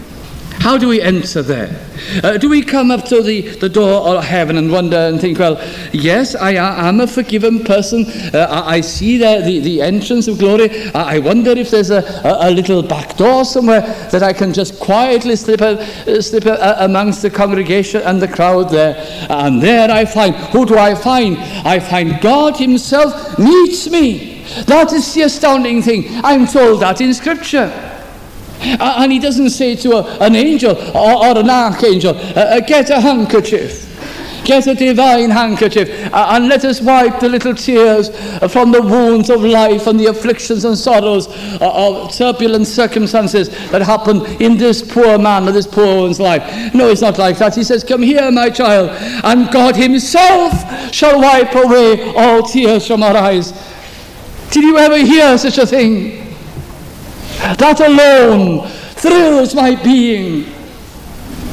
How 0.66 0.76
do 0.76 0.88
we 0.88 1.00
enter 1.00 1.42
there? 1.42 1.70
Uh, 2.24 2.38
do 2.38 2.48
we 2.48 2.60
come 2.60 2.90
up 2.90 3.04
to 3.04 3.22
the, 3.22 3.42
the 3.58 3.68
door 3.68 4.16
of 4.16 4.24
heaven 4.24 4.56
and 4.56 4.72
wonder 4.72 4.96
and 4.96 5.20
think, 5.20 5.38
well, 5.38 5.62
yes, 5.92 6.34
I 6.34 6.54
am 6.54 6.98
a 6.98 7.06
forgiven 7.06 7.62
person. 7.62 8.04
Uh, 8.34 8.64
I, 8.66 8.80
see 8.80 9.16
the, 9.16 9.42
the, 9.44 9.60
the, 9.60 9.80
entrance 9.80 10.26
of 10.26 10.40
glory. 10.40 10.90
I, 10.90 11.20
wonder 11.20 11.52
if 11.52 11.70
there's 11.70 11.90
a, 11.90 12.02
a, 12.24 12.48
a, 12.48 12.50
little 12.50 12.82
back 12.82 13.16
door 13.16 13.44
somewhere 13.44 13.82
that 14.10 14.24
I 14.24 14.32
can 14.32 14.52
just 14.52 14.80
quietly 14.80 15.36
slip, 15.36 15.60
a, 15.60 15.78
uh, 15.78 16.20
slip 16.20 16.46
amongst 16.80 17.22
the 17.22 17.30
congregation 17.30 18.02
and 18.02 18.20
the 18.20 18.26
crowd 18.26 18.70
there. 18.70 18.96
And 19.30 19.62
there 19.62 19.88
I 19.88 20.04
find, 20.04 20.34
who 20.34 20.66
do 20.66 20.76
I 20.76 20.96
find? 20.96 21.36
I 21.64 21.78
find 21.78 22.20
God 22.20 22.56
Himself 22.56 23.38
meets 23.38 23.88
me. 23.88 24.42
That 24.64 24.92
is 24.92 25.14
the 25.14 25.22
astounding 25.22 25.82
thing. 25.82 26.06
I'm 26.24 26.44
told 26.48 26.82
that 26.82 27.00
in 27.00 27.14
Scripture. 27.14 27.95
And 28.80 29.12
he 29.12 29.18
doesn't 29.18 29.50
say 29.50 29.76
to 29.76 29.98
a, 29.98 30.18
an 30.18 30.34
angel 30.34 30.76
or, 30.96 31.26
or 31.26 31.38
an 31.38 31.50
archangel, 31.50 32.16
uh, 32.16 32.20
uh, 32.20 32.60
get 32.60 32.90
a 32.90 33.00
handkerchief. 33.00 33.84
Get 34.44 34.68
a 34.68 34.76
divine 34.76 35.30
handkerchief 35.30 35.88
and 36.14 36.46
let 36.46 36.64
us 36.64 36.80
wipe 36.80 37.18
the 37.18 37.28
little 37.28 37.52
tears 37.52 38.10
from 38.52 38.70
the 38.70 38.80
wounds 38.80 39.28
of 39.28 39.42
life 39.42 39.88
and 39.88 39.98
the 39.98 40.06
afflictions 40.06 40.64
and 40.64 40.78
sorrows 40.78 41.26
of 41.60 42.14
turbulent 42.14 42.68
circumstances 42.68 43.48
that 43.70 43.82
happen 43.82 44.24
in 44.40 44.56
this 44.56 44.82
poor 44.82 45.18
man 45.18 45.48
or 45.48 45.52
this 45.52 45.66
poor 45.66 45.96
woman's 45.96 46.20
life. 46.20 46.72
No, 46.72 46.88
it's 46.90 47.00
not 47.00 47.18
like 47.18 47.38
that. 47.38 47.56
He 47.56 47.64
says, 47.64 47.82
Come 47.82 48.02
here, 48.02 48.30
my 48.30 48.48
child, 48.50 48.90
and 49.24 49.50
God 49.50 49.74
Himself 49.74 50.94
shall 50.94 51.20
wipe 51.20 51.52
away 51.56 52.14
all 52.14 52.44
tears 52.44 52.86
from 52.86 53.02
our 53.02 53.16
eyes. 53.16 53.50
Did 54.52 54.62
you 54.62 54.78
ever 54.78 54.98
hear 54.98 55.36
such 55.38 55.58
a 55.58 55.66
thing? 55.66 56.25
That 57.54 57.80
alone 57.80 58.66
thrills 58.96 59.54
my 59.54 59.76
being. 59.82 60.55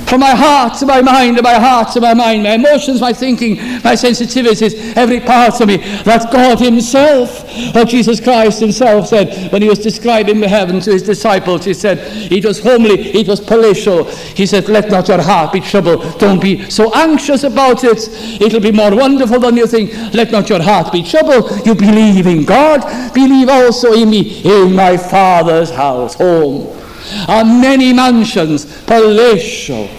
From 0.08 0.20
my 0.20 0.36
heart 0.36 0.78
to 0.80 0.86
my 0.86 1.01
mind, 1.01 1.39
my 1.41 1.54
heart 1.56 1.91
to 1.93 2.01
my 2.01 2.14
mind, 2.14 2.43
my 2.43 2.54
emotions, 2.54 3.01
my 3.01 3.14
thinking, 3.14 3.56
my 3.84 3.93
sensitivities, 3.93 4.95
every 4.95 5.20
part 5.20 5.60
of 5.60 5.68
me, 5.68 5.78
that 6.04 6.32
God 6.32 6.60
Himself, 6.60 7.43
or 7.76 7.86
Jesus 7.86 8.20
Christ 8.20 8.60
Himself 8.60 9.08
said 9.08 9.51
when 9.51 9.62
He 9.62 9.70
was 9.70 9.80
describing 9.80 10.39
the 10.39 10.47
heaven 10.47 10.80
to 10.82 10.91
His 10.91 11.04
disciples, 11.04 11.66
He 11.66 11.74
said, 11.74 11.99
It 12.32 12.45
was 12.45 12.60
homely, 12.60 12.99
it 13.16 13.28
was 13.28 13.39
palatial. 13.39 14.04
He 14.06 14.45
said, 14.45 14.68
Let 14.68 14.89
not 14.91 15.08
your 15.08 15.22
heart 15.22 15.54
be 15.54 15.62
troubled. 15.62 16.20
Don't 16.20 16.41
be 16.41 16.70
so 16.70 16.93
anxious 16.93 17.43
about 17.43 17.84
it. 17.84 18.08
It'll 18.41 18.60
be 18.60 18.72
more 18.72 18.95
wonderful 18.95 19.39
than 19.39 19.58
you 19.58 19.68
think. 19.68 19.93
Let 20.14 20.32
not 20.32 20.49
your 20.49 20.62
heart 20.62 20.91
be 20.91 21.04
troubled. 21.04 21.66
You 21.66 21.76
believe 21.76 22.28
in 22.28 22.45
God, 22.45 23.14
believe 23.14 23.49
also 23.49 23.93
in 23.93 24.10
me, 24.10 24.41
in 24.43 24.76
my 24.76 24.97
Father's 24.97 25.72
house, 25.72 26.16
home. 26.16 26.82
Are 27.28 27.45
many 27.45 27.93
mansions, 27.93 28.66
palatial 28.84 29.89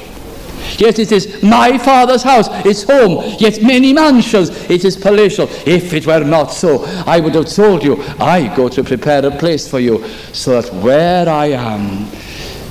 Yet 0.78 0.98
it 0.98 1.12
is 1.12 1.42
my 1.42 1.78
Father's 1.78 2.22
house, 2.22 2.48
its 2.64 2.82
home, 2.82 3.36
yet 3.38 3.62
many 3.62 3.92
mansions, 3.92 4.50
it 4.70 4.84
is 4.84 4.96
palatial. 4.96 5.48
If 5.66 5.92
it 5.92 6.06
were 6.06 6.24
not 6.24 6.46
so, 6.46 6.84
I 7.06 7.20
would 7.20 7.34
have 7.34 7.46
told 7.46 7.84
you, 7.84 8.02
I 8.18 8.54
go 8.56 8.68
to 8.68 8.82
prepare 8.82 9.24
a 9.24 9.30
place 9.30 9.68
for 9.68 9.78
you, 9.78 10.06
so 10.32 10.60
that 10.60 10.72
where 10.74 11.28
I 11.28 11.46
am, 11.46 12.08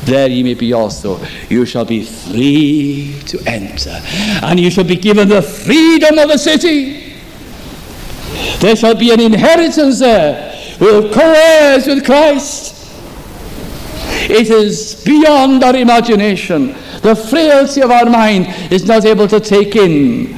there 0.01 0.27
ye 0.27 0.43
may 0.43 0.53
be 0.53 0.73
also. 0.73 1.23
You 1.49 1.65
shall 1.65 1.85
be 1.85 2.03
free 2.03 3.19
to 3.27 3.39
enter, 3.47 4.01
and 4.43 4.59
you 4.59 4.69
shall 4.69 4.83
be 4.83 4.97
given 4.97 5.29
the 5.29 5.41
freedom 5.41 6.17
of 6.17 6.29
the 6.29 6.37
city. 6.37 7.13
There 8.59 8.75
shall 8.75 8.95
be 8.95 9.11
an 9.11 9.21
inheritance 9.21 9.99
there. 9.99 10.49
We'll 10.79 11.13
co 11.13 11.21
heirs 11.21 11.87
with 11.87 12.05
Christ. 12.05 12.82
It 14.29 14.49
is 14.49 15.03
beyond 15.03 15.63
our 15.63 15.75
imagination. 15.75 16.67
The 17.01 17.15
frailty 17.15 17.81
of 17.81 17.91
our 17.91 18.05
mind 18.05 18.47
is 18.71 18.85
not 18.85 19.05
able 19.05 19.27
to 19.27 19.39
take 19.39 19.75
in 19.75 20.33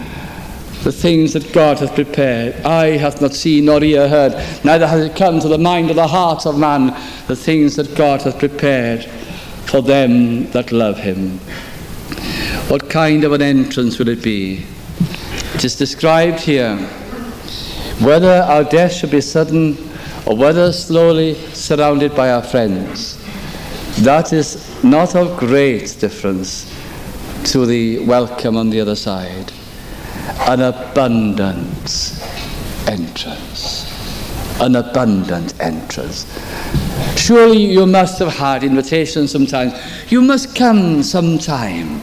the 0.84 0.92
things 0.92 1.34
that 1.34 1.52
God 1.52 1.80
hath 1.80 1.96
prepared. 1.96 2.56
Eye 2.66 2.98
hath 2.98 3.22
not 3.22 3.34
seen 3.34 3.66
nor 3.66 3.84
ear 3.84 4.08
heard, 4.08 4.34
neither 4.64 4.88
has 4.88 5.04
it 5.04 5.16
come 5.16 5.40
to 5.40 5.48
the 5.48 5.58
mind 5.58 5.90
or 5.90 5.96
the 5.96 6.08
heart 6.08 6.46
of 6.46 6.58
man 6.58 6.88
the 7.28 7.36
things 7.36 7.76
that 7.76 7.96
God 7.96 8.22
hath 8.22 8.38
prepared 8.38 9.06
for 9.66 9.82
them 9.82 10.50
that 10.52 10.72
love 10.72 10.98
him. 10.98 11.40
What 12.70 12.90
kind 12.90 13.24
of 13.24 13.32
an 13.32 13.42
entrance 13.42 13.98
will 13.98 14.10
it 14.10 14.24
be? 14.24 14.66
It 15.56 15.64
is 15.64 15.76
described 15.76 16.40
here. 16.40 16.78
Whether 18.02 18.42
our 18.42 18.64
death 18.64 18.94
should 18.94 19.12
be 19.12 19.22
sudden 19.22 19.78
or 20.26 20.36
whether 20.36 20.72
slowly 20.72 21.36
surrounded 21.54 22.16
by 22.16 22.32
our 22.32 22.44
friends. 22.44 23.25
That 24.00 24.34
is 24.34 24.84
not 24.84 25.16
of 25.16 25.38
great 25.38 25.96
difference 26.00 26.70
to 27.46 27.66
the 27.66 28.00
welcome 28.00 28.58
on 28.58 28.70
the 28.70 28.82
other 28.82 28.96
side. 28.96 29.54
An 30.48 30.62
abundant 30.62 32.22
entrance. 32.88 33.92
An 34.60 34.76
abundant 34.76 35.60
entrance. 35.62 36.26
Surely 37.16 37.58
you 37.58 37.86
must 37.86 38.20
have 38.20 38.34
had 38.34 38.66
invitations 38.66 39.32
sometimes. 39.32 39.74
You 40.12 40.22
must 40.22 40.56
come 40.56 41.02
sometime. 41.02 42.02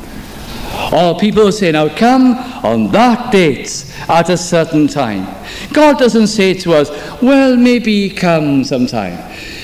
Or 0.95 1.19
people 1.19 1.53
say, 1.53 1.73
now 1.73 1.95
come 1.95 2.35
on 2.65 2.91
that 2.93 3.31
date 3.31 3.85
at 4.09 4.31
a 4.31 4.37
certain 4.39 4.89
time. 4.89 5.27
God 5.73 5.99
doesn't 5.99 6.29
say 6.29 6.55
to 6.55 6.73
us, 6.73 6.91
well, 7.21 7.55
maybe 7.55 8.09
come 8.09 8.65
sometime. 8.65 9.19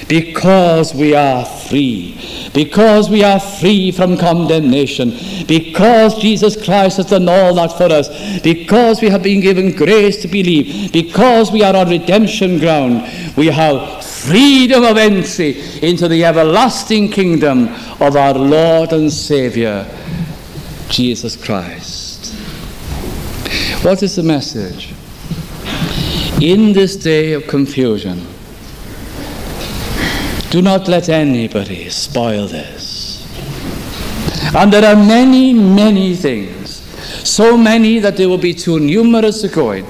Because 0.08 0.94
we 0.94 1.14
are 1.14 1.44
free, 1.44 2.18
because 2.54 3.10
we 3.10 3.22
are 3.22 3.38
free 3.38 3.92
from 3.92 4.16
condemnation, 4.16 5.10
because 5.46 6.18
Jesus 6.18 6.56
Christ 6.62 6.96
has 6.96 7.06
done 7.06 7.28
all 7.28 7.54
that 7.54 7.72
for 7.72 7.84
us, 7.84 8.40
because 8.40 9.02
we 9.02 9.10
have 9.10 9.22
been 9.22 9.40
given 9.40 9.76
grace 9.76 10.22
to 10.22 10.28
believe, 10.28 10.92
because 10.92 11.52
we 11.52 11.62
are 11.62 11.76
on 11.76 11.90
redemption 11.90 12.58
ground, 12.58 13.02
we 13.36 13.46
have 13.48 14.04
freedom 14.04 14.84
of 14.84 14.96
entry 14.96 15.60
into 15.82 16.08
the 16.08 16.24
everlasting 16.24 17.10
kingdom 17.10 17.68
of 18.00 18.16
our 18.16 18.34
Lord 18.34 18.92
and 18.92 19.12
Savior, 19.12 19.86
Jesus 20.88 21.36
Christ. 21.36 22.34
What 23.82 24.02
is 24.02 24.16
the 24.16 24.22
message? 24.22 24.94
In 26.42 26.72
this 26.72 26.96
day 26.96 27.32
of 27.32 27.46
confusion, 27.46 28.26
do 30.50 30.62
not 30.62 30.88
let 30.88 31.08
anybody 31.08 31.90
spoil 31.90 32.46
this. 32.46 33.24
And 34.54 34.72
there 34.72 34.84
are 34.84 34.96
many, 34.96 35.52
many 35.52 36.16
things, 36.16 36.80
so 37.28 37.56
many 37.56 37.98
that 37.98 38.16
they 38.16 38.26
will 38.26 38.38
be 38.38 38.54
too 38.54 38.80
numerous 38.80 39.42
to 39.42 39.48
go 39.48 39.72
in. 39.72 39.84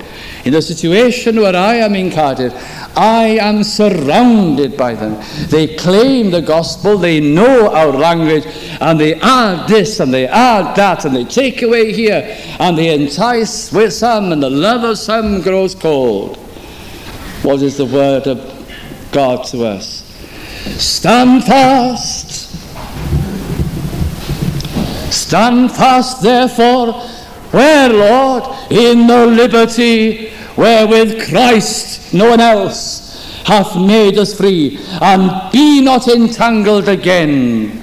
In 0.44 0.52
the 0.52 0.62
situation 0.62 1.36
where 1.36 1.54
I 1.54 1.76
am 1.76 1.94
in 1.94 2.11
Cardiff, 2.11 2.52
I 2.96 3.38
am 3.40 3.62
surrounded 3.62 4.76
by 4.76 4.94
them. 4.94 5.22
They 5.48 5.76
claim 5.76 6.32
the 6.32 6.42
gospel, 6.42 6.98
they 6.98 7.20
know 7.20 7.72
our 7.72 7.92
language, 7.92 8.44
and 8.80 8.98
they 8.98 9.14
add 9.20 9.68
this 9.68 10.00
and 10.00 10.12
they 10.12 10.26
add 10.26 10.74
that, 10.74 11.04
and 11.04 11.14
they 11.14 11.24
take 11.24 11.62
away 11.62 11.92
here, 11.92 12.36
and 12.59 12.76
they 12.76 12.92
entice 12.92 13.72
with 13.72 13.92
some, 13.92 14.32
and 14.32 14.42
the 14.42 14.50
love 14.50 14.82
of 14.82 14.98
some 14.98 15.40
grows 15.42 15.76
cold. 15.76 16.36
What 17.42 17.62
is 17.62 17.76
the 17.76 17.86
word 17.86 18.26
of 18.26 18.38
God 19.12 19.44
to 19.46 19.64
us? 19.64 19.97
Stand 20.78 21.44
fast. 21.44 22.48
Stand 25.12 25.72
fast, 25.72 26.22
therefore, 26.22 26.92
where, 27.50 27.88
Lord, 27.88 28.44
in 28.70 29.06
the 29.06 29.26
liberty 29.26 30.32
wherewith 30.56 31.28
Christ, 31.28 32.12
no 32.12 32.30
one 32.30 32.40
else, 32.40 33.42
hath 33.46 33.76
made 33.76 34.18
us 34.18 34.36
free, 34.36 34.78
and 35.00 35.52
be 35.52 35.80
not 35.80 36.09
entangled 36.09 36.88
again 36.88 37.82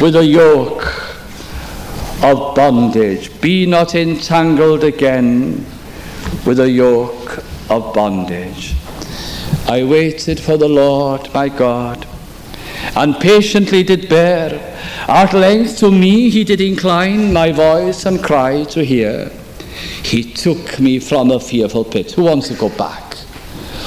with 0.00 0.16
a 0.16 0.24
yoke 0.24 0.86
of 2.22 2.54
bondage. 2.54 3.40
Be 3.40 3.66
not 3.66 3.94
entangled 3.94 4.84
again 4.84 5.66
with 6.46 6.60
a 6.60 6.70
yoke 6.70 7.44
of 7.68 7.92
bondage. 7.94 8.74
I 9.70 9.84
waited 9.84 10.40
for 10.40 10.56
the 10.56 10.68
Lord 10.68 11.32
my 11.32 11.48
God, 11.48 12.04
and 12.96 13.14
patiently 13.20 13.84
did 13.84 14.08
bear. 14.08 14.58
At 15.06 15.32
length 15.32 15.78
to 15.78 15.92
me 15.92 16.28
he 16.28 16.42
did 16.42 16.60
incline 16.60 17.32
my 17.32 17.52
voice 17.52 18.04
and 18.04 18.20
cry 18.20 18.64
to 18.64 18.84
hear. 18.84 19.30
He 20.02 20.24
took 20.24 20.80
me 20.80 20.98
from 20.98 21.30
a 21.30 21.38
fearful 21.38 21.84
pit. 21.84 22.10
Who 22.10 22.24
wants 22.24 22.48
to 22.48 22.54
go 22.54 22.68
back? 22.70 23.14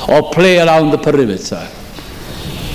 Or 0.08 0.32
play 0.32 0.60
around 0.60 0.92
the 0.92 0.98
perimeter? 1.00 1.68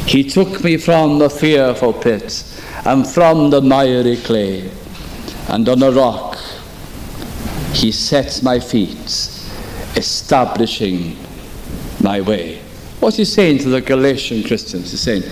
He 0.07 0.23
took 0.23 0.63
me 0.63 0.77
from 0.77 1.19
the 1.19 1.31
fearful 1.31 1.95
pit 1.95 2.45
and 2.85 3.07
from 3.09 3.49
the 3.49 3.63
miry 3.63 4.19
clay, 4.19 4.71
and 5.49 5.67
on 5.67 5.83
a 5.83 5.91
rock 5.91 6.37
he 7.73 7.91
set 7.91 8.43
my 8.43 8.61
feet, 8.61 9.07
establishing 9.97 11.17
my 12.03 12.21
way. 12.21 12.68
What's 13.01 13.17
he 13.17 13.25
saying 13.25 13.59
to 13.59 13.69
the 13.69 13.81
Galatian 13.81 14.43
Christians? 14.43 14.91
He's 14.91 15.01
saying, 15.01 15.23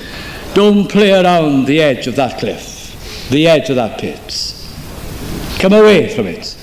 don't 0.55 0.89
play 0.89 1.13
around 1.13 1.67
the 1.67 1.83
edge 1.83 2.07
of 2.07 2.17
that 2.17 2.39
cliff, 2.39 3.29
the 3.31 3.49
edge 3.49 3.71
of 3.71 3.77
that 3.77 4.01
pit. 4.01 4.55
Come 5.59 5.73
away 5.73 6.15
from 6.15 6.27
it. 6.27 6.57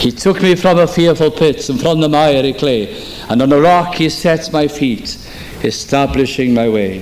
He 0.00 0.12
took 0.12 0.40
me 0.40 0.54
from 0.54 0.78
a 0.78 0.86
fearful 0.86 1.32
pit 1.32 1.68
and 1.68 1.80
from 1.80 2.00
the 2.00 2.08
miry 2.08 2.52
clay, 2.52 3.04
and 3.28 3.42
on 3.42 3.52
a 3.52 3.60
rock 3.60 3.96
he 3.96 4.08
set 4.08 4.52
my 4.52 4.68
feet, 4.68 5.18
establishing 5.64 6.54
my 6.54 6.68
way. 6.68 7.00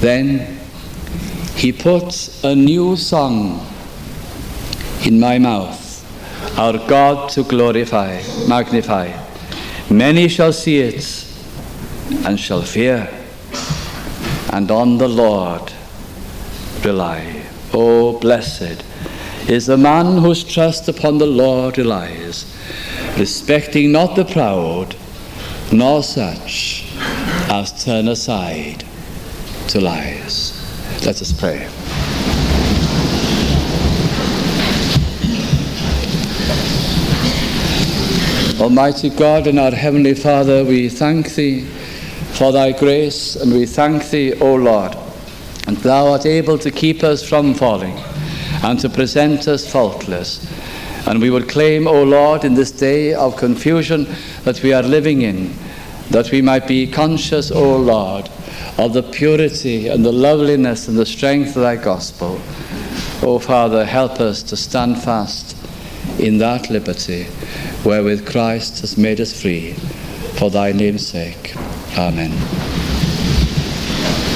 Then 0.00 0.58
he 1.54 1.72
put 1.72 2.44
a 2.44 2.54
new 2.54 2.96
song 2.96 3.64
in 5.04 5.20
my 5.20 5.38
mouth, 5.38 6.58
our 6.58 6.78
God 6.88 7.30
to 7.30 7.44
glorify, 7.44 8.20
magnify. 8.48 9.12
Many 9.88 10.26
shall 10.28 10.52
see 10.52 10.80
it 10.80 11.27
and 12.24 12.38
shall 12.38 12.62
fear, 12.62 13.08
and 14.52 14.70
on 14.70 14.98
the 14.98 15.08
Lord 15.08 15.72
rely. 16.84 17.42
Oh, 17.72 18.18
blessed 18.18 18.84
is 19.48 19.66
the 19.66 19.76
man 19.76 20.18
whose 20.18 20.44
trust 20.44 20.88
upon 20.88 21.18
the 21.18 21.26
Lord 21.26 21.78
relies, 21.78 22.54
respecting 23.18 23.92
not 23.92 24.16
the 24.16 24.24
proud, 24.24 24.96
nor 25.72 26.02
such 26.02 26.86
as 27.50 27.84
turn 27.84 28.08
aside 28.08 28.84
to 29.68 29.80
lies. 29.80 30.54
Let 31.04 31.20
us 31.22 31.32
pray. 31.32 31.68
Almighty 38.60 39.08
God 39.10 39.46
and 39.46 39.58
our 39.60 39.70
Heavenly 39.70 40.14
Father, 40.14 40.64
we 40.64 40.88
thank 40.88 41.34
Thee 41.34 41.66
for 42.38 42.52
Thy 42.52 42.70
grace, 42.70 43.34
and 43.34 43.52
we 43.52 43.66
thank 43.66 44.10
Thee, 44.10 44.32
O 44.34 44.54
Lord, 44.54 44.96
and 45.66 45.76
Thou 45.78 46.12
art 46.12 46.24
able 46.24 46.56
to 46.58 46.70
keep 46.70 47.02
us 47.02 47.28
from 47.28 47.52
falling 47.52 47.98
and 48.62 48.78
to 48.78 48.88
present 48.88 49.48
us 49.48 49.68
faultless. 49.68 50.46
And 51.08 51.20
we 51.20 51.30
would 51.30 51.48
claim, 51.48 51.88
O 51.88 52.04
Lord, 52.04 52.44
in 52.44 52.54
this 52.54 52.70
day 52.70 53.12
of 53.12 53.36
confusion 53.36 54.06
that 54.44 54.62
we 54.62 54.72
are 54.72 54.84
living 54.84 55.22
in, 55.22 55.52
that 56.10 56.30
we 56.30 56.40
might 56.40 56.68
be 56.68 56.86
conscious, 56.86 57.50
O 57.50 57.76
Lord, 57.76 58.30
of 58.78 58.92
the 58.92 59.02
purity 59.02 59.88
and 59.88 60.04
the 60.04 60.12
loveliness 60.12 60.86
and 60.86 60.96
the 60.96 61.06
strength 61.06 61.56
of 61.56 61.62
Thy 61.62 61.74
gospel. 61.74 62.40
O 63.20 63.40
Father, 63.40 63.84
help 63.84 64.20
us 64.20 64.44
to 64.44 64.56
stand 64.56 65.02
fast 65.02 65.56
in 66.20 66.38
that 66.38 66.70
liberty 66.70 67.26
wherewith 67.84 68.30
Christ 68.30 68.80
has 68.82 68.96
made 68.96 69.20
us 69.20 69.42
free, 69.42 69.72
for 70.38 70.50
Thy 70.50 70.70
name's 70.70 71.04
sake. 71.04 71.56
아멘. 71.96 72.77